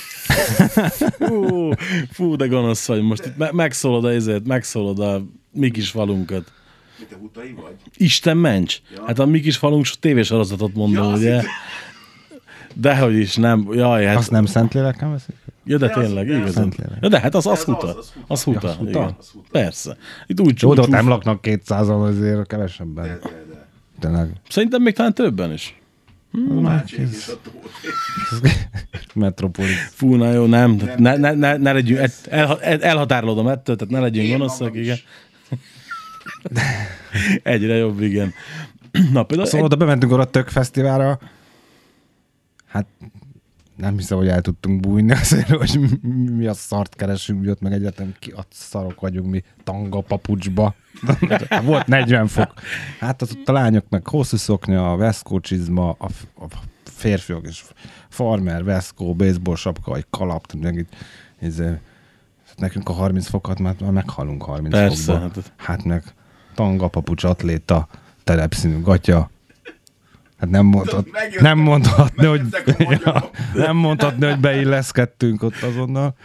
Fú, 1.29 1.71
fú, 2.11 2.35
de 2.35 2.47
gonosz 2.47 2.85
vagy 2.87 3.01
most. 3.01 3.25
Itt 3.25 3.37
me- 3.37 3.51
megszólod 3.51 4.05
a 4.05 4.11
ezért, 4.11 4.45
megszólod 4.45 4.99
a 4.99 5.25
mi 5.51 5.71
kis 5.71 5.89
falunkat. 5.89 6.51
Mit 6.99 7.07
te 7.07 7.15
Hutai 7.15 7.51
vagy? 7.51 7.75
Isten 7.95 8.37
ments! 8.37 8.81
Ja. 8.95 9.03
Hát 9.05 9.19
a 9.19 9.25
mi 9.25 9.39
kis 9.39 9.57
falunk 9.57 9.85
tévésorozatot 9.99 10.73
mondom, 10.73 11.03
Ja, 11.09 11.15
ugye? 11.15 11.33
hittem- 11.35 11.51
Dehogy 12.75 13.15
is, 13.15 13.35
nem. 13.35 13.67
Jaj, 13.73 14.05
hát... 14.05 14.17
azt 14.17 14.31
nem 14.31 14.45
Szentlélekkel 14.45 15.09
veszik? 15.09 15.35
Ja, 15.63 15.77
de 15.77 15.87
De 15.87 15.93
tényleg, 15.93 16.29
az 16.29 16.35
igazán. 16.37 16.73
Ja, 17.01 17.07
de 17.07 17.19
hát 17.19 17.35
az, 17.35 17.45
az 17.45 17.57
Ez 17.57 17.63
huta. 17.63 17.87
az, 17.97 18.13
az 18.27 18.43
huta. 18.43 18.67
Az 18.67 18.75
huta, 18.75 18.99
Ja, 18.99 19.05
az 19.05 19.27
huta? 19.27 19.29
huta. 19.33 19.47
Persze. 19.51 19.97
Itt 20.27 20.39
úgy, 20.39 20.61
Jó, 20.61 20.73
de 20.73 20.87
nem 20.87 21.07
laknak 21.07 21.39
200-an, 21.43 22.07
azért 22.07 22.47
kevesebben. 22.47 23.03
De, 23.03 23.19
de, 23.23 23.43
de. 23.49 23.67
Tényleg. 23.99 24.31
Szerintem 24.49 24.81
még 24.81 24.95
talán 24.95 25.13
többen 25.13 25.51
is. 25.51 25.81
A 26.33 26.37
tót. 27.43 27.71
Metropolis. 29.13 29.75
Fú, 29.91 30.15
na 30.15 30.31
jó, 30.31 30.45
nem. 30.45 30.71
nem. 30.71 30.95
Ne, 30.97 31.17
ne, 31.17 31.31
ne, 31.33 31.57
ne 31.57 31.71
legyünk, 31.71 31.99
el, 32.29 32.59
el, 32.61 32.81
elhatárolodom 32.83 33.47
ettől, 33.47 33.75
tehát 33.75 33.93
ne 33.93 33.99
legyünk 33.99 34.29
gonoszak, 34.29 34.75
igen. 34.75 34.97
Egyre 37.43 37.75
jobb, 37.75 38.01
igen. 38.01 38.33
Na, 39.13 39.23
például 39.23 39.47
Szóval 39.49 39.65
oda 39.65 39.75
bementünk 39.75 40.11
arra 40.11 40.21
a 40.21 40.29
tök 40.29 40.47
fesztiválra, 40.49 41.19
hát 42.65 42.85
nem 43.81 43.97
hiszem, 43.97 44.17
hogy 44.17 44.27
el 44.27 44.41
tudtunk 44.41 44.79
bújni 44.79 45.11
azért, 45.11 45.49
hogy 45.49 45.79
mi- 46.37 46.47
a 46.47 46.53
szart 46.53 46.95
keresünk, 46.95 47.41
mi 47.41 47.49
ott 47.49 47.61
meg 47.61 47.73
egyetem 47.73 48.13
ki 48.19 48.31
a 48.31 48.45
szarok 48.49 48.99
vagyunk 48.99 49.29
mi 49.31 49.43
tanga 49.63 50.01
papucsba. 50.01 50.75
Volt 51.63 51.87
40 51.87 52.27
fok. 52.27 52.53
Hát 52.99 53.21
az 53.21 53.31
ott 53.39 53.47
a 53.49 53.51
lányoknak 53.51 54.07
hosszú 54.07 54.37
szoknya, 54.37 54.91
a 54.91 54.95
veszkó 54.95 55.39
csizma, 55.39 55.89
a, 55.89 56.05
a 56.35 56.45
férfiak 56.83 57.47
és 57.47 57.63
farmer, 58.09 58.63
veszkó, 58.63 59.15
baseball 59.15 59.55
sapka, 59.55 59.95
egy 59.95 60.05
kalap, 60.09 60.53
meg 60.53 60.75
itt, 60.75 60.95
ez, 61.39 61.61
nekünk 62.57 62.89
a 62.89 62.93
30 62.93 63.27
fokat 63.27 63.59
már, 63.59 63.75
már 63.79 63.91
meghalunk 63.91 64.43
30 64.43 64.73
Persze, 64.73 65.03
fokba. 65.11 65.19
hát- 65.21 65.51
Hát 65.55 65.83
meg 65.83 66.03
tanga, 66.55 66.87
papucs, 66.87 67.23
atléta, 67.23 67.87
terepszínű 68.23 68.81
gatya. 68.81 69.29
Hát 70.41 70.49
nem 70.49 70.65
mondhat, 70.65 71.07
nem 71.39 71.59
mondhatni, 71.59 72.25
hogy, 72.25 72.41
megjöttek 72.41 72.79
a 72.79 72.83
magyarok. 72.83 73.29
nem 73.65 73.75
mondhatni, 73.75 74.25
hogy 74.25 74.39
beilleszkedtünk 74.39 75.43
ott 75.43 75.61
azonnal. 75.61 76.15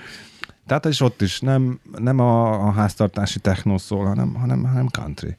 Tehát 0.67 0.87
és 0.87 1.01
ott 1.01 1.23
is 1.23 1.41
nem, 1.41 1.81
nem 1.99 2.19
a, 2.19 2.67
a 2.67 2.71
háztartási 2.71 3.39
technó 3.39 3.79
szól, 3.79 4.07
hanem, 4.07 4.35
hanem, 4.35 4.65
hanem 4.65 4.89
country. 4.89 5.37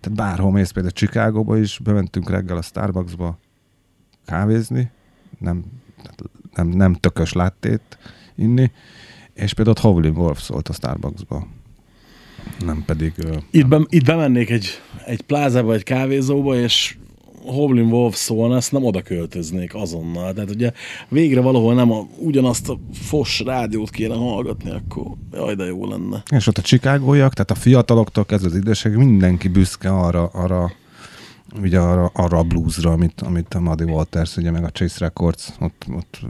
Tehát 0.00 0.18
bárhol 0.18 0.52
mész, 0.52 0.70
például 0.70 0.94
Chicagóba 0.94 1.58
is, 1.58 1.78
bementünk 1.78 2.30
reggel 2.30 2.56
a 2.56 2.62
Starbucksba 2.62 3.38
kávézni, 4.26 4.90
nem, 5.38 5.64
nem, 6.54 6.68
nem 6.68 6.94
tökös 6.94 7.32
láttét 7.32 7.98
inni, 8.34 8.72
és 9.34 9.54
például 9.54 9.76
ott 9.76 9.82
Howlin 9.82 10.16
Wolf 10.16 10.40
szólt 10.40 10.68
a 10.68 10.72
Starbucksba. 10.72 11.46
Nem 12.64 12.82
pedig... 12.86 13.12
Itt, 13.50 13.66
be, 13.66 13.80
itt 13.88 14.04
bemennék 14.04 14.50
egy, 14.50 14.68
egy 15.06 15.20
plázába, 15.20 15.74
egy 15.74 15.82
kávézóba, 15.82 16.56
és 16.56 16.97
Hoblin 17.44 17.90
Wolf 17.90 18.16
szólna, 18.16 18.56
ezt 18.56 18.72
nem 18.72 18.84
oda 18.84 19.02
költöznék 19.02 19.74
azonnal. 19.74 20.32
Tehát 20.32 20.50
ugye 20.50 20.72
végre 21.08 21.40
valahol 21.40 21.74
nem 21.74 21.92
a, 21.92 22.06
ugyanazt 22.18 22.68
a 22.68 22.78
fos 22.92 23.40
rádiót 23.40 23.90
kéne 23.90 24.14
hallgatni, 24.14 24.70
akkor 24.70 25.06
jaj, 25.32 25.54
de 25.54 25.64
jó 25.64 25.86
lenne. 25.86 26.22
És 26.30 26.46
ott 26.46 26.58
a 26.58 26.62
csikágóiak, 26.62 27.32
tehát 27.32 27.50
a 27.50 27.54
fiataloktól 27.54 28.24
kezdve 28.24 28.48
az 28.48 28.56
idősek, 28.56 28.96
mindenki 28.96 29.48
büszke 29.48 29.90
arra, 29.90 30.26
arra 30.26 30.70
ugye 31.62 31.78
arra, 31.78 32.10
arra 32.14 32.38
a 32.38 32.42
bluesra, 32.42 32.92
amit, 32.92 33.20
amit 33.20 33.54
a 33.54 33.60
Muddy 33.60 33.84
Waters, 33.84 34.36
ugye 34.36 34.50
meg 34.50 34.64
a 34.64 34.70
Chase 34.70 34.96
Records 34.98 35.48
ott, 35.60 35.86
ott 35.96 36.20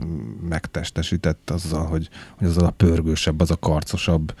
megtestesített 0.49 1.49
azzal, 1.49 1.85
hogy, 1.85 2.09
hogy 2.37 2.47
az 2.47 2.57
a 2.57 2.69
pörgősebb, 2.69 3.39
az 3.39 3.51
a 3.51 3.57
karcosabb 3.59 4.33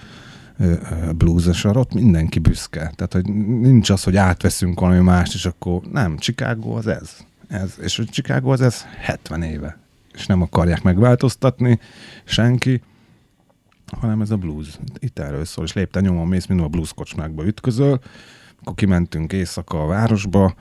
ö, 0.59 0.71
ö, 0.71 1.11
blues, 1.11 1.47
és 1.47 1.65
arra 1.65 1.79
ott 1.79 1.93
mindenki 1.93 2.39
büszke. 2.39 2.91
Tehát, 2.95 3.13
hogy 3.13 3.33
nincs 3.59 3.89
az, 3.89 4.03
hogy 4.03 4.15
átveszünk 4.15 4.79
valami 4.79 4.99
mást, 4.99 5.33
és 5.33 5.45
akkor 5.45 5.81
nem, 5.91 6.17
Chicago 6.17 6.71
az 6.71 6.87
ez. 6.87 7.17
ez. 7.47 7.73
És 7.81 7.97
hogy 7.97 8.09
Chicago 8.09 8.51
az 8.51 8.61
ez 8.61 8.85
70 8.99 9.41
éve. 9.41 9.77
És 10.13 10.25
nem 10.25 10.41
akarják 10.41 10.81
megváltoztatni 10.81 11.79
senki, 12.23 12.81
hanem 13.99 14.21
ez 14.21 14.31
a 14.31 14.37
blues. 14.37 14.79
Itt 14.99 15.19
erről 15.19 15.45
szól, 15.45 15.65
és 15.65 15.73
lépten 15.73 16.03
nyomon 16.03 16.27
mész, 16.27 16.45
mindig 16.45 16.65
a 16.65 16.69
blues 16.69 16.93
kocsmákba 16.93 17.45
ütközöl, 17.45 17.99
akkor 18.61 18.75
kimentünk 18.75 19.33
éjszaka 19.33 19.83
a 19.83 19.87
városba, 19.87 20.55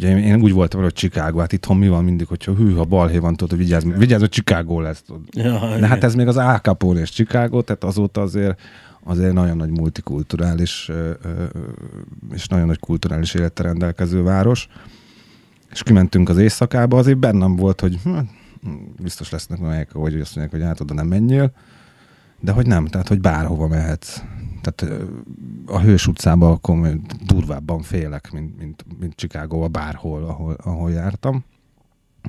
Ugye 0.00 0.18
én, 0.18 0.42
úgy 0.42 0.52
voltam, 0.52 0.82
hogy 0.82 0.92
Chicago, 0.92 1.38
hát 1.38 1.52
itthon 1.52 1.76
mi 1.76 1.88
van 1.88 2.04
mindig, 2.04 2.26
hogyha 2.26 2.54
hű, 2.54 2.74
ha 2.74 2.84
balhé 2.84 3.18
van, 3.18 3.36
tudod, 3.36 3.50
hogy 3.50 3.58
vigyázz, 3.58 3.84
vigyázz, 3.96 4.20
hogy 4.20 4.30
Chicago 4.30 4.80
lesz. 4.80 5.02
Tudod. 5.02 5.22
Ja, 5.30 5.78
De 5.78 5.86
hát 5.86 6.04
ez 6.04 6.14
még 6.14 6.26
az 6.26 6.36
Al 6.36 6.58
Capone 6.58 7.00
és 7.00 7.10
Chicago, 7.10 7.62
tehát 7.62 7.84
azóta 7.84 8.20
azért 8.20 8.60
azért 9.04 9.32
nagyon 9.32 9.56
nagy 9.56 9.70
multikulturális 9.70 10.90
és 12.32 12.46
nagyon 12.46 12.66
nagy 12.66 12.78
kulturális 12.78 13.34
élettel 13.34 13.66
rendelkező 13.66 14.22
város. 14.22 14.68
És 15.70 15.82
kimentünk 15.82 16.28
az 16.28 16.36
éjszakába, 16.36 16.98
azért 16.98 17.18
bennem 17.18 17.56
volt, 17.56 17.80
hogy 17.80 17.98
hm, 18.02 18.18
biztos 19.02 19.30
lesznek 19.30 19.60
olyan 19.62 19.86
hogy 19.92 20.20
azt 20.20 20.36
mondják, 20.36 20.50
hogy 20.50 20.68
hát 20.68 20.80
oda 20.80 20.94
nem 20.94 21.06
menjél, 21.06 21.52
de 22.40 22.52
hogy 22.52 22.66
nem, 22.66 22.86
tehát 22.86 23.08
hogy 23.08 23.20
bárhova 23.20 23.68
mehetsz. 23.68 24.22
Tehát 24.60 25.02
a 25.66 25.80
Hős 25.80 26.06
utcában 26.06 26.52
akkor 26.52 27.00
durvábban 27.26 27.82
félek, 27.82 28.30
mint, 28.32 28.58
mint, 28.58 28.84
mint 28.98 29.14
Chicagóba 29.14 29.68
bárhol, 29.68 30.24
ahol, 30.24 30.56
ahol 30.64 30.90
jártam. 30.90 31.44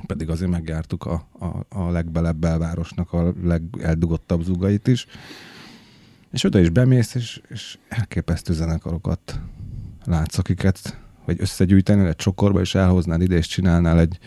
Pedig 0.06 0.30
azért 0.30 0.50
megjártuk 0.50 1.04
a, 1.04 1.26
a, 1.38 1.78
a 1.78 1.90
legbelebb 1.90 2.36
belvárosnak 2.36 3.12
a 3.12 3.32
legeldugottabb 3.42 4.42
zugait 4.42 4.88
is. 4.88 5.06
És 6.32 6.44
oda 6.44 6.58
is 6.58 6.70
bemész, 6.70 7.14
és, 7.14 7.40
és 7.48 7.78
elképesztő 7.88 8.52
zenekarokat 8.52 9.40
látsz, 10.04 10.38
akiket 10.38 10.98
vagy 11.24 11.36
összegyűjtenél 11.40 12.06
egy 12.06 12.16
csokorba, 12.16 12.60
és 12.60 12.74
elhoznád 12.74 13.22
ide, 13.22 13.36
és 13.36 13.46
csinálnál 13.46 14.00
egy, 14.00 14.18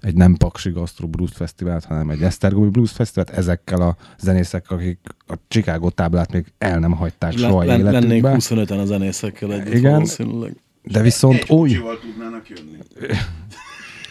egy 0.00 0.14
nem 0.14 0.34
Paksi 0.34 0.70
Gastro 0.70 1.06
Blues 1.06 1.30
Fesztivált, 1.32 1.84
hanem 1.84 2.10
egy 2.10 2.22
Esztergomi 2.22 2.68
Blues 2.68 2.90
Fesztivált 2.90 3.30
ezekkel 3.30 3.80
a 3.80 3.96
zenészekkel, 4.18 4.76
akik 4.76 4.98
a 5.26 5.34
Chicago 5.48 5.90
táblát 5.90 6.32
még 6.32 6.52
el 6.58 6.78
nem 6.78 6.92
hagyták 6.92 7.32
Le, 7.32 7.48
soha 7.48 7.64
len, 7.64 7.82
lennénk 7.82 8.04
életükben. 8.04 8.36
25-en 8.40 8.80
a 8.80 8.84
zenészekkel 8.84 9.52
együtt 9.52 9.74
Igen. 9.74 9.92
valószínűleg. 9.92 10.56
De 10.82 11.02
viszont 11.02 11.34
Egy 11.34 11.46
kocsival 11.46 11.98
tudnának 11.98 12.48
jönni. 12.48 12.78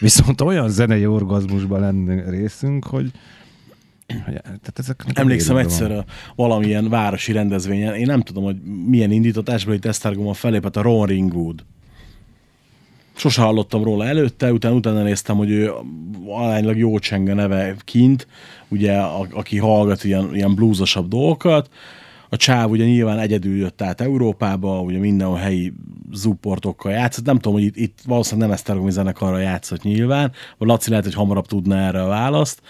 viszont 0.00 0.40
olyan 0.40 0.68
zenei 0.68 1.06
orgazmusban 1.06 1.80
lenne 1.80 2.30
részünk, 2.30 2.84
hogy 2.84 3.10
tehát 4.06 4.78
ezek 4.78 5.04
Emlékszem 5.12 5.56
egyszer 5.56 5.90
a 5.92 6.04
valamilyen 6.34 6.88
városi 6.88 7.32
rendezvényen, 7.32 7.94
én 7.94 8.06
nem 8.06 8.20
tudom, 8.20 8.44
hogy 8.44 8.56
milyen 8.86 9.10
indítatásból 9.10 9.74
itt 9.74 9.84
Esztergomon 9.84 10.34
felépett 10.34 10.76
a 10.76 10.82
Ron 10.82 11.06
Ringwood. 11.06 11.64
Sose 13.16 13.42
hallottam 13.42 13.84
róla 13.84 14.06
előtte, 14.06 14.52
utána, 14.52 14.74
utána 14.74 15.02
néztem, 15.02 15.36
hogy 15.36 15.50
ő 15.50 15.72
alánylag 16.26 16.76
jó 16.76 16.98
csenge 16.98 17.34
neve 17.34 17.74
kint, 17.78 18.26
ugye, 18.68 18.96
a, 18.96 19.26
aki 19.30 19.58
hallgat 19.58 20.04
ilyen, 20.04 20.34
ilyen 20.34 20.54
bluesosabb 20.54 21.08
dolgokat. 21.08 21.68
A 22.28 22.36
csáv 22.36 22.70
ugye 22.70 22.84
nyilván 22.84 23.18
egyedül 23.18 23.56
jött 23.56 23.82
át 23.82 24.00
Európába, 24.00 24.80
ugye 24.80 24.98
minden 24.98 25.26
a 25.26 25.36
helyi 25.36 25.72
zúportokkal 26.12 26.92
játszott. 26.92 27.24
Nem 27.24 27.36
tudom, 27.36 27.52
hogy 27.52 27.62
itt, 27.62 27.76
itt 27.76 27.98
valószínűleg 28.06 28.48
nem 28.48 28.56
Esztergomi 28.56 28.90
zenekarra 28.90 29.38
játszott 29.38 29.82
nyilván, 29.82 30.32
vagy 30.58 30.68
Laci 30.68 30.90
lehet, 30.90 31.04
hogy 31.04 31.14
hamarabb 31.14 31.46
tudna 31.46 31.76
erre 31.76 32.02
a 32.02 32.08
választ. 32.08 32.62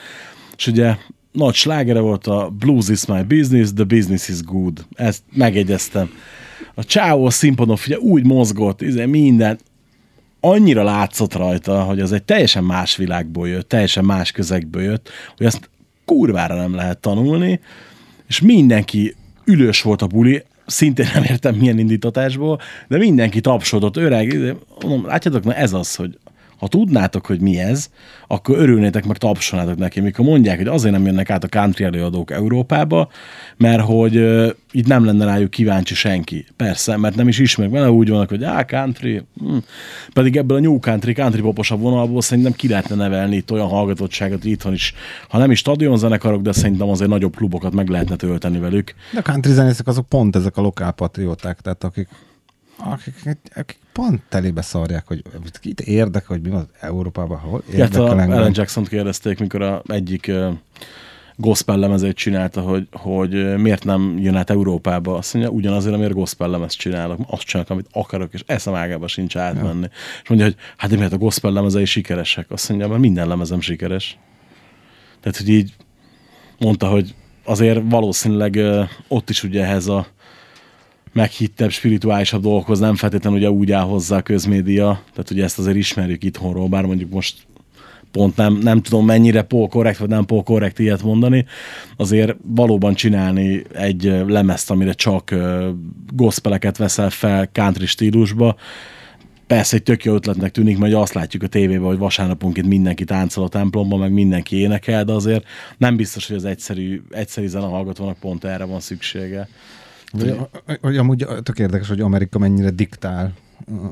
És 0.57 0.67
ugye 0.67 0.97
nagy 1.35 1.55
slágere 1.55 2.01
volt 2.01 2.27
a 2.27 2.53
Blues 2.59 2.89
is 2.89 3.07
my 3.07 3.23
business, 3.23 3.73
the 3.75 3.85
business 3.85 4.29
is 4.29 4.43
good. 4.43 4.87
Ezt 4.95 5.23
megegyeztem. 5.33 6.11
A 6.75 6.85
csávó 6.85 7.27
a 7.27 7.31
színpadon 7.31 7.77
ugye 7.87 7.99
úgy 7.99 8.27
mozgott, 8.27 8.83
izé, 8.83 9.05
minden, 9.05 9.59
annyira 10.41 10.83
látszott 10.83 11.35
rajta, 11.35 11.83
hogy 11.83 12.01
az 12.01 12.13
egy 12.13 12.23
teljesen 12.23 12.65
más 12.65 12.97
világból 12.97 13.49
jött, 13.49 13.69
teljesen 13.69 14.05
más 14.05 14.31
közegből 14.31 14.83
jött, 14.83 15.11
hogy 15.37 15.47
azt 15.47 15.71
kurvára 16.05 16.55
nem 16.55 16.75
lehet 16.75 16.99
tanulni, 16.99 17.61
és 18.29 18.41
mindenki 18.41 19.15
ülős 19.45 19.83
volt 19.83 20.03
a 20.03 20.07
buli, 20.07 20.43
szintén 20.67 21.07
nem 21.15 21.23
értem 21.23 21.55
milyen 21.55 21.79
indítatásból, 21.79 22.61
de 22.89 22.99
mindenki 22.99 23.41
tapsodott, 23.41 23.97
öreg, 23.97 24.57
mondom, 24.81 25.07
látjátok, 25.07 25.45
na 25.45 25.55
ez 25.55 25.73
az, 25.73 25.95
hogy 25.95 26.19
ha 26.65 26.71
tudnátok, 26.71 27.27
hogy 27.27 27.41
mi 27.41 27.59
ez, 27.59 27.91
akkor 28.27 28.59
örülnétek, 28.59 29.07
meg 29.07 29.17
tapsolnátok 29.17 29.77
neki. 29.77 30.01
Mikor 30.01 30.25
mondják, 30.25 30.57
hogy 30.57 30.67
azért 30.67 30.95
nem 30.95 31.07
jönnek 31.07 31.31
át 31.31 31.45
a 31.45 31.49
country 31.49 31.85
előadók 31.85 32.31
Európába, 32.31 33.09
mert 33.57 33.83
hogy 33.83 34.17
uh, 34.17 34.51
itt 34.71 34.87
nem 34.87 35.05
lenne 35.05 35.25
rájuk 35.25 35.51
kíváncsi 35.51 35.95
senki. 35.95 36.47
Persze, 36.57 36.97
mert 36.97 37.17
nem 37.17 37.29
is 37.29 37.39
ismerik, 37.39 37.73
mert 37.73 37.89
úgy 37.89 38.09
vannak, 38.09 38.29
hogy 38.29 38.45
á, 38.45 38.65
country, 38.65 39.23
hm. 39.39 39.57
pedig 40.13 40.37
ebből 40.37 40.57
a 40.57 40.61
new 40.61 40.79
country, 40.79 41.13
country 41.13 41.41
poposabb 41.41 41.81
vonalból 41.81 42.23
szerintem 42.23 42.53
ki 42.53 42.69
lehetne 42.69 42.95
nevelni 42.95 43.37
itt 43.37 43.53
olyan 43.53 43.69
hallgatottságot, 43.69 44.45
itthon 44.45 44.73
is, 44.73 44.95
ha 45.29 45.39
nem 45.39 45.51
is 45.51 45.59
stadionzenekarok, 45.59 46.43
de 46.43 46.53
szerintem 46.53 46.89
azért 46.89 47.11
nagyobb 47.11 47.37
klubokat 47.37 47.73
meg 47.73 47.89
lehetne 47.89 48.17
tölteni 48.17 48.59
velük. 48.59 48.95
De 49.13 49.19
a 49.19 49.23
country 49.23 49.53
zenészek 49.53 49.87
azok 49.87 50.09
pont 50.09 50.37
ezek 50.37 50.57
a 50.57 50.61
lokálpatrióták, 50.61 51.61
tehát 51.61 51.85
akik, 51.85 52.09
akik, 52.77 53.39
akik 53.55 53.79
pont 53.93 54.23
telébe 54.29 54.63
szarják, 54.63 55.07
hogy 55.07 55.23
itt 55.63 55.81
érdekel, 55.81 56.29
hogy 56.29 56.43
mi 56.43 56.51
van 56.51 56.69
Európában, 56.81 57.39
hol 57.39 57.63
Hát 57.67 57.75
érdekel 57.75 58.03
a 58.03 58.11
engem. 58.11 58.31
Ellen 58.31 58.53
Jackson-t 58.55 58.89
kérdezték, 58.89 59.39
mikor 59.39 59.63
a 59.63 59.83
egyik 59.87 60.33
gospel 61.37 61.79
lemezét 61.79 62.17
csinálta, 62.17 62.61
hogy, 62.61 62.89
hogy 62.93 63.57
miért 63.57 63.85
nem 63.85 64.19
jön 64.19 64.37
át 64.37 64.51
Európába. 64.51 65.17
Azt 65.17 65.35
mondja, 65.35 65.53
ugyanazért, 65.53 65.95
amiért 65.95 66.13
gospel 66.13 66.49
lemezt 66.49 66.79
csinálok. 66.79 67.19
Azt 67.27 67.43
csinálok, 67.43 67.71
amit 67.71 67.89
akarok, 67.93 68.35
és 68.35 68.43
eszem 68.47 68.75
ágába 68.75 69.09
sincs 69.09 69.37
átmenni. 69.37 69.81
Ja. 69.81 69.91
És 70.23 70.29
mondja, 70.29 70.47
hogy 70.47 70.57
hát 70.77 70.91
de 70.91 70.97
miért 70.97 71.13
a 71.13 71.19
gospel 71.19 71.53
lemezei 71.53 71.85
sikeresek? 71.85 72.51
Azt 72.51 72.69
mondja, 72.69 72.89
mert 72.89 73.01
minden 73.01 73.29
lemezem 73.29 73.61
sikeres. 73.61 74.19
Tehát, 75.21 75.39
hogy 75.39 75.49
így 75.49 75.75
mondta, 76.59 76.89
hogy 76.89 77.15
azért 77.45 77.81
valószínűleg 77.85 78.59
ott 79.09 79.31
is 79.31 79.43
ugye 79.43 79.65
ehhez 79.65 79.87
a 79.87 80.07
meghittebb, 81.15 81.71
spirituálisabb 81.71 82.43
dolgokhoz 82.43 82.79
nem 82.79 82.95
feltétlenül 82.95 83.39
ugye 83.39 83.51
úgy 83.51 83.73
áll 83.73 83.85
hozzá 83.85 84.17
a 84.17 84.23
közmédia, 84.23 85.03
tehát 85.13 85.31
ugye 85.31 85.45
ezt 85.45 85.59
azért 85.59 85.77
ismerjük 85.77 86.25
itthonról, 86.25 86.69
bár 86.69 86.85
mondjuk 86.85 87.11
most 87.11 87.47
pont 88.11 88.37
nem, 88.37 88.59
nem 88.63 88.83
tudom 88.83 89.05
mennyire 89.05 89.43
pol 89.43 89.69
korrekt, 89.69 89.99
vagy 89.99 90.09
nem 90.09 90.25
pol 90.25 90.43
korrekt 90.43 90.79
ilyet 90.79 91.03
mondani, 91.03 91.45
azért 91.97 92.37
valóban 92.43 92.95
csinálni 92.95 93.63
egy 93.73 94.03
lemezt, 94.27 94.71
amire 94.71 94.93
csak 94.93 95.35
gospeleket 96.13 96.77
veszel 96.77 97.11
fel 97.11 97.51
country 97.53 97.87
stílusba, 97.87 98.57
persze 99.47 99.77
egy 99.77 99.83
tök 99.83 100.05
jó 100.05 100.15
ötletnek 100.15 100.51
tűnik, 100.51 100.79
mert 100.79 100.95
azt 100.95 101.15
látjuk 101.15 101.43
a 101.43 101.47
tévében, 101.47 101.87
hogy 101.87 101.99
vasárnaponként 101.99 102.67
mindenki 102.67 103.05
táncol 103.05 103.45
a 103.45 103.49
templomban, 103.49 103.99
meg 103.99 104.13
mindenki 104.13 104.57
énekel, 104.57 105.05
de 105.05 105.13
azért 105.13 105.45
nem 105.79 105.97
biztos, 105.97 106.27
hogy 106.27 106.37
az 106.37 106.45
egyszerű, 106.45 107.03
egyszerű 107.11 107.47
zenehallgatónak 107.47 108.19
pont 108.19 108.45
erre 108.45 108.65
van 108.65 108.81
szüksége. 108.81 109.49
Hogy, 110.11 110.49
hogy 110.81 110.97
amúgy 110.97 111.27
tök 111.43 111.59
érdekes, 111.59 111.89
hogy 111.89 112.01
Amerika 112.01 112.39
mennyire 112.39 112.71
diktál 112.71 113.35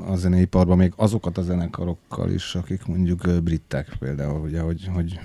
a 0.07 0.15
zeneiparban, 0.15 0.77
még 0.77 0.93
azokat 0.95 1.37
a 1.37 1.41
zenekarokkal 1.41 2.31
is, 2.31 2.55
akik 2.55 2.85
mondjuk 2.85 3.43
britek 3.43 3.95
például, 3.99 4.39
ugye, 4.39 4.59
hogy, 4.59 4.89
hogy 4.93 5.19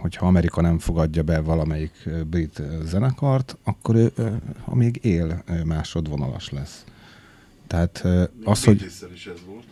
hogyha 0.00 0.26
Amerika 0.26 0.60
nem 0.60 0.78
fogadja 0.78 1.22
be 1.22 1.40
valamelyik 1.40 2.08
brit 2.30 2.62
zenekart, 2.82 3.56
akkor 3.64 3.94
ő, 3.94 4.12
ha 4.64 4.74
még 4.74 4.98
él, 5.02 5.44
másodvonalas 5.64 6.50
lesz. 6.50 6.84
Tehát 7.66 8.04
az, 8.44 8.64
hogy... 8.64 8.82
Is 9.14 9.26
ez 9.26 9.40
volt. 9.46 9.64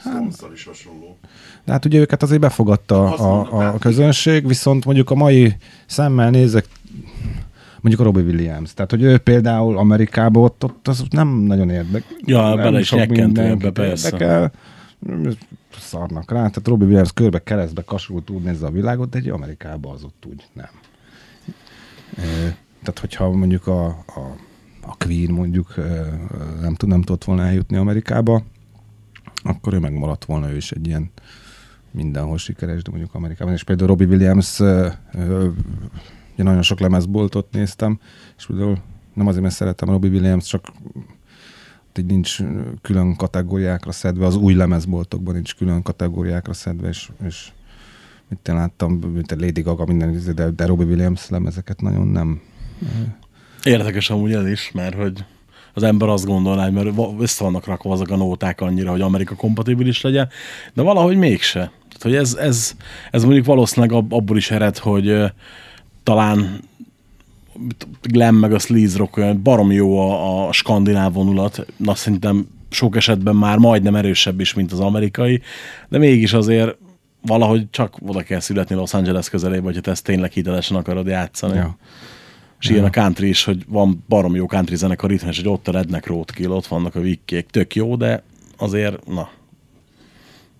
Stones-szal 0.00 0.52
is 0.52 0.64
hasonló. 0.64 1.18
De 1.64 1.72
hát 1.72 1.84
ugye 1.84 1.98
őket 1.98 2.22
azért 2.22 2.40
befogadta 2.40 3.12
Azt 3.12 3.22
mondom, 3.22 3.54
a, 3.54 3.56
a 3.56 3.62
hát 3.62 3.78
közönség, 3.78 4.46
viszont 4.46 4.84
mondjuk 4.84 5.10
a 5.10 5.14
mai 5.14 5.56
szemmel 5.86 6.30
nézek, 6.30 6.68
mondjuk 7.84 8.00
a 8.00 8.04
Robbie 8.04 8.32
Williams. 8.32 8.74
Tehát, 8.74 8.90
hogy 8.90 9.02
ő 9.02 9.18
például 9.18 9.78
Amerikában 9.78 10.42
ott, 10.42 10.64
ott 10.64 10.88
az 10.88 11.04
nem 11.10 11.28
nagyon 11.28 11.70
érdekel. 11.70 12.16
Ja, 12.24 12.48
nem 12.48 12.56
bele 12.56 12.78
is 12.78 12.92
ebbe, 12.92 13.70
persze. 13.70 14.12
Érdekel. 14.12 14.52
Szarnak 15.78 16.30
rá. 16.30 16.36
Tehát 16.36 16.68
Robbie 16.68 16.86
Williams 16.86 17.12
körbe 17.12 17.42
keresztbe 17.42 17.82
kasult 17.82 18.30
úgy 18.30 18.42
nézze 18.42 18.66
a 18.66 18.70
világot, 18.70 19.10
de 19.10 19.18
egy 19.18 19.28
Amerikában 19.28 19.94
az 19.94 20.04
ott 20.04 20.24
úgy 20.28 20.44
nem. 20.52 20.68
Tehát, 22.82 22.98
hogyha 23.00 23.30
mondjuk 23.30 23.66
a, 23.66 23.86
a, 23.86 24.36
a 24.80 24.96
Queen 24.98 25.30
mondjuk 25.30 25.74
nem, 26.60 26.74
tud, 26.74 26.88
nem 26.88 27.02
tudott 27.02 27.24
volna 27.24 27.42
eljutni 27.42 27.76
Amerikába, 27.76 28.42
akkor 29.42 29.74
ő 29.74 29.78
megmaradt 29.78 30.24
volna 30.24 30.50
ő 30.50 30.56
is 30.56 30.72
egy 30.72 30.86
ilyen 30.86 31.10
mindenhol 31.90 32.38
sikeres, 32.38 32.82
de 32.82 32.90
mondjuk 32.90 33.14
Amerikában. 33.14 33.54
És 33.54 33.64
például 33.64 33.88
Robbie 33.88 34.06
Williams, 34.06 34.60
ugye 36.34 36.42
nagyon 36.42 36.62
sok 36.62 36.80
lemezboltot 36.80 37.46
néztem, 37.50 37.98
és 38.38 38.46
például 38.46 38.78
nem 39.14 39.26
azért, 39.26 39.42
mert 39.42 39.54
szeretem 39.54 39.88
Robbie 39.88 40.10
Williams, 40.10 40.46
csak 40.46 40.72
így 41.98 42.06
nincs 42.06 42.38
külön 42.82 43.16
kategóriákra 43.16 43.92
szedve, 43.92 44.26
az 44.26 44.36
új 44.36 44.54
lemezboltokban 44.54 45.34
nincs 45.34 45.54
külön 45.54 45.82
kategóriákra 45.82 46.52
szedve, 46.52 46.88
és, 46.88 47.08
és 47.26 47.48
mit 48.28 48.48
én 48.48 48.54
láttam, 48.54 48.92
mint 48.92 49.32
a 49.32 49.36
Lady 49.38 49.60
Gaga, 49.60 49.84
minden, 49.84 50.34
de, 50.34 50.50
de 50.50 50.66
Robbie 50.66 50.86
Williams 50.86 51.28
lemezeket 51.28 51.80
nagyon 51.80 52.06
nem. 52.06 52.40
Érdekes 53.62 54.10
amúgy 54.10 54.32
ez 54.32 54.46
is, 54.46 54.70
mert 54.72 54.94
hogy 54.94 55.24
az 55.74 55.82
ember 55.82 56.08
azt 56.08 56.26
gondolná, 56.26 56.68
mert 56.68 56.88
össze 57.18 57.44
vannak 57.44 57.66
rakva 57.66 57.92
azok 57.92 58.08
a 58.08 58.16
nóták 58.16 58.60
annyira, 58.60 58.90
hogy 58.90 59.00
Amerika 59.00 59.34
kompatibilis 59.34 60.00
legyen, 60.00 60.28
de 60.74 60.82
valahogy 60.82 61.16
mégse. 61.16 61.58
Tehát, 61.60 62.02
hogy 62.02 62.14
ez, 62.14 62.34
ez, 62.34 62.76
ez 63.10 63.24
mondjuk 63.24 63.46
valószínűleg 63.46 63.96
ab, 63.96 64.12
abból 64.12 64.36
is 64.36 64.50
ered, 64.50 64.78
hogy 64.78 65.08
ö, 65.08 65.26
talán 66.04 66.60
glam 68.02 68.34
meg 68.34 68.52
a 68.52 68.58
sleaze 68.58 68.98
rock 68.98 69.16
olyan 69.16 69.42
barom 69.42 69.72
jó 69.72 69.98
a, 69.98 70.46
a 70.48 70.52
skandináv 70.52 71.12
vonulat, 71.12 71.66
na 71.76 71.94
szerintem 71.94 72.48
sok 72.70 72.96
esetben 72.96 73.36
már 73.36 73.58
majdnem 73.58 73.94
erősebb 73.94 74.40
is, 74.40 74.54
mint 74.54 74.72
az 74.72 74.80
amerikai, 74.80 75.42
de 75.88 75.98
mégis 75.98 76.32
azért 76.32 76.76
valahogy 77.20 77.70
csak 77.70 77.96
oda 78.00 78.22
kell 78.22 78.40
születni 78.40 78.74
Los 78.74 78.94
Angeles 78.94 79.28
közelébe, 79.28 79.64
hogyha 79.64 79.80
te 79.80 79.90
ezt 79.90 80.04
tényleg 80.04 80.32
hitelesen 80.32 80.76
akarod 80.76 81.06
játszani. 81.06 81.56
Ja. 81.56 81.76
És 82.60 82.70
ilyen 82.70 82.84
a 82.84 82.90
country 82.90 83.28
is, 83.28 83.44
hogy 83.44 83.64
van 83.68 84.04
barom 84.08 84.34
jó 84.34 84.46
country 84.46 84.76
zenekar 84.76 85.12
itt, 85.12 85.22
és 85.22 85.36
hogy 85.36 85.48
ott 85.48 85.68
a 85.68 85.72
Redneck 85.72 86.06
Roadkill, 86.06 86.50
ott 86.50 86.66
vannak 86.66 86.94
a 86.94 87.00
vikkék, 87.00 87.46
tök 87.46 87.74
jó, 87.74 87.96
de 87.96 88.22
azért, 88.56 89.06
na, 89.06 89.28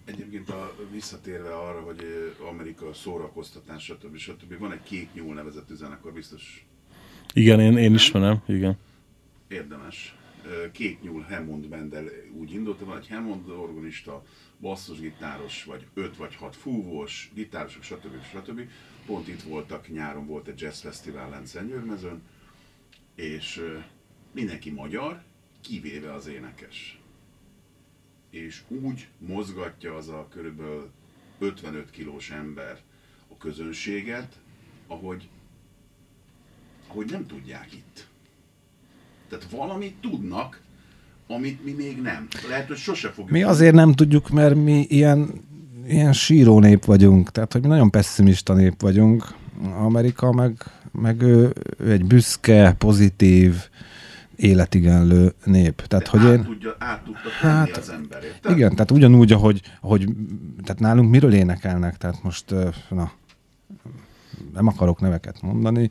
Egyébként 0.05 0.49
a, 0.49 0.74
visszatérve 0.95 1.57
arra, 1.57 1.81
hogy 1.81 2.03
Amerika 2.49 2.93
szórakoztatás, 2.93 3.85
stb. 3.85 4.17
stb. 4.17 4.59
Van 4.59 4.73
egy 4.73 4.83
Kék 4.83 5.13
Nyúl 5.13 5.35
nevezetű 5.35 5.75
zenekar, 5.75 6.13
biztos 6.13 6.67
igen, 7.33 7.61
én, 7.61 7.77
én 7.77 7.95
ismerem, 7.95 8.43
igen. 8.47 8.79
érdemes. 9.49 10.17
Kék 10.73 11.03
Nyúl 11.03 11.23
Hammond 11.23 11.69
Bendel 11.69 12.05
úgy 12.33 12.53
indult, 12.53 12.81
van 12.81 12.97
egy 12.97 13.09
Hammond 13.09 13.49
organista, 13.49 14.23
basszusgitáros, 14.61 15.65
vagy 15.65 15.87
öt 15.95 16.17
vagy 16.17 16.35
hat 16.35 16.57
fúvós, 16.57 17.31
gitárosok, 17.35 17.83
stb. 17.83 18.23
stb. 18.23 18.61
Pont 19.07 19.29
itt 19.29 19.43
voltak, 19.43 19.89
nyáron 19.89 20.27
volt 20.27 20.49
egy 20.49 20.61
jazz 20.61 20.81
fesztivál 20.81 21.31
lent 21.31 21.47
Szentgyörmezőn, 21.47 22.23
és 23.15 23.63
mindenki 24.33 24.71
magyar, 24.71 25.23
kivéve 25.61 26.13
az 26.13 26.27
énekes. 26.27 26.99
És 28.35 28.63
úgy 28.69 29.09
mozgatja 29.19 29.95
az 29.95 30.09
a 30.09 30.29
körülbelül 30.31 30.91
55 31.39 31.91
kilós 31.91 32.31
ember 32.31 32.79
a 33.33 33.37
közönséget, 33.39 34.39
ahogy, 34.87 35.29
ahogy 36.89 37.11
nem 37.11 37.27
tudják 37.27 37.73
itt. 37.73 38.07
Tehát 39.29 39.51
valamit 39.51 39.95
tudnak, 40.01 40.61
amit 41.27 41.65
mi 41.65 41.73
még 41.73 42.01
nem. 42.01 42.29
Lehet, 42.49 42.67
hogy 42.67 42.77
sose 42.77 43.09
fogjuk. 43.09 43.31
Mi 43.31 43.43
azért 43.43 43.75
nem 43.75 43.93
tudjuk, 43.93 44.29
mert 44.29 44.55
mi 44.55 44.87
ilyen, 44.89 45.31
ilyen 45.87 46.13
síró 46.13 46.61
nép 46.61 46.85
vagyunk, 46.85 47.31
tehát 47.31 47.53
hogy 47.53 47.63
mi 47.63 47.69
nagyon 47.69 47.91
pessimista 47.91 48.55
nép 48.55 48.81
vagyunk. 48.81 49.35
Amerika 49.79 50.33
meg, 50.33 50.65
meg 50.93 51.23
ő, 51.23 51.53
ő 51.79 51.91
egy 51.93 52.05
büszke, 52.05 52.75
pozitív, 52.79 53.55
életigenlő 54.37 55.35
nép. 55.45 55.83
Tehát, 55.87 56.07
hogy 56.09 56.21
át, 56.21 56.33
én... 56.33 56.43
tudja, 56.43 56.75
át 56.79 57.03
tudta 57.03 57.29
Hát, 57.41 57.77
az 57.77 57.89
ember, 57.89 58.23
érted? 58.25 58.51
Igen, 58.57 58.71
tehát 58.71 58.91
ugyanúgy, 58.91 59.33
ahogy, 59.33 59.61
ahogy 59.81 60.09
tehát 60.65 60.81
nálunk 60.81 61.11
miről 61.11 61.35
énekelnek, 61.35 61.97
tehát 61.97 62.23
most, 62.23 62.55
na, 62.91 63.13
nem 64.55 64.67
akarok 64.67 65.01
neveket 65.01 65.43
mondani, 65.43 65.91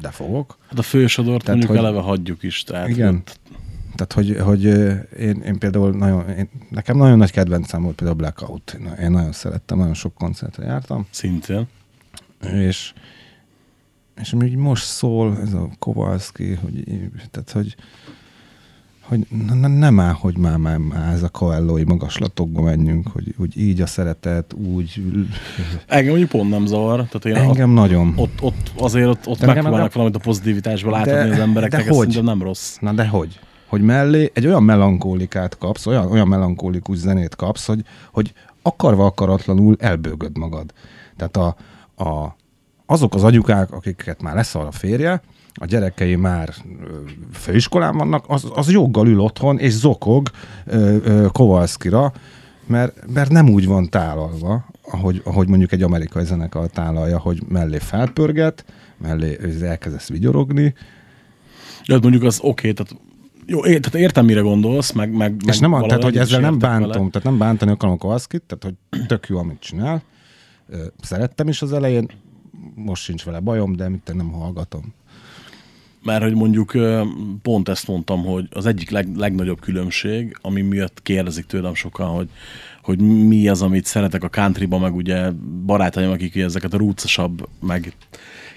de 0.00 0.10
fogok. 0.10 0.56
Hát 0.68 0.78
a 0.78 0.82
fősodort 0.82 1.44
Tehát, 1.44 1.60
mondjuk 1.60 1.78
hogy- 1.78 1.86
eleve 1.88 2.00
hagyjuk 2.06 2.42
is. 2.42 2.62
Tehát 2.62 2.88
Igen. 2.88 3.14
ott- 3.14 3.40
Tehát, 3.94 4.12
hogy, 4.12 4.36
hogy 4.40 4.64
én, 5.18 5.40
én 5.40 5.58
például 5.58 5.90
nagyon, 5.90 6.28
én, 6.28 6.48
nekem 6.70 6.96
nagyon 6.96 7.18
nagy 7.18 7.30
kedvencem 7.30 7.82
volt 7.82 7.94
például 7.94 8.18
Blackout. 8.18 8.76
Én, 8.80 8.92
én 9.02 9.10
nagyon 9.10 9.32
szerettem, 9.32 9.78
nagyon 9.78 9.94
sok 9.94 10.14
koncertre 10.14 10.64
jártam, 10.64 11.06
Szintén. 11.10 11.66
és 12.42 12.92
és 14.20 14.32
ami 14.32 14.54
most 14.54 14.84
szól, 14.84 15.38
ez 15.42 15.52
a 15.52 15.68
Kowalski, 15.78 16.54
hogy, 16.54 16.84
tehát, 17.30 17.50
hogy 17.50 17.76
hogy 19.08 19.26
nem 19.78 20.00
áll, 20.00 20.12
hogy 20.12 20.38
már, 20.38 20.56
már, 20.56 20.78
már 20.78 21.12
ez 21.12 21.22
a 21.22 21.28
Coelho-i 21.28 21.84
magaslatokba 21.84 22.62
menjünk, 22.62 23.08
hogy, 23.12 23.34
hogy 23.36 23.58
így 23.58 23.80
a 23.80 23.86
szeretet, 23.86 24.52
úgy... 24.52 25.02
Engem 25.86 26.08
mondjuk 26.08 26.30
pont 26.30 26.50
nem 26.50 26.66
zavar. 26.66 26.96
Tehát 27.08 27.24
én 27.24 27.48
Engem 27.48 27.70
nagyon. 27.70 28.12
Ott, 28.16 28.42
ott 28.42 28.72
azért 28.78 29.08
ott, 29.08 29.26
ott 29.26 29.46
megpróbálnak 29.46 29.92
valamit 29.92 30.16
a 30.16 30.18
pozitivitásból 30.18 30.94
átadni 30.94 31.30
az 31.30 31.38
embereknek, 31.38 31.84
de 31.84 31.90
ez 31.90 31.96
hogy? 31.96 32.22
nem 32.22 32.42
rossz. 32.42 32.76
Na 32.80 32.92
de 32.92 33.06
hogy? 33.06 33.40
Hogy 33.66 33.82
mellé 33.82 34.30
egy 34.34 34.46
olyan 34.46 34.62
melankólikát 34.62 35.58
kapsz, 35.58 35.86
olyan, 35.86 36.10
olyan 36.10 36.28
melankólikus 36.28 36.96
zenét 36.96 37.36
kapsz, 37.36 37.66
hogy, 37.66 37.84
hogy 38.12 38.32
akarva 38.62 39.06
akaratlanul 39.06 39.76
elbőgöd 39.78 40.38
magad. 40.38 40.72
Tehát 41.16 41.36
a, 41.36 41.56
a, 42.04 42.36
azok 42.90 43.14
az 43.14 43.24
agyukák, 43.24 43.72
akiket 43.72 44.22
már 44.22 44.34
leszar 44.34 44.66
a 44.66 44.70
férje, 44.70 45.22
a 45.54 45.64
gyerekei 45.64 46.16
már 46.16 46.54
főiskolán 47.32 47.96
vannak, 47.96 48.24
az, 48.28 48.50
az 48.54 48.70
joggal 48.70 49.06
ül 49.06 49.20
otthon, 49.20 49.58
és 49.58 49.72
zokog 49.72 50.30
ö, 50.64 50.96
ö, 51.02 51.26
Kovalszkira, 51.32 52.12
mert, 52.66 53.12
mert 53.14 53.30
nem 53.30 53.48
úgy 53.48 53.66
van 53.66 53.88
tálalva, 53.88 54.64
ahogy, 54.90 55.20
ahogy 55.24 55.48
mondjuk 55.48 55.72
egy 55.72 55.82
amerikai 55.82 56.24
zenekar 56.24 56.66
tálalja, 56.66 57.18
hogy 57.18 57.42
mellé 57.48 57.78
felpörget, 57.78 58.64
mellé 58.96 59.38
elkezdesz 59.62 60.08
vigyorogni, 60.08 60.74
De 61.86 61.92
hát 61.94 62.02
mondjuk 62.02 62.22
az 62.22 62.38
oké, 62.42 62.72
tehát 62.72 62.96
jó, 63.46 63.64
é, 63.64 63.78
tehát 63.78 63.94
értem, 63.94 64.24
mire 64.24 64.40
gondolsz, 64.40 64.92
meg, 64.92 65.10
meg, 65.10 65.30
meg 65.30 65.54
És 65.54 65.58
nem, 65.58 65.70
tehát, 65.70 66.02
hogy 66.02 66.16
ezzel 66.16 66.40
nem 66.40 66.58
bántom, 66.58 66.88
vele. 66.88 67.10
tehát 67.10 67.22
nem 67.22 67.38
bántani 67.38 67.70
akarom 67.70 67.94
a 67.94 67.98
Kovalszkit, 67.98 68.42
tehát 68.46 68.64
hogy 68.64 69.06
tök 69.06 69.26
jó, 69.28 69.38
amit 69.38 69.60
csinál. 69.60 70.02
Szerettem 71.00 71.48
is 71.48 71.62
az 71.62 71.72
elején, 71.72 72.08
most 72.84 73.02
sincs 73.02 73.24
vele 73.24 73.40
bajom, 73.40 73.76
de 73.76 73.88
mit 73.88 74.12
nem 74.14 74.30
hallgatom. 74.30 74.94
Mert 76.02 76.22
hogy 76.22 76.34
mondjuk 76.34 76.72
pont 77.42 77.68
ezt 77.68 77.88
mondtam, 77.88 78.24
hogy 78.24 78.48
az 78.50 78.66
egyik 78.66 78.90
leg, 78.90 79.16
legnagyobb 79.16 79.60
különbség, 79.60 80.36
ami 80.40 80.60
miatt 80.60 81.02
kérdezik 81.02 81.46
tőlem 81.46 81.74
sokan, 81.74 82.08
hogy, 82.08 82.28
hogy 82.82 83.00
mi 83.00 83.48
az, 83.48 83.62
amit 83.62 83.84
szeretek 83.84 84.22
a 84.22 84.28
countryba, 84.28 84.78
meg 84.78 84.94
ugye 84.94 85.30
barátaim, 85.66 86.10
akik 86.10 86.36
ezeket 86.36 86.74
a 86.74 86.76
rúcosabb, 86.76 87.48
meg 87.60 87.94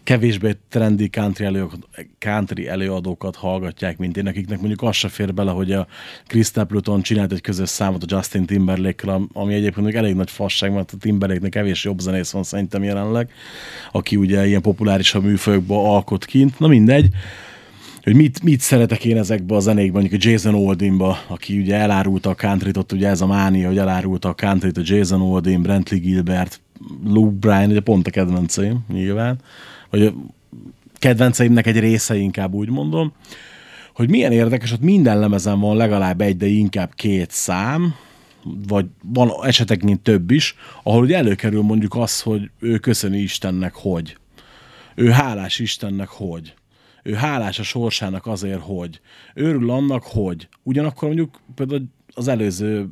kevésbé 0.03 0.57
trendi 0.69 1.09
country, 1.09 1.45
előadókat, 1.45 1.87
country 2.19 2.67
előadókat 2.67 3.35
hallgatják, 3.35 3.97
mint 3.97 4.17
én, 4.17 4.27
akiknek 4.27 4.59
mondjuk 4.59 4.81
az 4.81 4.95
se 4.95 5.07
fér 5.07 5.33
bele, 5.33 5.51
hogy 5.51 5.71
a 5.71 5.87
Chris 6.27 6.45
Stapleton 6.45 7.01
csinált 7.01 7.31
egy 7.31 7.41
közös 7.41 7.69
számot 7.69 8.03
a 8.03 8.05
Justin 8.09 8.45
timberlake 8.45 9.19
ami 9.33 9.53
egyébként 9.53 9.75
mondjuk 9.75 10.03
elég 10.03 10.15
nagy 10.15 10.31
fasság, 10.31 10.73
mert 10.73 10.91
a 10.91 10.97
Timberlake-nek 10.97 11.51
kevés 11.51 11.83
jobb 11.83 11.99
zenész 11.99 12.31
van 12.31 12.43
szerintem 12.43 12.83
jelenleg, 12.83 13.31
aki 13.91 14.15
ugye 14.15 14.47
ilyen 14.47 14.61
populárisabb 14.61 15.23
műfajokba 15.23 15.93
alkot 15.93 16.25
kint, 16.25 16.59
na 16.59 16.67
mindegy 16.67 17.07
hogy 18.03 18.15
mit, 18.15 18.43
mit 18.43 18.59
szeretek 18.59 19.05
én 19.05 19.17
ezekbe 19.17 19.55
a 19.55 19.59
zenékben, 19.59 20.01
mondjuk 20.01 20.21
a 20.21 20.29
Jason 20.29 20.55
Oldinba, 20.55 21.17
aki 21.27 21.59
ugye 21.59 21.75
elárulta 21.75 22.29
a 22.29 22.35
countryt, 22.35 22.77
ott 22.77 22.91
ugye 22.91 23.07
ez 23.07 23.21
a 23.21 23.25
mánia, 23.25 23.67
hogy 23.67 23.77
elárulta 23.77 24.29
a 24.29 24.33
countryt, 24.33 24.77
a 24.77 24.81
Jason 24.83 25.21
Oldin, 25.21 25.61
Brentley 25.61 25.99
Gilbert, 25.99 26.61
Luke 27.03 27.35
Bryan, 27.39 27.69
ugye 27.69 27.79
pont 27.79 28.07
a 28.07 28.09
kedvenceim 28.09 28.79
nyilván, 28.87 29.39
vagy 29.91 30.05
a 30.05 30.13
kedvenceimnek 30.93 31.67
egy 31.67 31.79
része 31.79 32.15
inkább 32.15 32.53
úgy 32.53 32.69
mondom, 32.69 33.13
hogy 33.93 34.09
milyen 34.09 34.31
érdekes, 34.31 34.71
ott 34.71 34.81
minden 34.81 35.19
lemezen 35.19 35.59
van 35.59 35.77
legalább 35.77 36.21
egy, 36.21 36.37
de 36.37 36.45
inkább 36.45 36.93
két 36.95 37.31
szám, 37.31 37.95
vagy 38.67 38.85
van 39.03 39.31
eseteknél 39.43 39.97
több 40.01 40.31
is, 40.31 40.55
ahol 40.83 41.03
ugye 41.03 41.17
előkerül 41.17 41.61
mondjuk 41.61 41.95
az, 41.95 42.21
hogy 42.21 42.49
ő 42.59 42.77
köszöni 42.77 43.17
Istennek, 43.17 43.73
hogy. 43.73 44.17
Ő 44.95 45.09
hálás 45.09 45.59
Istennek, 45.59 46.07
hogy. 46.07 46.53
Ő 47.03 47.13
hálás 47.13 47.59
a 47.59 47.63
sorsának 47.63 48.27
azért, 48.27 48.61
hogy. 48.61 49.01
Örül 49.33 49.69
annak, 49.69 50.03
hogy. 50.03 50.47
Ugyanakkor 50.63 51.07
mondjuk 51.07 51.41
például 51.55 51.83
az 52.13 52.27
előző 52.27 52.89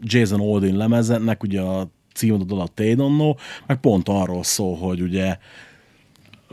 Jason 0.00 0.40
Oldin 0.40 0.76
lemezennek 0.76 1.42
ugye 1.42 1.60
a 1.60 1.90
címadod 2.14 2.52
alatt 2.52 2.74
They 2.74 2.94
Don't 2.94 3.14
Know, 3.14 3.34
meg 3.66 3.80
pont 3.80 4.08
arról 4.08 4.42
szól, 4.42 4.76
hogy 4.76 5.00
ugye 5.00 5.36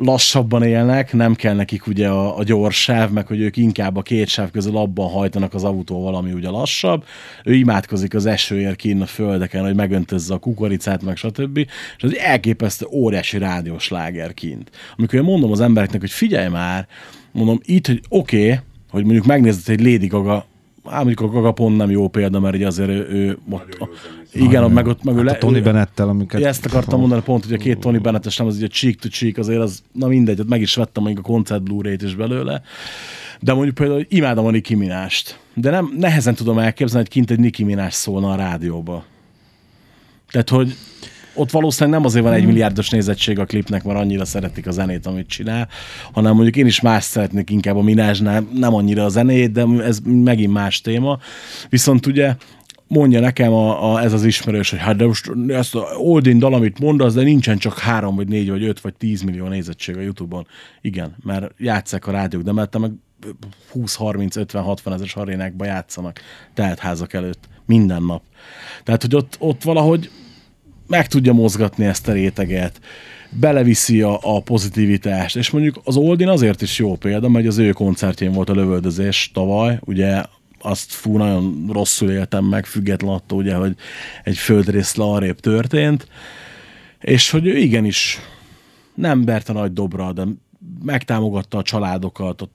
lassabban 0.01 0.63
élnek, 0.63 1.13
nem 1.13 1.35
kell 1.35 1.55
nekik 1.55 1.87
ugye 1.87 2.07
a, 2.07 2.37
a 2.37 2.43
gyors 2.43 2.81
sáv, 2.81 3.11
meg 3.11 3.27
hogy 3.27 3.39
ők 3.39 3.57
inkább 3.57 3.95
a 3.95 4.01
két 4.01 4.27
sáv 4.27 4.51
közül 4.51 4.77
abban 4.77 5.09
hajtanak 5.09 5.53
az 5.53 5.63
autóval, 5.63 6.15
ami 6.15 6.31
ugye 6.31 6.49
lassabb. 6.49 7.03
Ő 7.43 7.53
imádkozik 7.53 8.13
az 8.13 8.25
esőért 8.25 8.75
kín 8.75 9.01
a 9.01 9.05
földeken, 9.05 9.63
hogy 9.63 9.75
megöntözze 9.75 10.33
a 10.33 10.37
kukoricát, 10.37 11.03
meg 11.03 11.17
stb. 11.17 11.57
És 11.57 12.03
ez 12.03 12.09
egy 12.09 12.15
elképesztő 12.15 12.85
óriási 12.91 13.37
rádiós 13.37 13.89
láger 13.89 14.33
kint. 14.33 14.69
Amikor 14.97 15.19
én 15.19 15.25
mondom 15.25 15.51
az 15.51 15.59
embereknek, 15.59 16.01
hogy 16.01 16.11
figyelj 16.11 16.47
már, 16.47 16.87
mondom 17.31 17.59
itt, 17.63 17.87
hogy 17.87 18.01
oké, 18.09 18.43
okay, 18.43 18.59
hogy 18.91 19.03
mondjuk 19.03 19.25
megnézed 19.25 19.79
egy 19.79 19.85
Lady 19.85 20.07
Gaga 20.07 20.45
Á, 20.89 20.95
mondjuk 20.97 21.21
a 21.21 21.27
Gaga 21.27 21.51
pont 21.51 21.77
nem 21.77 21.89
jó 21.89 22.07
példa, 22.07 22.39
mert 22.39 22.55
ugye 22.55 22.67
azért 22.67 22.89
ő, 22.89 23.07
ő 23.09 23.37
ott, 23.49 23.77
zenész. 24.33 24.49
igen, 24.49 24.71
meg 24.71 24.87
ott 24.87 25.03
meg 25.03 25.13
ő 25.15 25.17
Hát 25.17 25.25
le, 25.25 25.31
a 25.31 25.37
Tony 25.37 25.55
ő- 25.55 25.61
Bennettel, 25.61 26.09
amiket... 26.09 26.43
Ezt 26.43 26.65
akartam 26.65 26.99
mondani 26.99 27.21
pont, 27.21 27.43
hogy 27.45 27.53
a 27.53 27.57
két 27.57 27.79
Tony 27.79 28.01
Bennett-es 28.01 28.37
nem 28.37 28.47
az 28.47 28.55
ugye 28.55 28.67
cheek 28.67 28.95
to 28.95 29.07
cheek, 29.09 29.37
azért 29.37 29.59
az, 29.61 29.83
na 29.91 30.07
mindegy, 30.07 30.39
ott 30.39 30.47
meg 30.49 30.61
is 30.61 30.75
vettem 30.75 31.03
mondjuk 31.03 31.25
a 31.25 31.29
koncert 31.31 31.63
Blu-ray-t 31.63 32.01
is 32.01 32.15
belőle. 32.15 32.61
De 33.41 33.53
mondjuk 33.53 33.75
például 33.75 34.05
imádom 34.09 34.45
a 34.45 34.51
Nicki 34.51 34.75
Minaj-t. 34.75 35.39
De 35.53 35.69
nem, 35.69 35.93
nehezen 35.97 36.35
tudom 36.35 36.57
elképzelni, 36.59 37.03
hogy 37.05 37.13
kint 37.13 37.31
egy 37.31 37.39
Nicki 37.39 37.63
Minaj 37.63 37.89
szólna 37.91 38.31
a 38.31 38.35
rádióba. 38.35 39.03
Tehát, 40.31 40.49
hogy 40.49 40.75
ott 41.39 41.51
valószínűleg 41.51 41.99
nem 41.99 42.07
azért 42.07 42.23
van 42.23 42.33
egy 42.33 42.45
milliárdos 42.45 42.89
nézettség 42.89 43.39
a 43.39 43.45
klipnek, 43.45 43.83
mert 43.83 43.99
annyira 43.99 44.25
szeretik 44.25 44.67
a 44.67 44.71
zenét, 44.71 45.05
amit 45.05 45.27
csinál, 45.27 45.67
hanem 46.11 46.33
mondjuk 46.33 46.55
én 46.55 46.65
is 46.65 46.81
más 46.81 47.03
szeretnék 47.03 47.49
inkább 47.49 47.75
a 47.75 47.81
Minásnál, 47.81 48.47
nem 48.53 48.73
annyira 48.73 49.05
a 49.05 49.09
zenét, 49.09 49.51
de 49.51 49.65
ez 49.83 49.99
megint 50.03 50.53
más 50.53 50.81
téma. 50.81 51.19
Viszont 51.69 52.05
ugye 52.05 52.35
mondja 52.87 53.19
nekem 53.19 53.53
a, 53.53 53.93
a, 53.93 54.01
ez 54.01 54.13
az 54.13 54.23
ismerős, 54.23 54.69
hogy 54.69 54.79
hát 54.79 54.95
de 54.95 55.05
most 55.05 55.31
ezt 55.47 55.75
a 55.75 55.79
Oldin 55.97 56.39
dal, 56.39 56.53
amit 56.53 56.79
mondasz, 56.79 57.13
de 57.13 57.21
nincsen 57.21 57.57
csak 57.57 57.79
három, 57.79 58.15
vagy 58.15 58.27
négy, 58.27 58.49
vagy 58.49 58.63
öt, 58.63 58.81
vagy 58.81 58.93
tíz 58.93 59.21
millió 59.21 59.47
nézettség 59.47 59.97
a 59.97 60.01
Youtube-on. 60.01 60.47
Igen, 60.81 61.15
mert 61.23 61.53
játsszák 61.57 62.07
a 62.07 62.11
rádiók, 62.11 62.43
de 62.43 62.51
mert 62.51 62.77
meg 62.77 62.91
20, 63.71 63.95
30, 63.95 64.35
50, 64.35 64.63
60 64.63 64.93
ezeres 64.93 65.15
arénákba 65.15 65.65
játszanak 65.65 66.19
teltházak 66.53 67.13
előtt 67.13 67.47
minden 67.65 68.03
nap. 68.03 68.21
Tehát, 68.83 69.01
hogy 69.01 69.15
ott, 69.15 69.35
ott 69.39 69.63
valahogy 69.63 70.09
meg 70.89 71.07
tudja 71.07 71.33
mozgatni 71.33 71.85
ezt 71.85 72.07
a 72.07 72.11
réteget, 72.11 72.79
beleviszi 73.29 74.01
a, 74.01 74.19
a 74.21 74.41
pozitivitást, 74.41 75.35
és 75.35 75.49
mondjuk 75.49 75.79
az 75.83 75.95
Oldin 75.95 76.27
azért 76.27 76.61
is 76.61 76.79
jó 76.79 76.95
példa, 76.95 77.29
mert 77.29 77.47
az 77.47 77.57
ő 77.57 77.71
koncertjén 77.71 78.31
volt 78.31 78.49
a 78.49 78.53
lövöldözés 78.53 79.31
tavaly, 79.33 79.79
ugye 79.85 80.23
azt 80.61 80.91
fú, 80.91 81.17
nagyon 81.17 81.69
rosszul 81.71 82.11
éltem 82.11 82.45
meg, 82.45 82.65
független 82.65 83.13
attól, 83.13 83.37
ugye, 83.37 83.55
hogy 83.55 83.75
egy 84.23 84.37
földrészle 84.37 85.03
arrébb 85.03 85.39
történt, 85.39 86.07
és 86.99 87.29
hogy 87.29 87.47
ő 87.47 87.57
igenis 87.57 88.19
nem 88.93 89.25
verte 89.25 89.53
nagy 89.53 89.73
dobra, 89.73 90.13
de 90.13 90.23
megtámogatta 90.83 91.57
a 91.57 91.63
családokat, 91.63 92.41
a 92.41 92.49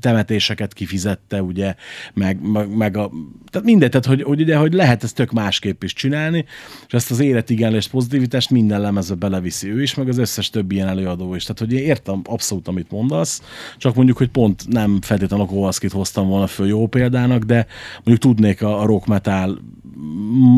temetéseket 0.00 0.72
kifizette, 0.72 1.42
ugye, 1.42 1.74
meg, 2.14 2.40
meg, 2.42 2.76
meg 2.76 2.96
a, 2.96 3.10
tehát 3.50 3.66
mindegy, 3.66 3.90
tehát 3.90 4.06
hogy, 4.06 4.22
hogy, 4.22 4.40
ugye, 4.40 4.56
hogy 4.56 4.72
lehet 4.72 5.02
ezt 5.02 5.14
tök 5.14 5.30
másképp 5.30 5.82
is 5.82 5.92
csinálni, 5.92 6.44
és 6.86 6.92
ezt 6.92 7.10
az 7.10 7.20
életigenlést, 7.20 7.90
pozitivitást 7.90 8.50
minden 8.50 8.80
lemezbe 8.80 9.14
beleviszi 9.14 9.68
ő 9.68 9.82
is, 9.82 9.94
meg 9.94 10.08
az 10.08 10.18
összes 10.18 10.50
többi 10.50 10.74
ilyen 10.74 10.88
előadó 10.88 11.34
is. 11.34 11.42
Tehát, 11.42 11.58
hogy 11.58 11.72
én 11.72 11.86
értem 11.86 12.20
abszolút, 12.24 12.68
amit 12.68 12.90
mondasz, 12.90 13.42
csak 13.76 13.94
mondjuk, 13.94 14.16
hogy 14.16 14.28
pont 14.28 14.68
nem 14.68 14.98
feltétlenül 15.00 15.44
a 15.44 15.48
Kowalskit 15.48 15.92
hoztam 15.92 16.28
volna 16.28 16.46
föl 16.46 16.66
jó 16.66 16.86
példának, 16.86 17.42
de 17.42 17.66
mondjuk 17.94 18.18
tudnék 18.18 18.62
a, 18.62 18.80
a 18.80 18.86
rock 18.86 19.06
metal 19.06 19.60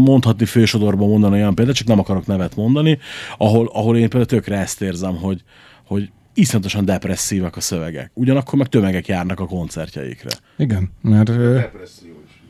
mondhatni 0.04 0.44
fősodorban 0.44 1.08
mondani 1.08 1.34
olyan 1.34 1.54
példát, 1.54 1.74
csak 1.74 1.86
nem 1.86 1.98
akarok 1.98 2.26
nevet 2.26 2.56
mondani, 2.56 2.98
ahol, 3.38 3.70
ahol 3.72 3.96
én 3.96 4.08
például 4.08 4.24
tökre 4.24 4.58
ezt 4.58 4.82
érzem, 4.82 5.16
hogy, 5.16 5.42
hogy 5.84 6.10
iszonyatosan 6.34 6.84
depresszívak 6.84 7.56
a 7.56 7.60
szövegek. 7.60 8.10
Ugyanakkor 8.14 8.58
meg 8.58 8.68
tömegek 8.68 9.06
járnak 9.06 9.40
a 9.40 9.46
koncertjeikre. 9.46 10.30
Igen, 10.56 10.90
mert 11.02 11.24
Depresszió 11.36 12.22
is. 12.26 12.42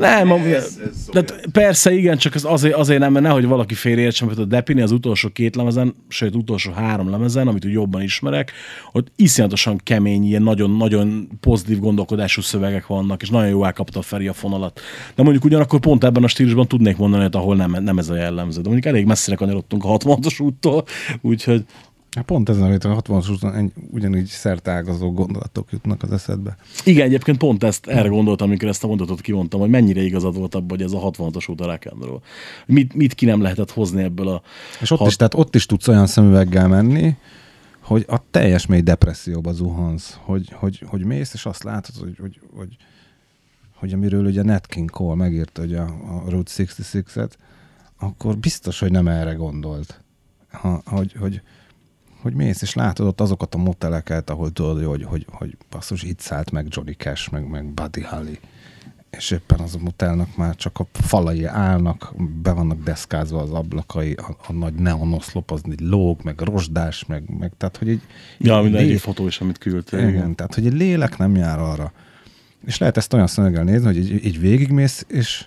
Nem, 0.00 0.30
Ez- 0.30 0.46
ez, 0.46 0.54
ez 0.54 0.78
ez 0.86 1.08
de 1.12 1.24
persze 1.52 1.92
igen, 1.92 2.16
csak 2.16 2.34
ez 2.34 2.44
azért, 2.44 2.74
azért 2.74 3.00
nem, 3.00 3.12
mert 3.12 3.24
nehogy 3.24 3.46
valaki 3.46 3.74
félreértsen, 3.74 4.26
mert 4.26 4.38
a 4.38 4.44
Depini 4.44 4.80
az 4.80 4.90
utolsó 4.90 5.28
két 5.28 5.56
lemezen, 5.56 5.94
sőt 6.08 6.34
utolsó 6.34 6.72
három 6.72 7.10
lemezen, 7.10 7.48
amit 7.48 7.64
úgy 7.64 7.72
jobban 7.72 8.02
ismerek, 8.02 8.52
ott 8.92 9.12
iszonyatosan 9.16 9.80
kemény, 9.82 10.24
ilyen 10.24 10.42
nagyon-nagyon 10.42 11.28
pozitív 11.40 11.78
gondolkodású 11.78 12.40
szövegek 12.40 12.86
vannak, 12.86 13.22
és 13.22 13.30
nagyon 13.30 13.48
jó 13.48 13.64
elkapta 13.64 13.98
a 13.98 14.02
Feri 14.02 14.28
a 14.28 14.32
fonalat. 14.32 14.80
De 15.14 15.22
mondjuk 15.22 15.44
ugyanakkor 15.44 15.80
pont 15.80 16.04
ebben 16.04 16.24
a 16.24 16.28
stílusban 16.28 16.68
tudnék 16.68 16.96
mondani, 16.96 17.22
hogy 17.22 17.36
ahol 17.36 17.56
nem, 17.56 17.76
nem 17.82 17.98
ez 17.98 18.08
a 18.08 18.16
jellemző. 18.16 18.60
De 18.60 18.68
mondjuk 18.68 18.94
elég 18.94 19.06
messzire 19.06 19.36
kanyarodtunk 19.36 19.84
a 19.84 19.96
66-os 19.96 20.42
úttól, 20.42 20.84
úgyhogy 21.20 21.64
hát 22.16 22.24
pont 22.24 22.48
ezen, 22.48 22.62
amit 22.62 22.84
a 22.84 22.94
60 22.94 23.22
után 23.28 23.72
ugyanígy 23.90 24.26
szertágazó 24.26 25.12
gondolatok 25.12 25.72
jutnak 25.72 26.02
az 26.02 26.12
eszedbe. 26.12 26.56
igen, 26.84 27.06
egyébként 27.06 27.38
pont 27.38 27.64
ezt 27.64 27.86
erre 27.86 28.08
gondoltam, 28.08 28.48
amikor 28.48 28.68
ezt 28.68 28.84
a 28.84 28.86
mondatot 28.86 29.20
kimondtam, 29.20 29.60
hogy 29.60 29.70
mennyire 29.70 30.02
igazad 30.02 30.36
volt 30.36 30.54
abban, 30.54 30.68
hogy 30.68 30.82
ez 30.82 30.92
a 30.92 31.10
66-os 31.10 31.50
út 31.50 31.60
a 31.60 31.66
rock 31.66 31.86
and 31.92 32.04
roll. 32.04 32.20
Mit, 32.66 32.94
mit 32.94 33.14
ki 33.14 33.24
nem 33.24 33.40
lehetett 33.40 33.70
hozni 33.70 34.02
ebből 34.02 34.28
a 34.28 34.42
És 34.80 34.90
ott 34.90 34.98
hat- 34.98 35.08
is, 35.08 35.16
tehát 35.16 35.34
ott 35.34 35.54
is 35.54 35.66
tudsz 35.66 35.88
olyan 35.88 36.06
szemüveggel 36.06 36.68
menni, 36.68 37.16
hogy 37.80 38.04
a 38.08 38.18
teljes 38.30 38.66
mély 38.66 38.80
depresszióba 38.80 39.52
zuhansz, 39.52 40.16
hogy, 40.20 40.48
hogy, 40.52 40.84
hogy 40.86 41.04
mész, 41.04 41.34
és 41.34 41.46
azt 41.46 41.62
látod, 41.62 41.94
hogy, 41.94 42.16
hogy, 42.20 42.40
hogy 42.54 42.76
hogy 43.80 43.92
amiről 43.92 44.24
ugye 44.24 44.42
Nat 44.42 44.66
King 44.66 44.90
Cole 44.90 45.14
megírta 45.14 45.62
ugye 45.62 45.78
a, 45.78 46.22
a 46.24 46.30
Route 46.30 46.50
66-et, 46.56 47.36
akkor 47.98 48.38
biztos, 48.38 48.78
hogy 48.78 48.90
nem 48.90 49.08
erre 49.08 49.32
gondolt. 49.32 50.02
Ha, 50.50 50.82
hogy, 50.84 51.12
hogy, 51.12 51.42
hogy 52.22 52.34
mész, 52.34 52.62
és 52.62 52.74
látod 52.74 53.06
ott 53.06 53.20
azokat 53.20 53.54
a 53.54 53.58
moteleket, 53.58 54.30
ahol 54.30 54.50
tudod, 54.50 54.84
hogy, 54.84 55.04
hogy, 55.04 55.26
hogy 55.30 55.56
basszus, 55.70 56.02
itt 56.02 56.20
szállt 56.20 56.50
meg 56.50 56.66
Johnny 56.68 56.92
Cash, 56.92 57.32
meg, 57.32 57.48
meg 57.48 57.64
Buddy 57.64 58.02
Holly. 58.02 58.38
És 59.10 59.30
éppen 59.30 59.60
az 59.60 59.74
a 59.74 59.78
motelnak 59.78 60.36
már 60.36 60.56
csak 60.56 60.78
a 60.78 60.86
falai 60.92 61.44
állnak, 61.44 62.14
be 62.42 62.52
vannak 62.52 62.82
deszkázva 62.82 63.40
az 63.40 63.50
ablakai, 63.50 64.12
a, 64.12 64.36
a 64.46 64.52
nagy 64.52 64.74
neonoszlop 64.74 65.50
az 65.50 65.62
így 65.70 65.80
lóg, 65.80 66.20
meg 66.22 66.40
rozsdás, 66.40 67.04
meg, 67.06 67.38
meg 67.38 67.52
tehát, 67.56 67.76
hogy 67.76 67.88
egy... 67.88 68.00
Ja, 68.38 68.56
egy 68.56 68.62
minden 68.62 68.80
lé- 68.80 68.90
egyik 68.90 69.02
fotó 69.02 69.26
is, 69.26 69.40
amit 69.40 69.58
küldtél. 69.58 70.08
igen, 70.08 70.34
tehát 70.34 70.54
hogy 70.54 70.66
egy 70.66 70.72
lélek 70.72 71.16
nem 71.16 71.36
jár 71.36 71.58
arra. 71.58 71.92
És 72.66 72.78
lehet 72.78 72.96
ezt 72.96 73.12
olyan 73.12 73.26
szemeggel 73.26 73.64
nézni, 73.64 73.86
hogy 73.86 73.96
így, 73.96 74.24
így 74.24 74.40
végigmész, 74.40 75.04
és, 75.08 75.46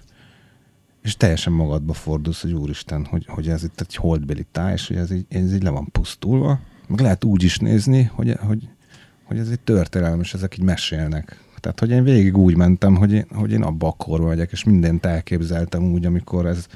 és 1.03 1.17
teljesen 1.17 1.53
magadba 1.53 1.93
fordulsz, 1.93 2.41
hogy 2.41 2.53
úristen, 2.53 3.05
hogy, 3.05 3.25
hogy 3.27 3.47
ez 3.49 3.63
itt 3.63 3.81
egy 3.81 3.95
holdbeli 3.95 4.45
táj, 4.51 4.73
és 4.73 4.87
hogy 4.87 4.97
ez 4.97 5.11
így, 5.11 5.25
ez 5.29 5.53
így 5.53 5.63
le 5.63 5.69
van 5.69 5.89
pusztulva. 5.91 6.59
Meg 6.87 6.99
lehet 6.99 7.23
úgy 7.23 7.43
is 7.43 7.57
nézni, 7.57 8.03
hogy, 8.13 8.37
hogy, 8.39 8.69
hogy 9.23 9.37
ez 9.37 9.49
egy 9.49 9.59
történelem, 9.59 10.19
és 10.19 10.33
ezek 10.33 10.57
így 10.57 10.63
mesélnek. 10.63 11.41
Tehát, 11.59 11.79
hogy 11.79 11.89
én 11.89 12.03
végig 12.03 12.37
úgy 12.37 12.55
mentem, 12.55 12.95
hogy 12.95 13.11
én, 13.11 13.25
hogy 13.33 13.51
én 13.51 13.61
abba 13.61 13.87
a 13.87 13.91
korba 13.91 14.25
vagyok, 14.25 14.51
és 14.51 14.63
mindent 14.63 15.05
elképzeltem 15.05 15.91
úgy, 15.91 16.05
amikor 16.05 16.45
ez 16.45 16.67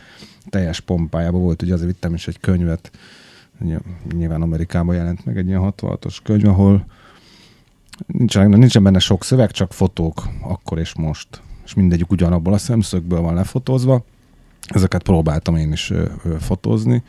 teljes 0.49 0.79
pompájában 0.79 1.41
volt. 1.41 1.61
Ugye 1.61 1.73
azért 1.73 1.89
vittem 1.89 2.13
is 2.13 2.27
egy 2.27 2.39
könyvet, 2.39 2.91
nyilván 4.11 4.41
Amerikában 4.41 4.95
jelent 4.95 5.25
meg 5.25 5.37
egy 5.37 5.47
ilyen 5.47 5.73
66-os 5.77 6.17
könyv, 6.23 6.47
ahol 6.47 6.85
nincsen, 8.05 8.49
nincsen 8.49 8.83
benne 8.83 8.99
sok 8.99 9.23
szöveg, 9.23 9.51
csak 9.51 9.73
fotók, 9.73 10.27
akkor 10.41 10.79
és 10.79 10.95
most. 10.95 11.27
És 11.65 11.73
mindegyik 11.73 12.11
ugyanabból 12.11 12.53
a 12.53 12.57
szemszögből 12.57 13.21
van 13.21 13.33
lefotózva. 13.33 14.05
Ezeket 14.67 15.03
próbáltam 15.03 15.55
én 15.55 15.71
is 15.71 15.93
fotózni 16.39 17.03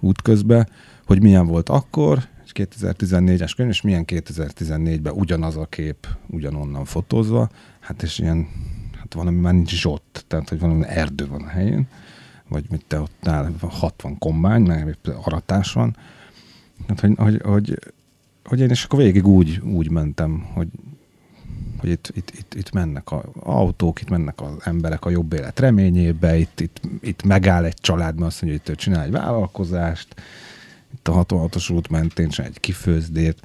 útközben, 0.00 0.68
hogy 1.06 1.22
milyen 1.22 1.46
volt 1.46 1.68
akkor, 1.68 2.18
egy 2.44 2.68
2014-es 2.80 3.52
könyv, 3.56 3.70
és 3.70 3.80
milyen 3.80 4.04
2014-ben 4.06 5.12
ugyanaz 5.12 5.56
a 5.56 5.66
kép 5.66 6.06
ugyanonnan 6.26 6.84
fotózva, 6.84 7.48
hát 7.80 8.02
és 8.02 8.18
ilyen, 8.18 8.48
hát 8.98 9.14
valami 9.14 9.38
már 9.38 9.52
nincs 9.52 9.74
zsott, 9.74 10.24
tehát 10.28 10.48
hogy 10.48 10.58
valami 10.58 10.84
erdő 10.86 11.26
van 11.26 11.42
a 11.42 11.48
helyén, 11.48 11.86
vagy 12.48 12.64
mit 12.70 12.84
te 12.88 13.00
ott 13.00 13.28
áll, 13.28 13.52
60 13.60 14.18
kombány, 14.18 14.62
meg 14.62 14.96
aratás 15.22 15.72
van, 15.72 15.96
tehát 16.86 17.00
hogy, 17.00 17.14
hogy, 17.16 17.42
hogy, 17.42 17.78
hogy 18.44 18.60
én 18.60 18.70
is 18.70 18.84
akkor 18.84 18.98
végig 18.98 19.26
úgy, 19.26 19.60
úgy 19.64 19.90
mentem, 19.90 20.46
hogy, 20.52 20.68
hogy 21.84 21.92
itt, 21.92 22.10
itt, 22.14 22.30
itt, 22.38 22.54
itt 22.54 22.72
mennek 22.72 23.12
az 23.12 23.20
autók, 23.40 24.00
itt 24.00 24.08
mennek 24.08 24.40
az 24.40 24.52
emberek 24.64 25.04
a 25.04 25.10
jobb 25.10 25.32
élet 25.32 25.60
reményébe, 25.60 26.36
itt, 26.36 26.60
itt, 26.60 26.80
itt 27.00 27.22
megáll 27.22 27.64
egy 27.64 27.74
család, 27.74 28.14
mert 28.14 28.26
azt 28.26 28.42
mondja, 28.42 28.60
hogy 28.64 28.76
csinál 28.76 29.04
egy 29.04 29.10
vállalkozást, 29.10 30.14
itt 30.94 31.08
a 31.08 31.24
66-os 31.24 31.72
út 31.72 31.88
mentén 31.88 32.28
csinál 32.28 32.50
egy 32.50 32.60
kifőzdét, 32.60 33.40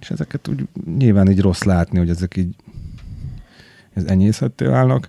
és 0.00 0.10
ezeket 0.10 0.48
úgy 0.48 0.68
nyilván 0.98 1.30
így 1.30 1.40
rossz 1.40 1.62
látni, 1.62 1.98
hogy 1.98 2.10
ezek 2.10 2.36
így 2.36 2.54
ez 3.94 4.04
enyészhetté 4.04 4.64
válnak, 4.64 5.08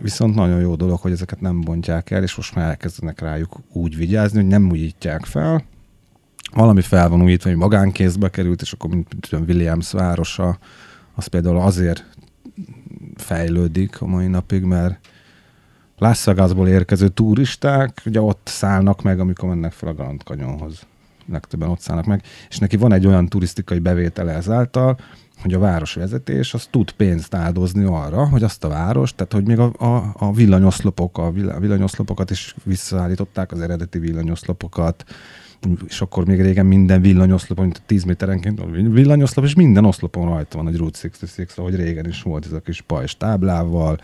viszont 0.00 0.34
nagyon 0.34 0.60
jó 0.60 0.74
dolog, 0.74 1.00
hogy 1.00 1.12
ezeket 1.12 1.40
nem 1.40 1.60
bontják 1.60 2.10
el, 2.10 2.22
és 2.22 2.34
most 2.34 2.54
már 2.54 2.68
elkezdenek 2.68 3.20
rájuk 3.20 3.56
úgy 3.72 3.96
vigyázni, 3.96 4.40
hogy 4.40 4.48
nem 4.48 4.70
újítják 4.70 5.24
fel, 5.24 5.64
valami 6.52 6.80
fel 6.80 7.08
van 7.08 7.22
újítva, 7.22 7.48
hogy 7.48 7.58
magánkézbe 7.58 8.28
került, 8.28 8.60
és 8.60 8.72
akkor 8.72 8.90
mint 8.90 9.16
tudom, 9.20 9.44
Williams 9.44 9.92
városa, 9.92 10.58
az 11.14 11.26
például 11.26 11.58
azért 11.58 12.04
fejlődik 13.16 14.00
a 14.00 14.06
mai 14.06 14.26
napig, 14.26 14.62
mert 14.62 14.98
Las 15.98 16.24
Vegasból 16.24 16.68
érkező 16.68 17.08
turisták 17.08 18.02
ugye 18.06 18.20
ott 18.20 18.48
szállnak 18.50 19.02
meg, 19.02 19.20
amikor 19.20 19.48
mennek 19.48 19.72
fel 19.72 19.88
a 19.88 19.94
Grand 19.94 20.20
Canyonhoz. 20.20 20.86
Legtöbben 21.26 21.68
ott 21.68 21.80
szállnak 21.80 22.06
meg, 22.06 22.22
és 22.48 22.58
neki 22.58 22.76
van 22.76 22.92
egy 22.92 23.06
olyan 23.06 23.28
turisztikai 23.28 23.78
bevétele 23.78 24.32
ezáltal, 24.32 24.98
hogy 25.42 25.54
a 25.54 25.58
városvezetés 25.58 26.54
az 26.54 26.66
tud 26.70 26.90
pénzt 26.90 27.34
áldozni 27.34 27.84
arra, 27.84 28.28
hogy 28.28 28.42
azt 28.42 28.64
a 28.64 28.68
város, 28.68 29.14
tehát 29.14 29.32
hogy 29.32 29.46
még 29.46 29.58
a, 29.58 29.72
a, 29.78 30.14
a 30.18 30.32
villanyoszlopok, 30.32 31.18
a 31.18 31.30
vill- 31.30 31.50
a 31.50 31.60
villanyoszlopokat 31.60 32.30
is 32.30 32.54
visszaállították, 32.64 33.52
az 33.52 33.60
eredeti 33.60 33.98
villanyoszlopokat, 33.98 35.04
és 35.86 36.00
akkor 36.00 36.26
még 36.26 36.40
régen 36.40 36.66
minden 36.66 37.00
villanyoszlop, 37.00 37.60
mint 37.60 37.82
10 37.86 38.04
méterenként 38.04 38.60
villanyoszlop, 38.70 39.44
és 39.44 39.54
minden 39.54 39.84
oszlopon 39.84 40.28
rajta 40.28 40.56
van 40.56 40.68
egy 40.68 40.76
Route 40.76 40.98
66, 41.02 41.52
ahogy 41.56 41.74
régen 41.74 42.06
is 42.06 42.22
volt 42.22 42.46
ez 42.46 42.52
a 42.52 42.60
kis 42.60 42.80
pajzs 42.80 43.14
táblával, 43.14 44.00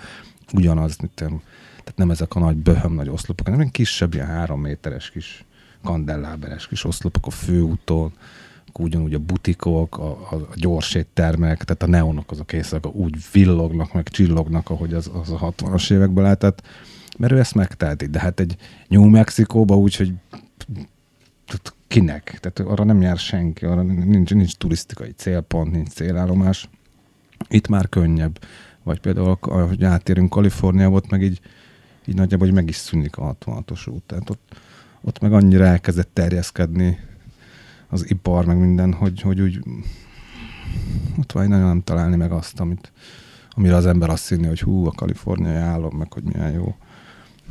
ugyanaz, 0.52 0.96
tudom, 0.96 1.42
tehát 1.78 1.96
nem 1.96 2.10
ezek 2.10 2.34
a 2.34 2.38
nagy 2.38 2.56
böhöm 2.56 2.94
nagy 2.94 3.08
oszlopok, 3.08 3.48
hanem 3.48 3.68
kisebb, 3.68 4.14
ilyen 4.14 4.26
három 4.26 4.60
méteres 4.60 5.10
kis 5.10 5.44
kandelláberes 5.84 6.68
kis 6.68 6.84
oszlopok 6.84 7.26
a 7.26 7.30
főúton, 7.30 8.12
ugyanúgy 8.78 9.14
a 9.14 9.18
butikok, 9.18 9.98
a, 9.98 10.10
a, 10.30 10.34
a 10.34 10.48
gyors 10.54 10.94
éttermek, 10.94 11.64
tehát 11.64 11.82
a 11.82 11.86
neonok 11.86 12.30
azok 12.30 12.52
éjszaka 12.52 12.88
úgy 12.88 13.16
villognak, 13.32 13.92
meg 13.92 14.08
csillognak, 14.08 14.70
ahogy 14.70 14.94
az, 14.94 15.10
az 15.20 15.30
a 15.30 15.52
60-as 15.58 15.92
években 15.92 16.22
lehetett, 16.22 16.62
mert 17.18 17.32
ő 17.32 17.38
ezt 17.38 17.54
megteheti. 17.54 18.06
De 18.06 18.20
hát 18.20 18.40
egy 18.40 18.56
New 18.88 19.04
Mexikóba 19.04 19.76
úgy, 19.76 19.96
hogy 19.96 20.12
tehát 21.50 21.74
kinek? 21.88 22.38
Tehát 22.40 22.72
arra 22.72 22.84
nem 22.84 23.00
jár 23.00 23.18
senki, 23.18 23.64
arra 23.64 23.82
nincs, 23.82 24.34
nincs 24.34 24.56
turisztikai 24.56 25.10
célpont, 25.10 25.72
nincs 25.72 25.88
célállomás. 25.88 26.68
Itt 27.48 27.68
már 27.68 27.88
könnyebb. 27.88 28.38
Vagy 28.82 29.00
például, 29.00 29.38
ahogy 29.40 29.84
átérünk 29.84 30.30
Kaliforniába, 30.30 30.96
ott 30.96 31.10
meg 31.10 31.22
így, 31.22 31.40
így 32.06 32.14
nagyjából 32.14 32.46
hogy 32.46 32.56
meg 32.56 32.68
is 32.68 32.76
szűnik 32.76 33.16
a 33.16 33.36
66-os 33.40 33.90
út. 33.90 34.02
Tehát 34.02 34.30
ott, 34.30 34.56
ott 35.00 35.20
meg 35.20 35.32
annyira 35.32 35.64
elkezdett 35.64 36.10
terjeszkedni 36.12 36.98
az 37.88 38.10
ipar, 38.10 38.44
meg 38.44 38.58
minden, 38.58 38.92
hogy, 38.92 39.20
hogy 39.20 39.40
úgy 39.40 39.60
ott 41.18 41.32
vagy 41.32 41.48
nagyon 41.48 41.66
nem 41.66 41.82
találni 41.82 42.16
meg 42.16 42.32
azt, 42.32 42.60
amit, 42.60 42.92
amire 43.50 43.76
az 43.76 43.86
ember 43.86 44.10
azt 44.10 44.28
hinni, 44.28 44.46
hogy 44.46 44.60
hú, 44.60 44.86
a 44.86 44.90
kaliforniai 44.90 45.54
állam, 45.54 45.96
meg 45.96 46.12
hogy 46.12 46.22
milyen 46.22 46.52
jó. 46.52 46.74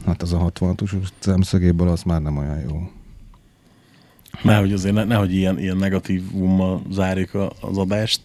Hát 0.05 0.21
az 0.21 0.33
a 0.33 0.51
66-os 0.51 0.95
út 0.95 1.13
szemszögéből 1.19 1.87
az 1.87 2.03
már 2.03 2.21
nem 2.21 2.37
olyan 2.37 2.59
jó. 2.59 2.91
Nehogy 4.43 4.73
azért, 4.73 4.93
ne, 4.93 5.03
nehogy 5.03 5.33
ilyen, 5.33 5.59
ilyen 5.59 5.77
negatívummal 5.77 6.81
zárjuk 6.91 7.33
a, 7.33 7.51
az 7.61 7.77
adást. 7.77 8.21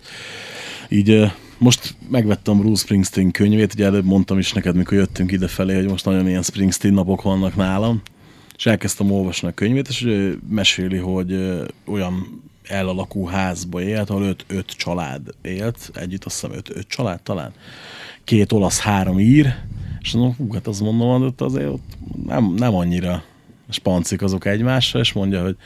Így 0.89 1.31
most 1.59 1.95
megvettem 2.09 2.59
Bruce 2.59 2.83
Springsteen 2.83 3.31
könyvét, 3.31 3.75
ugye 3.75 3.85
előbb 3.85 4.05
mondtam 4.05 4.39
is 4.39 4.53
neked, 4.53 4.77
mikor 4.77 4.99
jöttünk 4.99 5.33
ide 5.33 5.49
felé, 5.49 5.75
hogy 5.75 5.89
most 5.89 6.05
nagyon 6.05 6.29
ilyen 6.29 6.43
Springsteen 6.43 6.95
napok 6.95 7.23
vannak 7.23 7.57
nálam, 7.57 8.03
és 8.57 8.67
elkezdtem 8.67 9.11
olvasni 9.11 9.49
a 9.49 9.53
könyvét, 9.53 9.89
és 9.89 10.09
meséli, 10.49 10.97
hogy 10.97 11.61
olyan 11.87 12.43
elalakú 12.69 13.27
házba 13.27 13.83
élt, 13.83 14.11
ahol 14.11 14.23
öt, 14.23 14.45
öt 14.49 14.67
család 14.67 15.23
élt, 15.43 15.91
együtt 15.95 16.25
azt 16.25 16.41
hiszem 16.41 16.57
öt, 16.57 16.77
öt 16.77 16.87
család 16.89 17.23
talán, 17.23 17.53
két 18.25 18.53
olasz, 18.53 18.81
három 18.81 19.19
ír, 19.19 19.55
és 20.01 20.13
mondom, 20.13 20.35
hú, 20.37 20.53
hát 20.53 20.67
azt 20.67 20.81
mondom, 20.81 21.09
hogy 21.09 21.23
ott 21.23 21.41
azért 21.41 21.69
ott 21.69 21.97
nem, 22.27 22.55
nem 22.57 22.75
annyira 22.75 23.25
spancik 23.75 24.23
azok 24.23 24.47
egymásra, 24.47 25.01
és 25.01 25.13
mondja, 25.13 25.43
hogy 25.43 25.57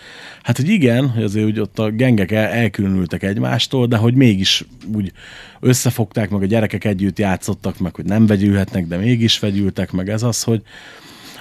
hát, 0.43 0.57
hogy 0.57 0.69
igen, 0.69 1.09
hogy 1.09 1.23
azért 1.23 1.47
úgy 1.47 1.59
ott 1.59 1.79
a 1.79 1.91
gengek 1.91 2.31
el, 2.31 2.47
elkülönültek 2.47 3.23
egymástól, 3.23 3.87
de 3.87 3.97
hogy 3.97 4.15
mégis 4.15 4.65
úgy 4.95 5.13
összefogták, 5.61 6.31
meg 6.31 6.43
a 6.43 6.47
gyerekek 6.47 6.85
együtt 6.85 7.19
játszottak, 7.19 7.79
meg 7.79 7.95
hogy 7.95 8.05
nem 8.05 8.27
vegyülhetnek, 8.27 8.87
de 8.87 8.97
mégis 8.97 9.39
vegyültek, 9.39 9.93
meg 9.93 10.09
ez 10.09 10.23
az, 10.23 10.43
hogy, 10.43 10.63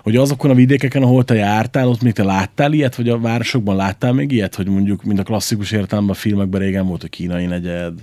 hogy 0.03 0.15
azokon 0.15 0.51
a 0.51 0.53
vidékeken, 0.53 1.03
ahol 1.03 1.23
te 1.23 1.35
jártál, 1.35 1.87
ott 1.87 2.01
még 2.01 2.13
te 2.13 2.23
láttál 2.23 2.73
ilyet, 2.73 2.95
vagy 2.95 3.09
a 3.09 3.19
városokban 3.19 3.75
láttál 3.75 4.13
még 4.13 4.31
ilyet, 4.31 4.55
hogy 4.55 4.67
mondjuk, 4.67 5.03
mint 5.03 5.19
a 5.19 5.23
klasszikus 5.23 5.71
értelemben 5.71 6.15
a 6.15 6.19
filmekben 6.19 6.61
régen 6.61 6.87
volt 6.87 7.03
a 7.03 7.07
kínai 7.07 7.45
negyed, 7.45 7.93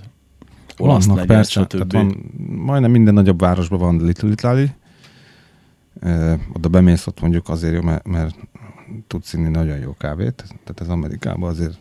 olasz 0.79 1.07
Vannak 1.07 1.27
negyed, 1.27 1.37
persze, 1.37 1.67
stb. 1.71 1.93
van, 1.93 2.33
majdnem 2.49 2.91
minden 2.91 3.15
nagyobb 3.15 3.41
városban 3.41 3.79
van 3.79 4.05
Little 4.05 4.31
Italy. 4.31 4.71
Oda 6.53 6.69
bemész, 6.69 7.07
ott 7.07 7.21
mondjuk 7.21 7.49
azért 7.49 7.75
jó, 7.75 7.81
mert, 7.81 8.07
mert 8.07 8.37
tudsz 9.07 9.33
inni 9.33 9.49
nagyon 9.49 9.79
jó 9.79 9.95
kávét. 9.99 10.45
Tehát 10.47 10.81
ez 10.81 10.89
Amerikában 10.89 11.51
azért 11.51 11.77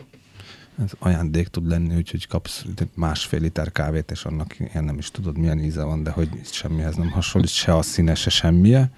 ez 0.84 0.92
ajándék 1.00 1.48
tud 1.48 1.68
lenni, 1.68 1.96
úgyhogy 1.96 2.28
kapsz 2.28 2.66
másfél 2.96 3.40
liter 3.40 3.72
kávét, 3.72 4.12
és 4.12 4.26
annak 4.26 4.60
ilyen 4.60 4.84
nem 4.84 4.98
is 4.98 5.12
tudod, 5.12 5.38
milyen 5.38 5.60
íze 5.60 5.84
van, 5.84 6.04
de 6.04 6.10
hogy 6.10 6.30
semmihez 6.44 6.96
nem 6.96 7.10
hasonlít, 7.10 7.50
se 7.50 7.76
a 7.76 7.82
színe, 7.82 8.16
se 8.16 8.30
semmije. 8.30 8.92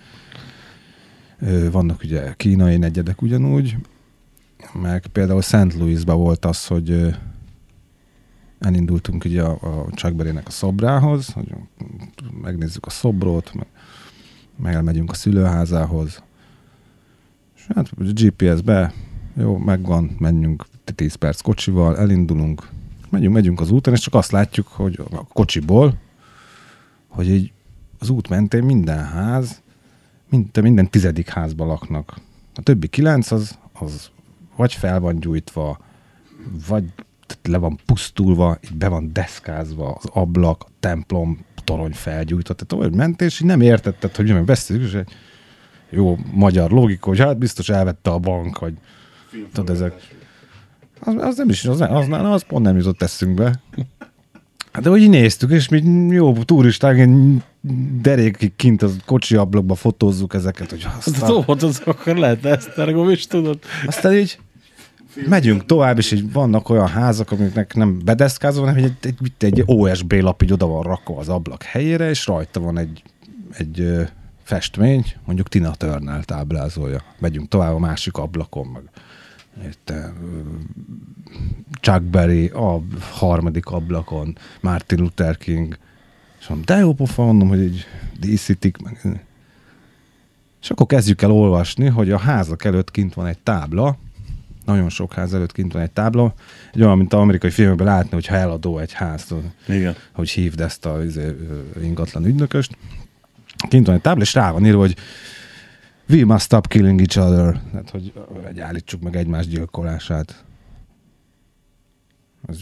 Vannak 1.72 2.04
ugye 2.04 2.34
kínai 2.38 2.78
negyedek 2.78 3.22
ugyanúgy, 3.22 3.78
meg 4.74 5.08
például 5.08 5.42
St. 5.42 5.74
Louisban 5.74 6.18
volt 6.18 6.46
az, 6.46 6.66
hogy 6.66 7.16
elindultunk 8.60 9.26
ugye 9.26 9.44
a, 9.44 9.58
a 9.62 9.90
Chuck 9.92 10.48
a 10.48 10.50
szobrához, 10.50 11.28
hogy 11.28 11.56
megnézzük 12.42 12.86
a 12.86 12.90
szobrot, 12.90 13.54
meg, 13.54 13.68
meg 14.56 14.74
elmegyünk 14.74 15.12
a 15.12 15.14
szülőházához, 15.14 16.24
és 17.56 17.68
hát 17.76 18.14
GPS-be, 18.14 18.94
jó, 19.38 19.58
megvan, 19.58 20.16
menjünk 20.20 20.66
10 20.96 21.16
perc 21.16 21.42
kocsival, 21.42 21.98
elindulunk, 21.98 22.70
megyünk, 23.10 23.34
megyünk 23.34 23.60
az 23.60 23.72
úton, 23.72 23.94
és 23.94 24.00
csak 24.00 24.14
azt 24.14 24.32
látjuk, 24.32 24.68
hogy 24.68 25.00
a 25.12 25.24
kocsiból, 25.24 25.94
hogy 27.08 27.30
így 27.30 27.52
az 28.00 28.10
út 28.10 28.30
mentén 28.30 28.64
minden 28.64 29.06
ház, 29.06 29.62
minden, 30.30 30.64
minden 30.64 30.90
tizedik 30.90 31.30
házban 31.30 31.68
laknak. 31.68 32.20
A 32.56 32.62
többi 32.62 32.88
kilenc 32.88 33.32
az, 33.32 33.58
az 33.74 34.10
vagy 34.56 34.74
fel 34.74 35.00
van 35.00 35.20
gyújtva, 35.20 35.80
vagy 36.68 36.84
le 37.44 37.58
van 37.58 37.80
pusztulva, 37.86 38.58
így 38.64 38.78
be 38.78 38.88
van 38.88 39.14
deszkázva 39.14 39.92
az 39.92 40.06
ablak, 40.14 40.64
a 40.68 40.72
templom, 40.80 41.46
torony 41.66 41.94
felgyújtott. 41.94 42.58
Tehát 42.58 42.86
olyan 42.86 42.98
mentél, 42.98 43.28
és 43.28 43.42
így 43.42 43.48
nem 43.48 43.62
értetted, 43.62 44.16
hogy 44.16 44.26
mi 44.26 44.32
meg 44.32 44.44
beszéljük, 44.44 44.86
és 44.86 44.94
egy 44.94 45.10
jó 45.90 46.18
magyar 46.32 46.72
logika, 46.72 47.10
hogy 47.10 47.20
hát 47.20 47.38
biztos 47.38 47.70
elvette 47.70 48.10
a 48.10 48.20
bank, 48.20 48.60
vagy 48.60 48.74
tudod, 49.54 49.76
ezek. 49.76 49.94
Az, 51.00 51.16
az 51.18 51.38
nem 51.38 51.50
is, 51.50 51.66
az, 51.66 51.82
az, 51.82 52.08
az, 52.10 52.44
pont 52.44 52.66
nem 52.66 52.78
jutott 52.78 53.02
eszünkbe. 53.02 53.62
Hát 54.72 54.84
de 54.84 54.96
így 54.96 55.10
néztük, 55.10 55.52
és 55.52 55.68
mi 55.68 55.82
jó 56.10 56.34
turisták, 56.34 56.96
ilyen 56.96 57.44
derékig 58.02 58.56
kint 58.56 58.82
a 58.82 58.90
kocsi 59.06 59.36
ablakba 59.36 59.76
fotózzuk 59.76 60.34
ezeket, 60.34 60.70
hogy 60.70 60.84
Hát 60.84 61.08
aztán, 61.08 61.44
az 61.46 61.64
az 61.64 61.82
akkor 61.86 62.16
lehet 62.16 62.46
Esztergom 62.46 63.10
is, 63.10 63.28
tudod? 63.28 63.60
aztán 63.86 64.14
így 64.14 64.40
megyünk 65.28 65.66
tovább, 65.66 65.98
és 65.98 66.12
így 66.12 66.32
vannak 66.32 66.70
olyan 66.70 66.88
házak, 66.88 67.32
amiknek 67.32 67.74
nem 67.74 68.00
bedeszkázva, 68.06 68.66
hanem 68.66 68.84
egy, 68.84 68.94
egy, 69.02 69.16
egy, 69.38 69.60
egy 69.60 69.64
OSB 69.66 70.14
lap 70.14 70.42
így 70.42 70.52
oda 70.52 70.68
van 70.68 70.84
rakva 70.84 71.20
az 71.20 71.30
ablak 71.30 71.64
helyére, 71.64 72.10
és 72.10 72.26
rajta 72.26 72.60
van 72.60 72.78
egy, 72.78 73.04
egy 73.52 74.08
festmény, 74.44 75.06
mondjuk 75.26 75.50
Tina 75.50 75.72
Turner 75.72 76.26
táblázolja. 76.26 77.02
Megyünk 77.20 77.48
tovább 77.48 77.74
a 77.74 77.80
másik 77.80 78.18
ablakon, 78.18 78.68
meg. 78.68 78.84
Ö, 79.86 79.94
Chuck 81.82 82.02
Berry 82.02 82.48
a 82.48 82.82
harmadik 83.12 83.66
ablakon, 83.66 84.38
Martin 84.62 85.00
Luther 85.00 85.38
King, 85.38 85.78
és 86.40 86.48
mondom, 86.48 86.66
de 86.66 86.82
jó 86.82 86.94
pofa, 86.94 87.24
mondom, 87.24 87.48
hogy 87.48 87.64
így 87.64 87.86
díszítik, 88.20 88.78
meg. 88.78 89.24
És 90.62 90.70
akkor 90.70 90.86
kezdjük 90.86 91.22
el 91.22 91.32
olvasni, 91.32 91.88
hogy 91.88 92.12
a 92.12 92.18
házak 92.18 92.64
előtt 92.64 92.92
kint 92.92 93.14
van 93.14 93.26
egy 93.26 93.38
tábla, 93.38 93.98
nagyon 94.66 94.90
sok 94.90 95.14
ház 95.14 95.34
előtt 95.34 95.52
kint 95.52 95.74
van 95.74 95.82
egy 95.82 95.92
tábla, 95.92 96.34
egy 96.74 96.82
olyan, 96.82 96.98
mint 96.98 97.14
az 97.14 97.20
amerikai 97.20 97.50
filmekben 97.50 97.88
látni, 97.88 98.10
hogyha 98.12 98.36
eladó 98.36 98.78
egy 98.78 98.94
ház, 98.94 99.34
Igen. 99.68 99.96
hogy 100.12 100.30
hívd 100.30 100.60
ezt 100.60 100.86
a 100.86 101.04
izé, 101.04 101.36
ingatlan 101.82 102.26
ügynököst. 102.26 102.78
Kint 103.70 103.86
van 103.86 103.96
egy 103.96 104.02
tábla, 104.02 104.24
és 104.24 104.34
rá 104.34 104.52
van 104.52 104.66
írva, 104.66 104.80
hogy 104.80 104.96
we 106.10 106.26
must 106.26 106.46
stop 106.46 106.68
killing 106.68 107.00
each 107.00 107.18
other. 107.18 107.62
Tehát, 107.72 107.90
hogy, 107.90 108.14
hogy 108.46 108.60
állítsuk 108.60 109.02
meg 109.02 109.16
egymás 109.16 109.48
gyilkolását. 109.48 110.44
Ez, 112.48 112.58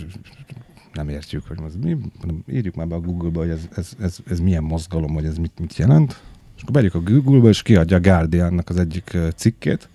nem 0.93 1.09
értjük, 1.09 1.47
hogy 1.47 1.57
ez 1.65 1.75
mi. 1.75 1.97
Írjuk 2.51 2.75
már 2.75 2.87
be 2.87 2.95
a 2.95 2.99
Google-ba, 2.99 3.39
hogy 3.39 3.49
ez, 3.49 3.67
ez, 3.75 3.91
ez, 3.99 4.17
ez 4.29 4.39
milyen 4.39 4.63
mozgalom, 4.63 5.13
vagy 5.13 5.25
ez 5.25 5.37
mit, 5.37 5.59
mit 5.59 5.75
jelent. 5.75 6.21
És 6.55 6.61
akkor 6.61 6.73
begyük 6.73 6.95
a 6.95 6.99
Google-ba, 6.99 7.49
és 7.49 7.61
kiadja 7.61 7.97
a 7.97 7.99
Guardiannak 7.99 8.69
az 8.69 8.77
egyik 8.77 9.17
cikkét, 9.35 9.89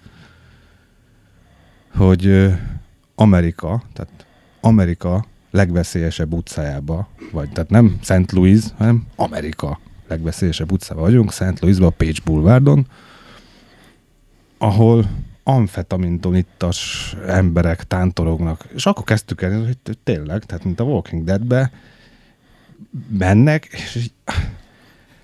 hogy 1.98 2.54
Amerika, 3.14 3.82
tehát 3.92 4.26
Amerika 4.60 5.24
legveszélyesebb 5.50 6.32
utcájába, 6.32 7.08
vagy 7.32 7.50
tehát 7.50 7.70
nem 7.70 7.98
St. 8.02 8.32
Louis, 8.32 8.60
hanem 8.76 9.06
Amerika 9.16 9.80
legveszélyesebb 10.08 10.72
utcába 10.72 11.00
vagyunk, 11.00 11.32
St. 11.32 11.60
Louisba, 11.60 11.86
a 11.86 11.90
Page 11.90 12.20
Boulevardon, 12.24 12.86
ahol 14.58 15.10
amfetamintól 15.42 16.36
ittas 16.36 17.14
emberek 17.26 17.84
tántorognak. 17.84 18.64
És 18.74 18.86
akkor 18.86 19.04
kezdtük 19.04 19.42
el, 19.42 19.64
hogy 19.64 19.98
tényleg, 20.04 20.44
tehát 20.44 20.64
mint 20.64 20.80
a 20.80 20.84
Walking 20.84 21.24
Deadbe 21.24 21.70
mennek, 23.18 23.68
és 23.72 23.94
így, 23.94 24.12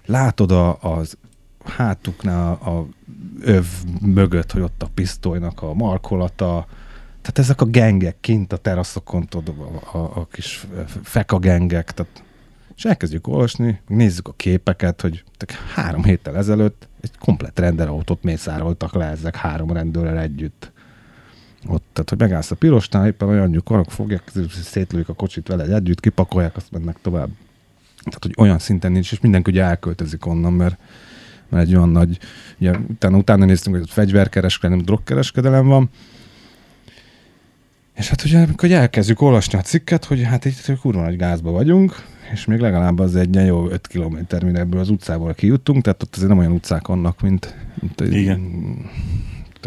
látod 0.06 0.50
a, 0.50 0.78
az 0.80 1.16
hátuknál 1.64 2.52
a 2.52 2.86
öv 3.40 3.66
mögött, 4.00 4.52
hogy 4.52 4.62
ott 4.62 4.82
a 4.82 4.90
pisztolynak 4.94 5.62
a 5.62 5.74
markolata, 5.74 6.66
tehát 7.20 7.38
ezek 7.38 7.60
a 7.60 7.64
gengek 7.64 8.16
kint 8.20 8.52
a 8.52 8.56
teraszokon, 8.56 9.26
tudod, 9.26 9.54
a, 9.58 9.96
a, 9.96 10.16
a 10.16 10.26
kis 10.26 10.66
feka 11.02 11.38
gengek, 11.38 11.92
tehát 11.92 12.22
és 12.76 12.84
elkezdjük 12.84 13.26
olvasni, 13.26 13.80
nézzük 13.88 14.28
a 14.28 14.32
képeket, 14.36 15.00
hogy 15.00 15.24
három 15.74 16.04
héttel 16.04 16.36
ezelőtt 16.36 16.88
egy 17.00 17.18
komplet 17.18 17.58
rendelautót 17.58 18.22
mészároltak 18.22 18.94
le 18.94 19.04
ezek 19.04 19.36
három 19.36 19.72
rendőrrel 19.72 20.18
együtt. 20.18 20.72
Ott, 21.66 21.84
tehát, 21.92 22.08
hogy 22.08 22.18
megállsz 22.18 22.50
a 22.50 22.54
pirosnál, 22.56 23.06
éppen 23.06 23.28
olyan 23.28 23.48
nyugodnak 23.48 23.90
fogják, 23.90 24.32
szétlőjük 24.62 25.08
a 25.08 25.12
kocsit 25.14 25.48
vele 25.48 25.74
együtt, 25.74 26.00
kipakolják, 26.00 26.56
azt 26.56 26.70
mennek 26.70 26.96
tovább. 27.02 27.30
Tehát, 28.04 28.22
hogy 28.22 28.34
olyan 28.36 28.58
szinten 28.58 28.92
nincs, 28.92 29.12
és 29.12 29.20
mindenki 29.20 29.50
ugye 29.50 29.62
elköltözik 29.62 30.26
onnan, 30.26 30.52
mert, 30.52 30.78
mert 31.54 31.68
egy 31.68 31.76
olyan 31.76 31.88
nagy, 31.88 32.18
ugye 32.58 32.78
utána, 32.88 33.16
utána 33.16 33.44
néztünk, 33.44 33.76
hogy 33.76 33.84
ott 33.84 33.92
fegyverkereskedelem, 33.92 34.84
drogkereskedelem 34.84 35.66
van, 35.66 35.90
és 37.94 38.08
hát 38.08 38.24
ugye, 38.24 38.42
amikor 38.42 38.70
elkezdjük 38.70 39.20
olvasni 39.20 39.58
a 39.58 39.62
cikket, 39.62 40.04
hogy 40.04 40.22
hát 40.22 40.44
itt 40.44 40.78
kurva 40.80 41.02
nagy 41.02 41.16
gázba 41.16 41.50
vagyunk, 41.50 42.04
és 42.32 42.44
még 42.44 42.58
legalább 42.58 42.98
az 42.98 43.16
egy 43.16 43.34
jó 43.34 43.68
5 43.68 43.86
kilométer, 43.86 44.44
mire 44.44 44.58
ebből 44.58 44.80
az 44.80 44.88
utcából 44.88 45.34
kijuttunk, 45.34 45.82
tehát 45.82 46.02
ott 46.02 46.14
azért 46.14 46.28
nem 46.28 46.38
olyan 46.38 46.52
utcák 46.52 46.86
vannak, 46.86 47.20
mint, 47.20 47.54
mint, 47.80 48.00
Igen. 48.00 48.38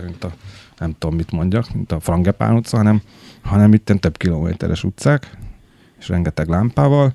mint 0.04 0.24
a, 0.24 0.34
nem 0.78 0.96
tudom 1.00 1.16
mit 1.16 1.32
mondjak, 1.32 1.74
mint 1.74 1.92
a 1.92 2.00
Frangepán 2.00 2.56
utca, 2.56 2.78
hanem, 2.78 3.02
hanem 3.42 3.74
itt 3.74 3.92
több 4.00 4.18
kilométeres 4.18 4.84
utcák, 4.84 5.38
és 6.00 6.10
rengeteg 6.10 6.48
lámpával, 6.48 7.14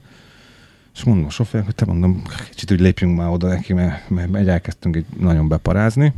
és 0.95 1.05
mondom 1.05 1.27
a 1.27 1.31
sofőrnek, 1.31 1.67
hogy 1.67 1.75
te 1.75 1.85
mondom, 1.85 2.23
kicsit 2.51 2.71
úgy 2.71 2.81
lépjünk 2.81 3.17
már 3.17 3.29
oda 3.29 3.49
neki, 3.49 3.73
mert, 3.73 4.11
mert, 4.11 4.47
elkezdtünk 4.47 4.97
így 4.97 5.07
nagyon 5.19 5.49
beparázni. 5.49 6.13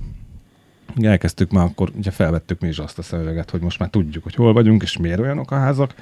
Elkezdtük 1.03 1.51
már, 1.51 1.65
akkor 1.65 1.91
ugye 1.97 2.11
felvettük 2.11 2.61
mi 2.61 2.69
is 2.69 2.79
azt 2.79 2.99
a 2.99 3.03
szöveget, 3.03 3.51
hogy 3.51 3.61
most 3.61 3.79
már 3.79 3.89
tudjuk, 3.89 4.25
hogy 4.25 4.35
hol 4.35 4.53
vagyunk, 4.53 4.83
és 4.83 4.97
miért 4.97 5.19
olyanok 5.19 5.51
a 5.51 5.59
házak. 5.59 5.95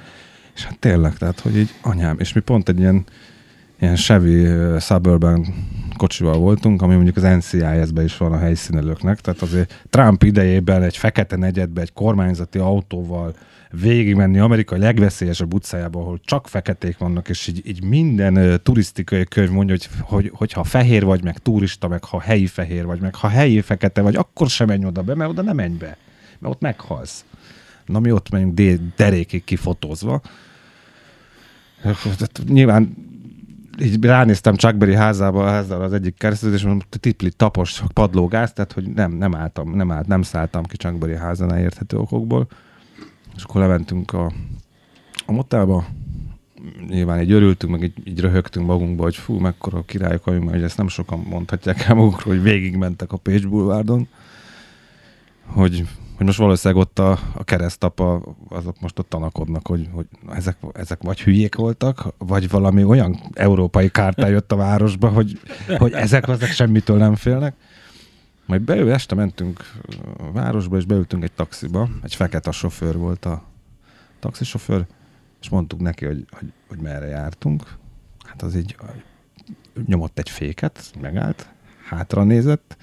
És 0.55 0.65
hát 0.65 0.79
tényleg, 0.79 1.17
tehát, 1.17 1.39
hogy 1.39 1.57
így 1.57 1.69
anyám, 1.81 2.19
és 2.19 2.33
mi 2.33 2.39
pont 2.41 2.69
egy 2.69 2.79
ilyen, 2.79 3.03
ilyen 3.79 3.95
Chevy 3.95 4.47
Suburban 4.79 5.45
kocsival 5.97 6.37
voltunk, 6.37 6.81
ami 6.81 6.93
mondjuk 6.93 7.15
az 7.15 7.23
NCIS-ben 7.23 8.03
is 8.03 8.17
van 8.17 8.31
a 8.31 8.37
helyszínelőknek, 8.37 9.21
tehát 9.21 9.41
azért 9.41 9.85
Trump 9.89 10.23
idejében 10.23 10.83
egy 10.83 10.97
fekete 10.97 11.35
negyedbe, 11.35 11.81
egy 11.81 11.93
kormányzati 11.93 12.57
autóval 12.57 13.35
végigmenni 13.81 14.39
Amerika 14.39 14.77
legveszélyesebb 14.77 15.53
utcájába, 15.53 15.99
ahol 15.99 16.19
csak 16.25 16.47
feketék 16.47 16.97
vannak, 16.97 17.29
és 17.29 17.47
így, 17.47 17.67
így 17.67 17.83
minden 17.83 18.61
turisztikai 18.63 19.25
könyv 19.25 19.49
mondja, 19.49 19.75
hogy, 19.75 19.87
hogy, 20.01 20.51
hogy 20.53 20.67
fehér 20.67 21.03
vagy, 21.03 21.23
meg 21.23 21.37
turista, 21.37 21.87
meg 21.87 22.03
ha 22.03 22.19
helyi 22.19 22.47
fehér 22.47 22.85
vagy, 22.85 22.99
meg 22.99 23.15
ha 23.15 23.27
helyi 23.27 23.61
fekete 23.61 24.01
vagy, 24.01 24.15
akkor 24.15 24.49
sem 24.49 24.67
menj 24.67 24.85
oda 24.85 25.01
be, 25.01 25.15
mert 25.15 25.29
oda 25.29 25.41
nem 25.41 25.55
menj 25.55 25.75
be, 25.77 25.97
mert 26.39 26.53
ott 26.53 26.61
meghalsz. 26.61 27.25
Na 27.85 27.99
mi 27.99 28.11
ott 28.11 28.29
megyünk 28.29 28.53
dé- 28.53 28.95
derékig 28.95 29.43
kifotózva. 29.43 30.21
Tehát 31.81 32.41
Nyilván 32.47 32.95
így 33.81 34.05
ránéztem 34.05 34.55
Chuck 34.55 34.75
Berry 34.75 34.95
házába, 34.95 35.45
házára 35.45 35.83
az 35.83 35.93
egyik 35.93 36.17
keresztül, 36.17 36.53
és 36.53 36.63
mondom, 36.63 36.87
tipli 36.89 37.31
tapos 37.31 37.83
padlógáz, 37.93 38.53
tehát 38.53 38.71
hogy 38.71 38.89
nem, 38.89 39.11
nem 39.11 39.35
álltam, 39.35 39.75
nem 39.75 39.91
állt, 39.91 40.07
nem 40.07 40.21
szálltam 40.21 40.63
ki 40.63 40.77
Chuck 40.77 40.97
Berry 40.97 41.15
házánál 41.15 41.59
érthető 41.59 41.97
okokból. 41.97 42.47
És 43.35 43.43
akkor 43.43 43.61
lementünk 43.61 44.13
a, 44.13 44.31
a 45.25 45.31
motelba, 45.31 45.85
nyilván 46.87 47.21
így 47.21 47.31
örültünk, 47.31 47.71
meg 47.71 47.83
így, 47.83 48.07
így 48.07 48.19
röhögtünk 48.19 48.65
magunkba, 48.65 49.03
hogy 49.03 49.15
fú, 49.15 49.37
mekkora 49.37 49.83
királyok 49.85 50.25
vagyunk, 50.25 50.49
mert 50.49 50.63
ezt 50.63 50.77
nem 50.77 50.87
sokan 50.87 51.19
mondhatják 51.29 51.81
el 51.81 51.95
magukról, 51.95 52.33
hogy 52.33 52.43
végigmentek 52.43 53.11
a 53.11 53.17
Page 53.17 53.47
Boulevardon, 53.47 54.07
hogy, 55.45 55.87
hogy 56.15 56.25
most 56.25 56.37
valószínűleg 56.37 56.83
ott 56.83 56.99
a, 56.99 57.19
a 57.33 57.43
keresztapa, 57.43 58.21
azok 58.49 58.79
most 58.81 58.99
ott 58.99 59.09
tanakodnak, 59.09 59.67
hogy, 59.67 59.89
hogy 59.91 60.05
ezek, 60.31 60.57
ezek 60.73 61.01
vagy 61.03 61.21
hülyék 61.21 61.55
voltak, 61.55 62.13
vagy 62.17 62.49
valami 62.49 62.83
olyan 62.83 63.19
európai 63.33 63.89
kártá 63.89 64.27
jött 64.27 64.51
a 64.51 64.55
városba, 64.55 65.09
hogy, 65.09 65.39
hogy 65.77 65.91
ezek, 65.91 66.27
ezek 66.27 66.51
semmitől 66.51 66.97
nem 66.97 67.15
félnek. 67.15 67.55
Majd 68.45 68.61
beül, 68.61 68.91
este 68.91 69.15
mentünk 69.15 69.71
a 70.17 70.31
városba, 70.31 70.77
és 70.77 70.85
beültünk 70.85 71.23
egy 71.23 71.31
taxiba. 71.31 71.89
Egy 72.03 72.15
fekete 72.15 72.51
sofőr 72.51 72.97
volt 72.97 73.25
a 73.25 73.43
taxisofőr, 74.19 74.85
és 75.41 75.49
mondtuk 75.49 75.79
neki, 75.79 76.05
hogy, 76.05 76.25
hogy, 76.31 76.51
hogy 76.67 76.77
merre 76.77 77.05
jártunk. 77.05 77.77
Hát 78.23 78.41
az 78.41 78.55
így 78.55 78.75
nyomott 79.85 80.19
egy 80.19 80.29
féket, 80.29 80.91
megállt, 81.01 81.47
hátra 81.87 82.23
nézett, 82.23 82.77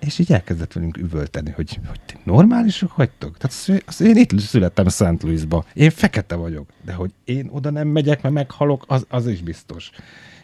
és 0.00 0.18
így 0.18 0.32
elkezdett 0.32 0.72
velünk 0.72 0.96
üvölteni, 0.96 1.50
hogy, 1.50 1.80
hogy 1.86 2.00
ti 2.00 2.14
normálisok 2.24 2.96
vagytok? 2.96 3.36
Tehát 3.36 3.82
az, 3.86 4.00
én 4.00 4.16
itt 4.16 4.38
születtem 4.38 4.88
Szent 4.88 5.22
Louisba, 5.22 5.64
én 5.72 5.90
fekete 5.90 6.34
vagyok, 6.34 6.68
de 6.84 6.92
hogy 6.92 7.10
én 7.24 7.48
oda 7.50 7.70
nem 7.70 7.88
megyek, 7.88 8.22
mert 8.22 8.34
meghalok, 8.34 8.84
az, 8.86 9.06
az 9.08 9.26
is 9.26 9.42
biztos. 9.42 9.90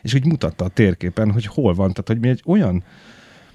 És 0.03 0.15
úgy 0.15 0.27
mutatta 0.27 0.65
a 0.65 0.69
térképen, 0.69 1.33
hogy 1.33 1.47
hol 1.47 1.75
van, 1.75 1.93
tehát 1.93 2.09
hogy 2.09 2.21
mi 2.21 2.29
egy 2.29 2.43
olyan, 2.47 2.85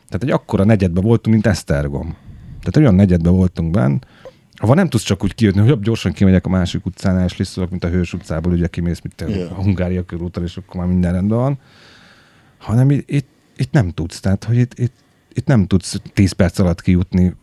tehát 0.08 0.24
egy 0.24 0.32
akkora 0.32 0.64
negyedbe 0.64 1.02
voltunk, 1.02 1.36
mint 1.36 1.48
Esztergom. 1.48 2.16
Tehát 2.60 2.78
olyan 2.78 2.96
negyedbe 2.96 3.30
voltunk 3.30 3.72
benn, 3.72 4.00
ahol 4.60 4.76
nem 4.76 4.90
tudsz 4.90 5.04
csak 5.04 5.24
úgy 5.24 5.36
kijönni, 5.36 5.60
hogy 5.60 5.68
jobb 5.68 5.84
gyorsan 5.84 6.12
kimegyek 6.12 6.46
a 6.46 6.50
másik 6.50 6.86
utcánál, 6.86 7.26
és 7.26 7.38
liszolok, 7.38 7.70
mint 7.70 7.84
a 7.84 7.90
Hős 7.90 8.14
utcából, 8.14 8.52
ugye 8.52 8.68
kimész, 8.68 9.02
mint 9.02 9.36
Yeah. 9.36 9.52
a 9.52 9.62
Hungária 9.62 10.06
körúton, 10.06 10.44
és 10.44 10.58
akkor 10.58 10.76
már 10.76 10.88
minden 10.88 11.12
rendben 11.12 11.38
van. 11.38 11.60
Hanem 12.58 12.92
itt, 12.92 13.10
itt, 13.10 13.28
itt 13.58 13.72
nem 13.72 13.90
tudsz, 13.90 14.20
tehát 14.20 14.44
hogy 14.44 14.58
itt, 14.58 14.80
itt, 14.80 14.94
itt 15.34 15.46
nem 15.46 15.68
tudsz 15.68 16.02
10 16.14 16.32
perc 16.32 16.60
alatt 16.60 16.82
kijutni 16.82 17.36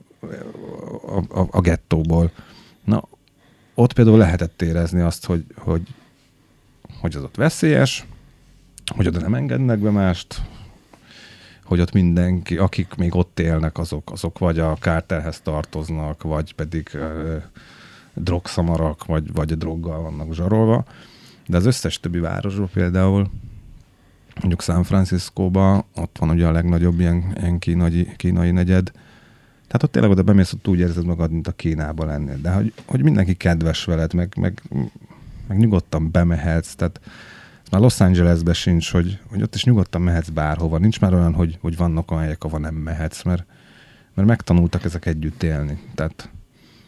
a, 1.06 1.40
a, 1.40 1.48
a 1.50 1.60
gettóból. 1.60 2.30
Na, 2.84 3.08
ott 3.74 3.92
például 3.92 4.18
lehetett 4.18 4.62
érezni 4.62 5.00
azt, 5.00 5.26
hogy, 5.26 5.44
hogy, 5.56 5.82
hogy 7.00 7.16
az 7.16 7.22
ott 7.22 7.36
veszélyes, 7.36 8.06
hogy 8.94 9.06
oda 9.06 9.20
nem 9.20 9.34
engednek 9.34 9.78
be 9.78 9.90
mást, 9.90 10.42
hogy 11.64 11.80
ott 11.80 11.92
mindenki, 11.92 12.56
akik 12.56 12.94
még 12.94 13.14
ott 13.14 13.40
élnek, 13.40 13.78
azok, 13.78 14.12
azok 14.12 14.38
vagy 14.38 14.58
a 14.58 14.76
kárterhez 14.80 15.40
tartoznak, 15.40 16.22
vagy 16.22 16.54
pedig 16.54 16.90
uh, 16.94 17.42
drogszamarak, 18.14 19.04
vagy, 19.04 19.32
vagy 19.32 19.52
a 19.52 19.56
droggal 19.56 20.02
vannak 20.02 20.34
zsarolva. 20.34 20.84
De 21.46 21.56
az 21.56 21.66
összes 21.66 22.00
többi 22.00 22.18
városban 22.18 22.68
például, 22.72 23.30
mondjuk 24.40 24.62
San 24.62 24.82
Franciscóban, 24.82 25.84
ott 25.94 26.18
van 26.18 26.30
ugye 26.30 26.46
a 26.46 26.52
legnagyobb 26.52 27.00
ilyen, 27.00 27.36
ilyen 27.40 27.58
kínai, 27.58 28.12
kínai 28.16 28.50
negyed, 28.50 28.92
tehát 29.66 29.82
ott 29.82 29.92
tényleg 29.92 30.10
oda 30.10 30.22
bemész, 30.22 30.52
ott 30.52 30.68
úgy 30.68 30.78
érzed 30.78 31.04
magad, 31.04 31.30
mint 31.30 31.48
a 31.48 31.52
Kínában 31.52 32.06
lennél. 32.06 32.38
De 32.42 32.50
hogy, 32.50 32.72
hogy 32.86 33.02
mindenki 33.02 33.34
kedves 33.34 33.84
veled, 33.84 34.14
meg, 34.14 34.34
meg, 34.40 34.62
meg 35.48 35.58
nyugodtan 35.58 36.10
bemehetsz, 36.10 36.74
tehát 36.74 37.00
ez 37.64 37.70
már 37.70 37.80
Los 37.80 38.00
Angelesben 38.00 38.54
sincs, 38.54 38.90
hogy, 38.90 39.18
hogy 39.30 39.42
ott 39.42 39.54
is 39.54 39.64
nyugodtan 39.64 40.02
mehetsz 40.02 40.28
bárhova. 40.28 40.78
Nincs 40.78 41.00
már 41.00 41.14
olyan, 41.14 41.34
hogy, 41.34 41.58
hogy 41.60 41.76
vannak 41.76 42.10
olyan 42.10 42.22
helyek, 42.22 42.44
ahova 42.44 42.58
nem 42.58 42.74
mehetsz, 42.74 43.22
mert, 43.22 43.44
mert 44.14 44.28
megtanultak 44.28 44.84
ezek 44.84 45.06
együtt 45.06 45.42
élni. 45.42 45.78
Tehát 45.94 46.28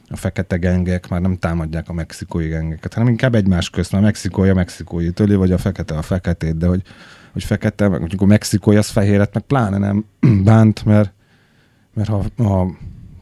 a 0.09 0.16
fekete 0.16 0.57
gengek 0.57 1.09
már 1.09 1.20
nem 1.20 1.37
támadják 1.37 1.89
a 1.89 1.93
mexikói 1.93 2.49
gengeket, 2.49 2.95
hanem 2.95 3.09
inkább 3.09 3.35
egymás 3.35 3.70
közt, 3.70 3.93
mert 3.93 4.05
a 4.05 4.07
mexikói 4.07 4.49
a 4.49 4.55
mexikói 4.55 5.11
töli, 5.11 5.35
vagy 5.35 5.53
a 5.53 5.59
fekete 5.59 5.95
a 5.97 6.03
feketét, 6.03 6.57
de 6.57 6.66
hogy, 6.66 6.83
hogy 7.33 7.45
fekete, 7.45 7.89
meg 7.89 7.99
mondjuk 7.99 8.20
a 8.20 8.24
mexikói 8.27 8.77
az 8.77 8.89
fehéret, 8.89 9.35
meg 9.35 9.43
pláne 9.43 9.79
nem 9.79 10.05
bánt, 10.45 10.85
mert, 10.85 11.12
mert 11.95 12.09
ha, 12.09 12.24
ha 12.37 12.77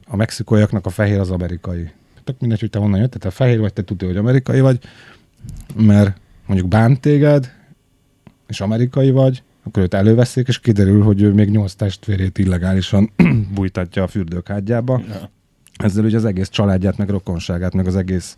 a 0.06 0.16
mexikóiaknak 0.16 0.86
a 0.86 0.90
fehér 0.90 1.18
az 1.18 1.30
amerikai. 1.30 1.90
Tök 2.24 2.40
mindegy, 2.40 2.60
hogy 2.60 2.70
te 2.70 2.78
honnan 2.78 3.00
jöttél, 3.00 3.20
te 3.20 3.30
fehér 3.30 3.60
vagy, 3.60 3.72
te 3.72 3.82
tudja, 3.82 4.08
hogy 4.08 4.16
amerikai 4.16 4.60
vagy, 4.60 4.78
mert 5.74 6.16
mondjuk 6.46 6.68
bánt 6.68 7.00
téged, 7.00 7.52
és 8.46 8.60
amerikai 8.60 9.10
vagy, 9.10 9.42
akkor 9.62 9.82
őt 9.82 9.94
előveszik, 9.94 10.48
és 10.48 10.60
kiderül, 10.60 11.02
hogy 11.02 11.22
ő 11.22 11.32
még 11.32 11.50
nyolc 11.50 11.74
testvérét 11.74 12.38
illegálisan 12.38 13.10
bújtatja 13.54 14.02
a 14.02 14.06
fürdőkádjába. 14.06 15.02
Ja. 15.08 15.30
Ezzel 15.76 16.04
ugye 16.04 16.16
az 16.16 16.24
egész 16.24 16.48
családját, 16.48 16.96
meg 16.96 17.08
rokonságát, 17.08 17.74
meg 17.74 17.86
az 17.86 17.96
egész 17.96 18.34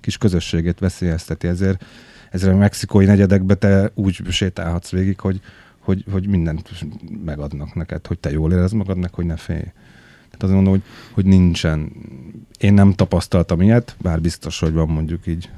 kis 0.00 0.18
közösségét 0.18 0.78
veszélyezteti. 0.78 1.46
Ezért, 1.46 1.84
ezért 2.30 2.52
a 2.52 2.56
mexikói 2.56 3.04
negyedekbe 3.04 3.54
te 3.54 3.90
úgy 3.94 4.20
sétálhatsz 4.28 4.90
végig, 4.90 5.20
hogy, 5.20 5.40
hogy, 5.78 6.04
hogy 6.10 6.26
mindent 6.26 6.70
megadnak 7.24 7.74
neked, 7.74 8.06
hogy 8.06 8.18
te 8.18 8.30
jól 8.30 8.52
érezd 8.52 8.74
magadnak, 8.74 9.14
hogy 9.14 9.24
ne 9.24 9.36
félj. 9.36 9.72
Tehát 10.24 10.42
azt 10.42 10.52
mondom, 10.52 10.72
hogy, 10.72 10.82
hogy 11.12 11.24
nincsen. 11.24 11.92
Én 12.58 12.74
nem 12.74 12.92
tapasztaltam 12.92 13.60
ilyet, 13.60 13.96
bár 14.00 14.20
biztos, 14.20 14.58
hogy 14.58 14.72
van 14.72 14.88
mondjuk 14.88 15.26
így 15.26 15.50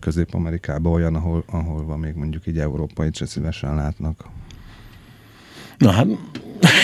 Közép-Amerikában 0.00 0.92
olyan, 0.92 1.14
ahol, 1.14 1.44
ahol 1.46 1.84
van 1.84 1.98
még 1.98 2.14
mondjuk 2.14 2.46
így 2.46 2.58
európai 2.58 3.10
se 3.12 3.26
szívesen 3.26 3.74
látnak. 3.74 4.24
Na 5.78 5.90
hát, 5.90 6.06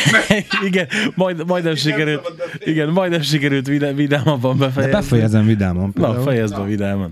igen, 0.69 0.89
majd, 1.15 1.47
majdnem 1.47 1.75
sikerült, 1.75 2.33
igen, 2.59 2.89
majdnem 2.89 3.21
sikerült 3.21 3.67
vidá, 3.67 3.93
vidámabban 3.93 4.59
befejezni. 4.59 4.91
De 4.91 4.99
befejezem 4.99 5.47
vidáman. 5.47 5.93
Na, 5.95 6.15
fejezd 6.15 6.57
be 6.57 6.65
vidáman. 6.65 7.11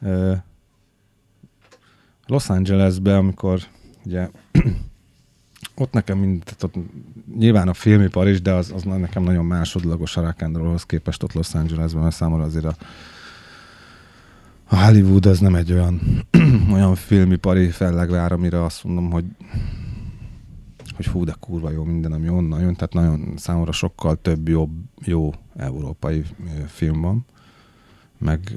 Uh, 0.00 0.36
Los 2.26 2.48
Angelesbe, 2.48 3.16
amikor 3.16 3.60
ugye 4.04 4.28
ott 5.74 5.92
nekem 5.92 6.18
mind, 6.18 6.42
tehát 6.44 6.62
ott 6.62 6.74
nyilván 7.38 7.68
a 7.68 7.74
filmipar 7.74 8.28
is, 8.28 8.42
de 8.42 8.52
az, 8.52 8.72
az 8.74 8.82
nekem 8.82 9.22
nagyon 9.22 9.44
másodlagos 9.44 10.16
a 10.16 10.34
rock 10.52 10.86
képest 10.86 11.22
ott 11.22 11.32
Los 11.32 11.54
Angelesben, 11.54 12.02
mert 12.02 12.14
számomra 12.14 12.44
azért 12.44 12.64
a, 12.64 12.76
a 14.70 14.84
Hollywood 14.84 15.26
az 15.26 15.38
nem 15.38 15.54
egy 15.54 15.72
olyan, 15.72 16.00
olyan 16.72 16.94
filmipari 16.94 17.70
fellegvár, 17.70 18.32
amire 18.32 18.64
azt 18.64 18.84
mondom, 18.84 19.10
hogy 19.10 19.24
hogy 20.96 21.06
hú, 21.06 21.24
de 21.24 21.36
kurva 21.40 21.70
jó 21.70 21.84
minden, 21.84 22.12
ami 22.12 22.28
onnan 22.28 22.60
jön, 22.60 22.74
tehát 22.74 22.92
nagyon 22.92 23.34
számomra 23.36 23.72
sokkal 23.72 24.18
több 24.22 24.48
jobb, 24.48 24.70
jó 25.04 25.30
európai 25.56 26.24
film 26.66 27.00
van 27.00 27.24
meg 28.20 28.56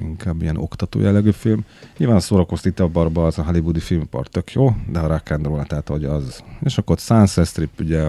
inkább 0.00 0.42
ilyen 0.42 0.56
oktató 0.56 1.00
jellegű 1.00 1.30
film. 1.30 1.64
Nyilván 1.96 2.16
a 2.16 2.20
szórakoztató 2.20 2.84
a 2.84 2.88
barba 2.88 3.26
az 3.26 3.38
a 3.38 3.44
hollywoodi 3.44 3.80
filmpart 3.80 4.30
tök 4.30 4.52
jó, 4.52 4.76
de 4.88 4.98
a 4.98 5.06
rock 5.06 5.30
and 5.30 5.46
roll, 5.46 5.64
tehát 5.64 5.88
hogy 5.88 6.04
az. 6.04 6.42
És 6.60 6.78
akkor 6.78 6.98
Sunset 6.98 7.46
Strip, 7.46 7.80
ugye 7.80 8.08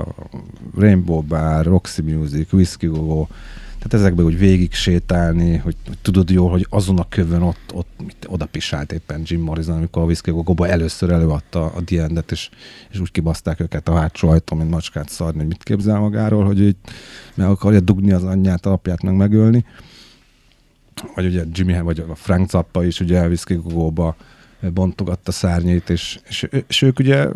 Rainbow 0.76 1.22
Bar, 1.22 1.66
Roxy 1.66 2.02
Music, 2.02 2.54
Whiskey 2.54 2.90
Go, 2.90 3.28
tehát 3.88 4.06
ezekbe 4.06 4.24
úgy 4.24 4.38
végig 4.38 4.74
sétálni, 4.74 5.56
hogy, 5.58 5.76
hogy 5.88 5.98
tudod 6.02 6.30
jól, 6.30 6.50
hogy 6.50 6.68
azon 6.70 6.98
a 6.98 7.08
kövön 7.10 7.42
ott, 7.42 7.74
ott 7.74 7.90
mit, 8.06 8.26
oda 8.28 8.46
pisált 8.46 8.92
éppen 8.92 9.22
Jim 9.24 9.42
Morrison, 9.42 9.78
amikor 9.78 10.02
a 10.02 10.06
Whiskey 10.06 10.34
go 10.44 10.64
először 10.64 11.10
előadta 11.10 11.66
a 11.66 11.84
The 11.84 12.10
és, 12.30 12.50
és 12.92 13.00
úgy 13.00 13.12
kibaszták 13.12 13.60
őket 13.60 13.88
a 13.88 13.96
hátsó 13.96 14.30
ajtó, 14.30 14.56
mint 14.56 14.70
macskát 14.70 15.10
szarni, 15.10 15.38
hogy 15.38 15.48
mit 15.48 15.64
képzel 15.64 16.00
magáról, 16.00 16.46
hogy 16.46 16.62
így 16.62 16.76
meg 17.34 17.48
akarja 17.48 17.80
dugni 17.80 18.12
az 18.12 18.24
anyját, 18.24 18.66
a 18.66 18.72
apját, 18.72 19.02
meg 19.02 19.16
megölni. 19.16 19.66
Vagy 21.16 21.26
ugye 21.26 21.44
Jimmy, 21.52 21.80
vagy 21.80 22.00
a 22.10 22.16
Frank 22.16 22.50
Zappa 22.50 22.86
is 22.86 23.00
ugye 23.00 23.28
Whisky 23.28 23.56
Gogóba 23.56 24.16
bontogatta 24.74 25.32
szárnyét, 25.32 25.90
és, 25.90 26.20
és, 26.28 26.48
és 26.68 26.82
ők 26.82 27.00
ugye 27.00 27.28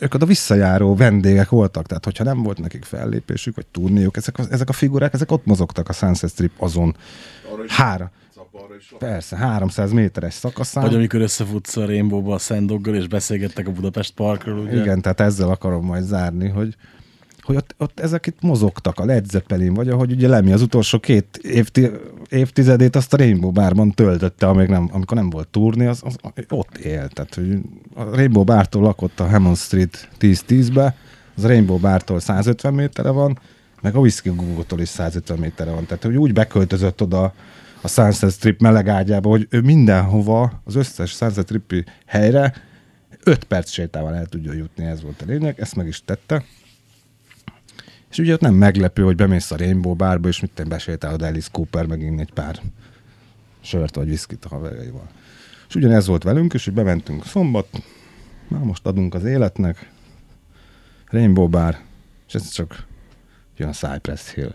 ők 0.00 0.14
oda 0.14 0.26
visszajáró 0.26 0.94
vendégek 0.94 1.48
voltak, 1.48 1.86
tehát 1.86 2.04
hogyha 2.04 2.24
nem 2.24 2.42
volt 2.42 2.58
nekik 2.58 2.84
fellépésük, 2.84 3.54
vagy 3.54 3.66
turnéjuk, 3.66 4.16
ezek 4.16 4.38
a, 4.38 4.42
ezek 4.50 4.68
a 4.68 4.72
figurák, 4.72 5.12
ezek 5.12 5.32
ott 5.32 5.46
mozogtak 5.46 5.88
a 5.88 5.92
Sunset 5.92 6.30
Strip 6.30 6.52
azon. 6.58 6.96
Hára. 7.68 8.10
Persze, 8.98 9.36
300 9.36 9.92
méteres 9.92 10.34
szakaszán. 10.34 10.82
Vagy 10.84 10.94
amikor 10.94 11.20
összefutsz 11.20 11.76
a 11.76 11.86
Rainbow-ba 11.86 12.34
a 12.34 12.38
Sandoggal, 12.38 12.94
és 12.94 13.08
beszélgettek 13.08 13.68
a 13.68 13.72
Budapest 13.72 14.14
Parkról, 14.14 14.58
ugye? 14.58 14.80
Igen, 14.80 15.02
tehát 15.02 15.20
ezzel 15.20 15.48
akarom 15.48 15.84
majd 15.84 16.04
zárni, 16.04 16.48
hogy, 16.48 16.76
hogy 17.50 17.58
ott, 17.58 17.74
ott 17.78 18.00
ezek 18.00 18.26
itt 18.26 18.40
mozogtak, 18.40 18.98
a 18.98 19.04
Led 19.04 19.30
Zeppelin, 19.30 19.74
vagy 19.74 19.88
ahogy 19.88 20.12
ugye 20.12 20.28
Lemmy 20.28 20.52
az 20.52 20.62
utolsó 20.62 20.98
két 20.98 21.36
évti, 21.42 21.90
évtizedét 22.28 22.96
azt 22.96 23.14
a 23.14 23.16
Rainbow 23.16 23.50
Barban 23.50 23.90
töltötte, 23.90 24.46
amíg 24.46 24.68
nem, 24.68 24.88
amikor 24.92 25.16
nem 25.16 25.30
volt 25.30 25.48
turné, 25.48 25.86
az, 25.86 26.02
az, 26.04 26.16
ott 26.48 26.76
élt. 26.76 27.14
Tehát, 27.14 27.34
hogy 27.34 27.58
a 27.94 28.14
Rainbow 28.14 28.44
Bártól 28.44 28.82
lakott 28.82 29.20
a 29.20 29.28
Hammond 29.28 29.56
Street 29.56 30.08
10-10-be, 30.20 30.96
az 31.36 31.46
Rainbow 31.46 31.78
Bártól 31.78 32.20
150 32.20 32.74
méterre 32.74 33.10
van, 33.10 33.38
meg 33.80 33.94
a 33.94 33.98
Whiskey 33.98 34.32
Google-tól 34.34 34.80
is 34.80 34.88
150 34.88 35.38
méterre 35.38 35.70
van. 35.70 35.86
Tehát, 35.86 36.02
hogy 36.02 36.16
úgy 36.16 36.32
beköltözött 36.32 37.02
oda 37.02 37.34
a 37.80 37.88
Sunset 37.88 38.32
Strip 38.32 38.60
meleg 38.60 38.88
ágyába, 38.88 39.28
hogy 39.28 39.46
ő 39.50 39.60
mindenhova, 39.60 40.60
az 40.64 40.74
összes 40.74 41.10
Sunset 41.10 41.44
Stripi 41.44 41.84
helyre 42.06 42.54
5 43.24 43.44
perc 43.44 43.70
sétával 43.70 44.14
el 44.14 44.26
tudja 44.26 44.52
jutni, 44.52 44.84
ez 44.84 45.02
volt 45.02 45.22
a 45.22 45.24
lényeg, 45.26 45.60
ezt 45.60 45.76
meg 45.76 45.86
is 45.86 46.04
tette. 46.04 46.44
És 48.10 48.18
ugye 48.18 48.32
ott 48.32 48.40
nem 48.40 48.54
meglepő, 48.54 49.02
hogy 49.02 49.16
bemész 49.16 49.50
a 49.50 49.56
Rainbow 49.56 49.94
bárba, 49.94 50.28
és 50.28 50.40
mit 50.40 50.68
besétálod 50.68 51.22
Alice 51.22 51.48
Cooper 51.52 51.86
megint 51.86 52.20
egy 52.20 52.32
pár 52.32 52.60
sört 53.60 53.94
vagy 53.94 54.08
viszkit 54.08 54.44
a 54.44 54.48
haverjaival. 54.48 55.08
És 55.68 55.74
ugyanez 55.74 56.06
volt 56.06 56.22
velünk, 56.22 56.54
és 56.54 56.64
hogy 56.64 56.74
bementünk 56.74 57.24
szombat, 57.24 57.82
már 58.48 58.62
most 58.62 58.86
adunk 58.86 59.14
az 59.14 59.24
életnek, 59.24 59.90
Rainbow 61.06 61.48
Bar, 61.48 61.78
és 62.28 62.34
ez 62.34 62.48
csak 62.48 62.86
jön 63.56 63.68
a 63.68 63.72
Cypress 63.72 64.34
Hill. 64.34 64.54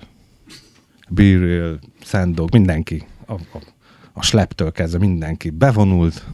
Beer 1.09 1.79
Sandog, 2.01 2.51
mindenki. 2.51 3.05
A, 3.25 3.33
a, 3.33 3.61
a 4.13 4.21
sleptől 4.21 4.71
kezdve 4.71 4.99
mindenki 4.99 5.49
bevonult. 5.49 6.25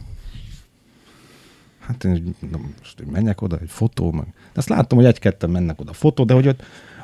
Hát 1.78 2.04
én 2.04 2.34
most 2.78 2.98
hogy 2.98 3.06
menjek 3.06 3.40
oda, 3.40 3.58
egy 3.58 3.70
fotó, 3.70 4.12
meg. 4.12 4.24
De 4.24 4.32
azt 4.54 4.68
láttam, 4.68 4.98
hogy 4.98 5.06
egy-ketten 5.06 5.50
mennek 5.50 5.80
oda 5.80 5.92
fotó, 5.92 6.24
de 6.24 6.34
hogy 6.34 6.48
ott 6.48 6.62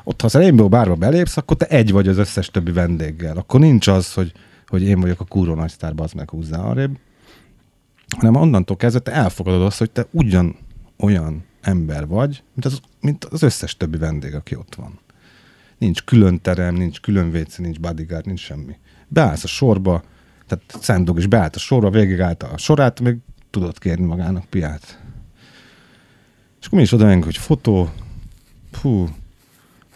ott, 0.09 0.21
ha 0.21 0.27
az 0.27 0.33
Rainbow 0.33 0.67
bárba 0.67 0.95
belépsz, 0.95 1.37
akkor 1.37 1.57
te 1.57 1.65
egy 1.65 1.91
vagy 1.91 2.07
az 2.07 2.17
összes 2.17 2.49
többi 2.49 2.71
vendéggel. 2.71 3.37
Akkor 3.37 3.59
nincs 3.59 3.87
az, 3.87 4.13
hogy, 4.13 4.31
hogy 4.67 4.83
én 4.83 4.99
vagyok 4.99 5.19
a 5.19 5.25
kurva 5.25 5.55
nagy 5.55 5.69
sztárba, 5.69 6.03
az 6.03 6.11
meg 6.11 6.29
húzzá 6.29 6.59
arrébb. 6.59 6.97
Hanem 8.17 8.35
onnantól 8.35 8.77
kezdve 8.77 8.99
te 8.99 9.11
elfogadod 9.11 9.61
azt, 9.61 9.77
hogy 9.77 9.91
te 9.91 10.07
ugyan 10.11 10.55
olyan 10.99 11.43
ember 11.61 12.07
vagy, 12.07 12.43
mint 12.53 12.65
az, 12.65 12.79
mint 13.01 13.25
az 13.25 13.43
összes 13.43 13.77
többi 13.77 13.97
vendég, 13.97 14.35
aki 14.35 14.55
ott 14.55 14.75
van. 14.75 14.99
Nincs 15.77 16.03
külön 16.03 16.41
terem, 16.41 16.75
nincs 16.75 16.99
külön 16.99 17.35
WC, 17.35 17.57
nincs 17.57 17.79
bodyguard, 17.79 18.25
nincs 18.25 18.39
semmi. 18.39 18.77
Beállsz 19.07 19.43
a 19.43 19.47
sorba, 19.47 20.03
tehát 20.47 20.63
Szendog 20.81 21.17
is 21.17 21.27
beállt 21.27 21.55
a 21.55 21.59
sorba, 21.59 21.89
végigállt 21.89 22.43
a 22.43 22.57
sorát, 22.57 22.99
még 22.99 23.17
tudott 23.49 23.79
kérni 23.79 24.05
magának 24.05 24.45
piát. 24.45 24.99
És 26.59 26.65
akkor 26.65 26.77
mi 26.77 26.83
is 26.83 26.91
oda 26.91 27.23
hogy 27.23 27.37
fotó, 27.37 27.89
hú, 28.81 29.09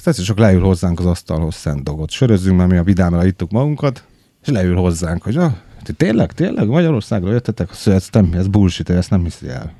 tehát 0.03 0.23
csak 0.23 0.37
leül 0.37 0.61
hozzánk 0.61 0.99
az 0.99 1.05
asztalhoz 1.05 1.55
szent 1.55 1.83
dolgot. 1.83 2.09
Sörözzünk, 2.09 2.57
mert 2.57 2.69
mi 2.69 2.77
a 2.77 2.83
vidámra 2.83 3.25
ittuk 3.25 3.51
magunkat, 3.51 4.03
és 4.41 4.47
leül 4.47 4.75
hozzánk, 4.75 5.23
hogy 5.23 5.37
ah, 5.37 5.53
tényleg, 5.97 6.31
tényleg 6.31 6.67
Magyarországról 6.67 7.31
jöttetek? 7.31 7.71
Azt 7.71 7.87
ez, 7.87 8.07
nem, 8.11 8.29
ez 8.33 8.47
bullshit, 8.47 8.89
ezt 8.89 9.09
nem 9.09 9.23
hiszi 9.23 9.47
el. 9.49 9.73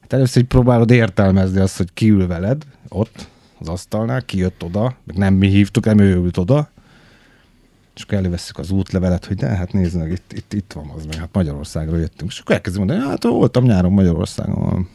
Hát 0.00 0.12
először 0.12 0.42
így 0.42 0.48
próbálod 0.48 0.90
értelmezni 0.90 1.60
azt, 1.60 1.76
hogy 1.76 1.88
ki 1.94 2.10
ül 2.10 2.26
veled 2.26 2.62
ott, 2.88 3.28
az 3.58 3.68
asztalnál, 3.68 4.24
ki 4.24 4.38
jött 4.38 4.62
oda, 4.62 4.96
meg 5.04 5.16
nem 5.16 5.34
mi 5.34 5.48
hívtuk, 5.48 5.84
nem 5.84 5.98
ő 5.98 6.14
ült 6.14 6.36
oda, 6.36 6.70
és 7.94 8.02
akkor 8.02 8.18
előveszük 8.18 8.58
az 8.58 8.70
útlevelet, 8.70 9.24
hogy 9.24 9.36
de 9.36 9.46
hát 9.46 9.72
nézd 9.72 9.96
meg, 9.96 10.10
itt, 10.10 10.32
itt, 10.32 10.52
itt 10.52 10.72
van 10.72 10.92
az 10.96 11.04
meg, 11.06 11.16
hát 11.16 11.28
Magyarországról 11.32 11.98
jöttünk. 11.98 12.30
És 12.30 12.38
akkor 12.38 12.54
elkezdem 12.54 12.84
mondani, 12.84 13.08
hát 13.08 13.22
voltam 13.22 13.64
nyáron 13.64 13.92
Magyarországon 13.92 14.88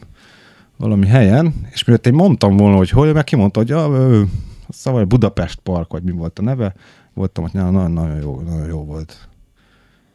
valami 0.76 1.06
helyen, 1.06 1.54
és 1.70 1.84
miért 1.84 2.06
én 2.06 2.14
mondtam 2.14 2.56
volna, 2.56 2.76
hogy 2.76 2.90
hol, 2.90 3.12
meg 3.12 3.24
kimondta, 3.24 3.58
hogy 3.58 3.68
ja, 3.68 3.88
ő, 3.90 4.28
szóval 4.68 5.04
Budapest 5.04 5.60
Park, 5.60 5.92
vagy 5.92 6.02
mi 6.02 6.10
volt 6.10 6.38
a 6.38 6.42
neve, 6.42 6.74
voltam 7.14 7.44
ott 7.44 7.52
nyáron, 7.52 7.72
nagyon, 7.72 7.90
nagyon 7.92 8.20
jó, 8.20 8.40
nagyon 8.40 8.66
jó 8.66 8.84
volt. 8.84 9.28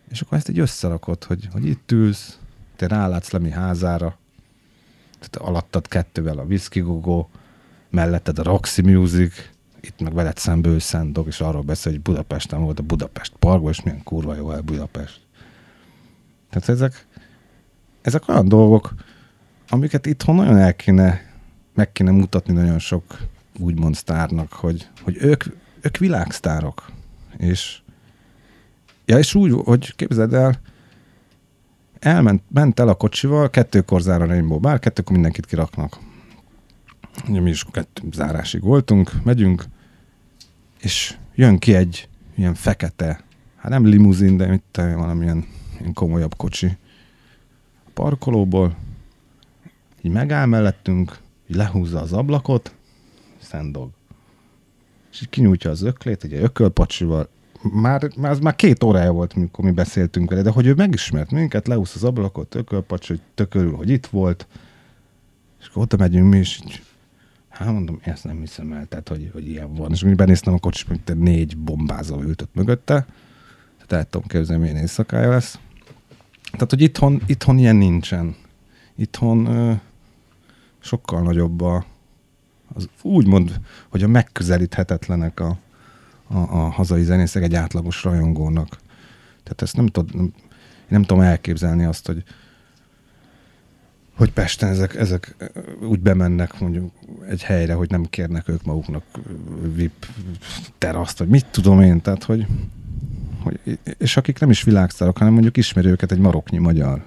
És 0.10 0.22
akkor 0.22 0.38
ezt 0.38 0.50
egy 0.50 0.60
összerakott, 0.60 1.24
hogy, 1.24 1.48
hogy 1.52 1.66
itt 1.66 1.92
ülsz, 1.92 2.40
te 2.76 2.88
rálátsz 2.88 3.32
le 3.32 3.40
mi 3.40 3.50
házára, 3.50 4.18
tehát 5.20 5.50
alattad 5.50 5.88
kettővel 5.88 6.38
a 6.38 6.44
Whisky 6.44 6.80
Gogo, 6.80 7.28
melletted 7.90 8.40
a 8.40 8.44
Roxy 8.44 8.82
Music, 8.82 9.50
itt 9.82 10.00
meg 10.00 10.14
veled 10.14 10.38
szembe 10.38 10.70
ő 10.70 10.80
Szendog, 10.80 11.28
és 11.28 11.42
arról 11.42 11.62
beszél, 11.62 11.92
hogy 11.92 12.02
Budapesten 12.02 12.62
volt 12.62 12.80
a 12.80 12.84
Budapest 12.84 13.34
parkban, 13.40 13.72
és 13.72 13.84
milyen 13.84 14.04
kurva 14.04 14.36
jó 14.36 14.52
el 14.52 14.62
Budapest. 14.62 15.20
Tehát 16.50 16.70
ezek, 16.70 17.08
ezek 18.02 18.28
olyan 18.28 18.48
dolgok, 18.48 18.94
amiket 19.70 20.06
itthon 20.06 20.36
nagyon 20.36 20.58
el 20.58 20.76
kéne, 20.76 21.22
meg 21.74 21.92
kéne 21.92 22.12
mutatni 22.12 22.54
nagyon 22.54 22.80
sok 22.80 23.18
úgymond 23.60 23.96
sztárnak, 23.96 24.54
hogy, 24.54 24.88
hogy 25.02 25.18
ők, 25.20 25.44
ők 25.82 25.98
világsztárok. 25.98 26.92
És, 27.38 27.80
ja, 29.06 29.18
és 29.18 29.36
úgy, 29.36 29.62
hogy 29.64 29.96
képzeld 29.96 30.34
el, 30.34 30.60
elment, 32.00 32.42
ment 32.48 32.80
el 32.80 32.88
a 32.88 32.94
kocsival, 32.94 33.50
kettőkor 33.50 34.02
zár 34.02 34.22
a 34.22 34.26
Rainbow 34.26 34.60
Bar, 34.60 34.80
kettőkor 34.80 35.12
mindenkit 35.12 35.46
kiraknak. 35.46 35.98
Ugye 37.28 37.42
mi 37.42 37.50
is 37.50 37.66
kettő 37.72 38.02
zárásig 38.12 38.62
voltunk, 38.62 39.12
megyünk, 39.24 39.64
és 40.80 41.18
jön 41.36 41.58
ki 41.58 41.76
egy 41.76 42.10
ilyen 42.36 42.54
fekete, 42.54 43.24
hát 43.56 43.72
nem 43.72 43.86
limuzin, 43.86 44.38
de 44.38 44.48
mit 44.48 44.64
te, 44.72 44.96
valamilyen 44.96 45.46
ilyen 45.80 45.94
komolyabb 45.94 46.36
kocsi 46.36 46.78
a 47.86 47.90
parkolóból, 47.94 48.76
így 50.02 50.12
megáll 50.12 50.46
mellettünk, 50.46 51.18
így 51.48 51.56
lehúzza 51.56 52.02
az 52.02 52.14
ablakot, 52.14 52.76
szendog. 53.40 53.90
És 55.12 55.22
így 55.22 55.30
kinyújtja 55.30 55.70
az 55.70 55.82
öklét, 55.82 56.24
ugye 56.24 56.42
ökölpacsival, 56.42 57.30
már, 57.62 58.10
már, 58.18 58.32
az 58.32 58.40
már 58.40 58.56
két 58.56 58.84
órája 58.84 59.12
volt, 59.12 59.34
amikor 59.34 59.66
mi 59.66 59.72
beszéltünk 59.72 60.30
vele, 60.30 60.42
de 60.42 60.50
hogy 60.50 60.66
ő 60.66 60.74
megismert 60.74 61.32
minket, 61.32 61.68
leúsz 61.68 61.96
az 61.96 62.04
ablakot, 62.04 62.56
ökölpacsi, 62.56 63.14
hogy 63.14 63.22
tökörül, 63.36 63.76
hogy 63.76 63.90
itt 63.90 64.06
volt, 64.06 64.48
és 65.60 65.68
akkor 65.68 65.82
oda 65.82 65.98
megyünk 65.98 66.32
mi, 66.32 66.38
és 66.38 66.60
így, 66.66 66.82
hát 67.50 67.72
mondom, 67.72 68.00
ezt 68.04 68.24
nem 68.24 68.40
hiszem 68.40 68.72
el, 68.72 68.86
tehát 68.86 69.10
hogy, 69.10 69.30
hogy 69.34 69.48
ilyen 69.48 69.74
van. 69.74 69.92
És 69.92 70.04
mi 70.04 70.14
benéztem 70.14 70.54
a 70.54 70.60
kocsit, 70.60 70.88
mint 70.88 71.24
négy 71.24 71.58
bombázó 71.58 72.22
ült 72.22 72.42
ott 72.42 72.56
mögötte, 72.56 73.06
tehát 73.88 74.06
el 74.06 74.10
tudom 74.10 74.28
képzelni, 74.28 74.62
milyen 74.62 74.78
éjszakája 74.78 75.30
lesz. 75.30 75.60
Tehát, 76.52 76.70
hogy 76.70 76.82
itthon, 76.82 77.22
itthon 77.26 77.58
ilyen 77.58 77.76
nincsen. 77.76 78.36
Itthon 78.98 79.80
sokkal 80.80 81.22
nagyobb 81.22 81.62
a, 81.62 81.86
az 82.74 82.90
úgymond, 83.02 83.60
hogy 83.90 84.04
a 84.04 84.08
megközelíthetetlenek 84.08 85.40
a, 85.40 85.58
a, 86.28 86.38
a 86.38 86.70
hazai 86.70 87.04
zenészek 87.04 87.44
egy 87.44 87.56
átlagos 87.56 88.04
rajongónak. 88.04 88.78
Tehát 89.44 89.62
ezt 89.62 89.76
nem, 89.76 89.88
tud, 89.88 90.16
nem, 90.16 90.34
nem 90.88 91.02
tudom 91.04 91.24
elképzelni 91.24 91.86
azt, 91.86 92.06
hogy 92.06 92.24
hogy 94.18 94.32
Pesten 94.32 94.70
ezek, 94.70 94.96
ezek 94.96 95.36
úgy 95.82 96.00
bemennek 96.00 96.60
mondjuk 96.60 96.92
egy 97.28 97.44
helyre, 97.44 97.74
hogy 97.74 97.90
nem 97.90 98.04
kérnek 98.04 98.50
ők 98.50 98.64
maguknak 98.64 99.04
VIP 99.74 100.06
teraszt, 100.78 101.18
vagy 101.18 101.28
mit 101.28 101.46
tudom 101.46 101.82
én, 101.82 102.02
tehát 102.02 102.24
hogy, 102.24 102.48
hogy 103.44 103.80
és 103.98 104.18
akik 104.18 104.40
nem 104.40 104.50
is 104.50 104.64
világsztárok, 104.64 105.18
hanem 105.18 105.34
mondjuk 105.34 105.58
ismeri 105.58 105.88
őket 105.88 106.12
egy 106.12 106.20
maroknyi 106.20 106.58
magyar. 106.58 107.04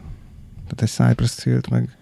Tehát 0.71 0.83
egy 0.83 1.09
Cypress 1.09 1.43
Hill 1.43 1.61
meg 1.71 1.97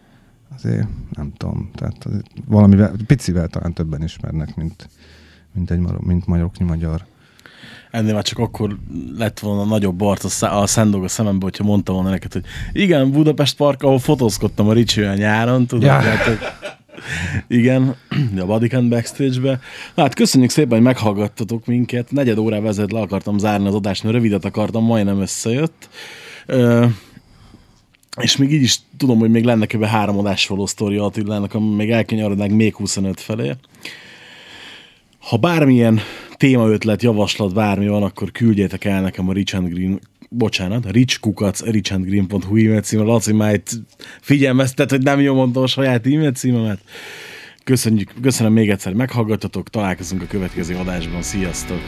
azért 0.56 0.86
nem 1.10 1.32
tudom, 1.36 1.70
tehát 1.74 2.06
valamivel, 2.46 2.92
picivel 3.06 3.48
talán 3.48 3.72
többen 3.72 4.02
ismernek, 4.02 4.56
mint, 4.56 4.88
mint 5.52 5.70
egy 5.70 5.78
mint 5.98 6.26
maroknyi 6.26 6.64
magyar. 6.64 7.04
Ennél 7.90 8.14
már 8.14 8.22
csak 8.22 8.38
akkor 8.38 8.76
lett 9.16 9.38
volna 9.38 9.64
nagyobb 9.64 10.00
art 10.00 10.24
a, 10.24 10.28
szá- 10.28 10.52
a 10.52 10.66
szendog 10.66 11.04
a 11.04 11.08
szemembe, 11.08 11.44
hogyha 11.44 11.64
mondta 11.64 11.92
volna 11.92 12.10
neked, 12.10 12.32
hogy 12.32 12.44
igen, 12.72 13.10
Budapest 13.10 13.56
Park, 13.56 13.82
ahol 13.82 13.98
fotózkodtam 13.98 14.68
a 14.68 14.72
Ricsi 14.72 15.00
olyan 15.00 15.16
nyáron, 15.16 15.66
tudod, 15.66 15.84
Ja. 15.84 16.02
ja. 16.02 16.16
hogy 16.16 16.38
igen, 17.46 17.94
a 18.38 18.44
Bodycam 18.44 18.88
backstage-be. 18.88 19.60
Na 19.94 20.02
hát 20.02 20.14
köszönjük 20.14 20.50
szépen, 20.50 20.70
hogy 20.72 20.86
meghallgattatok 20.86 21.66
minket. 21.66 22.10
Negyed 22.10 22.38
órá 22.38 22.60
vezet 22.60 22.92
le 22.92 23.00
akartam 23.00 23.38
zárni 23.38 23.66
az 23.66 23.74
adást, 23.74 24.02
mert 24.02 24.14
rövidet 24.14 24.44
akartam, 24.44 24.84
majdnem 24.84 25.20
összejött. 25.20 25.88
Ö, 26.46 26.86
és 28.18 28.36
még 28.36 28.52
így 28.52 28.62
is 28.62 28.80
tudom, 28.96 29.18
hogy 29.18 29.30
még 29.30 29.44
lenne 29.44 29.66
kb. 29.66 29.84
három 29.84 30.18
adás 30.18 30.46
való 30.46 30.66
sztori 30.66 30.96
Attilának, 30.96 31.76
még 31.76 31.90
elkanyarodnánk 31.90 32.52
még 32.52 32.74
25 32.74 33.20
felé. 33.20 33.52
Ha 35.18 35.36
bármilyen 35.36 36.00
témaötlet, 36.36 37.02
javaslat, 37.02 37.54
bármi 37.54 37.88
van, 37.88 38.02
akkor 38.02 38.30
küldjétek 38.30 38.84
el 38.84 39.00
nekem 39.00 39.28
a 39.28 39.32
Rich 39.32 39.56
and 39.56 39.68
Green, 39.68 40.00
bocsánat, 40.28 40.90
richkukac, 40.90 41.62
richandgreen.hu 41.62 42.56
e-mail 42.56 42.80
címre. 42.80 43.06
Laci 43.06 43.32
már 43.32 43.54
itt 43.54 43.70
figyelmeztet, 44.20 44.90
hogy 44.90 45.02
nem 45.02 45.20
jól 45.20 45.34
mondtam 45.34 45.62
a 45.62 45.66
saját 45.66 46.06
e-mail 46.06 46.32
címemet. 46.32 46.80
Köszönjük, 47.64 48.14
köszönöm 48.22 48.52
még 48.52 48.70
egyszer, 48.70 48.92
meghallgattatok, 48.92 49.68
találkozunk 49.68 50.22
a 50.22 50.26
következő 50.26 50.74
adásban, 50.76 51.22
sziasztok! 51.22 51.80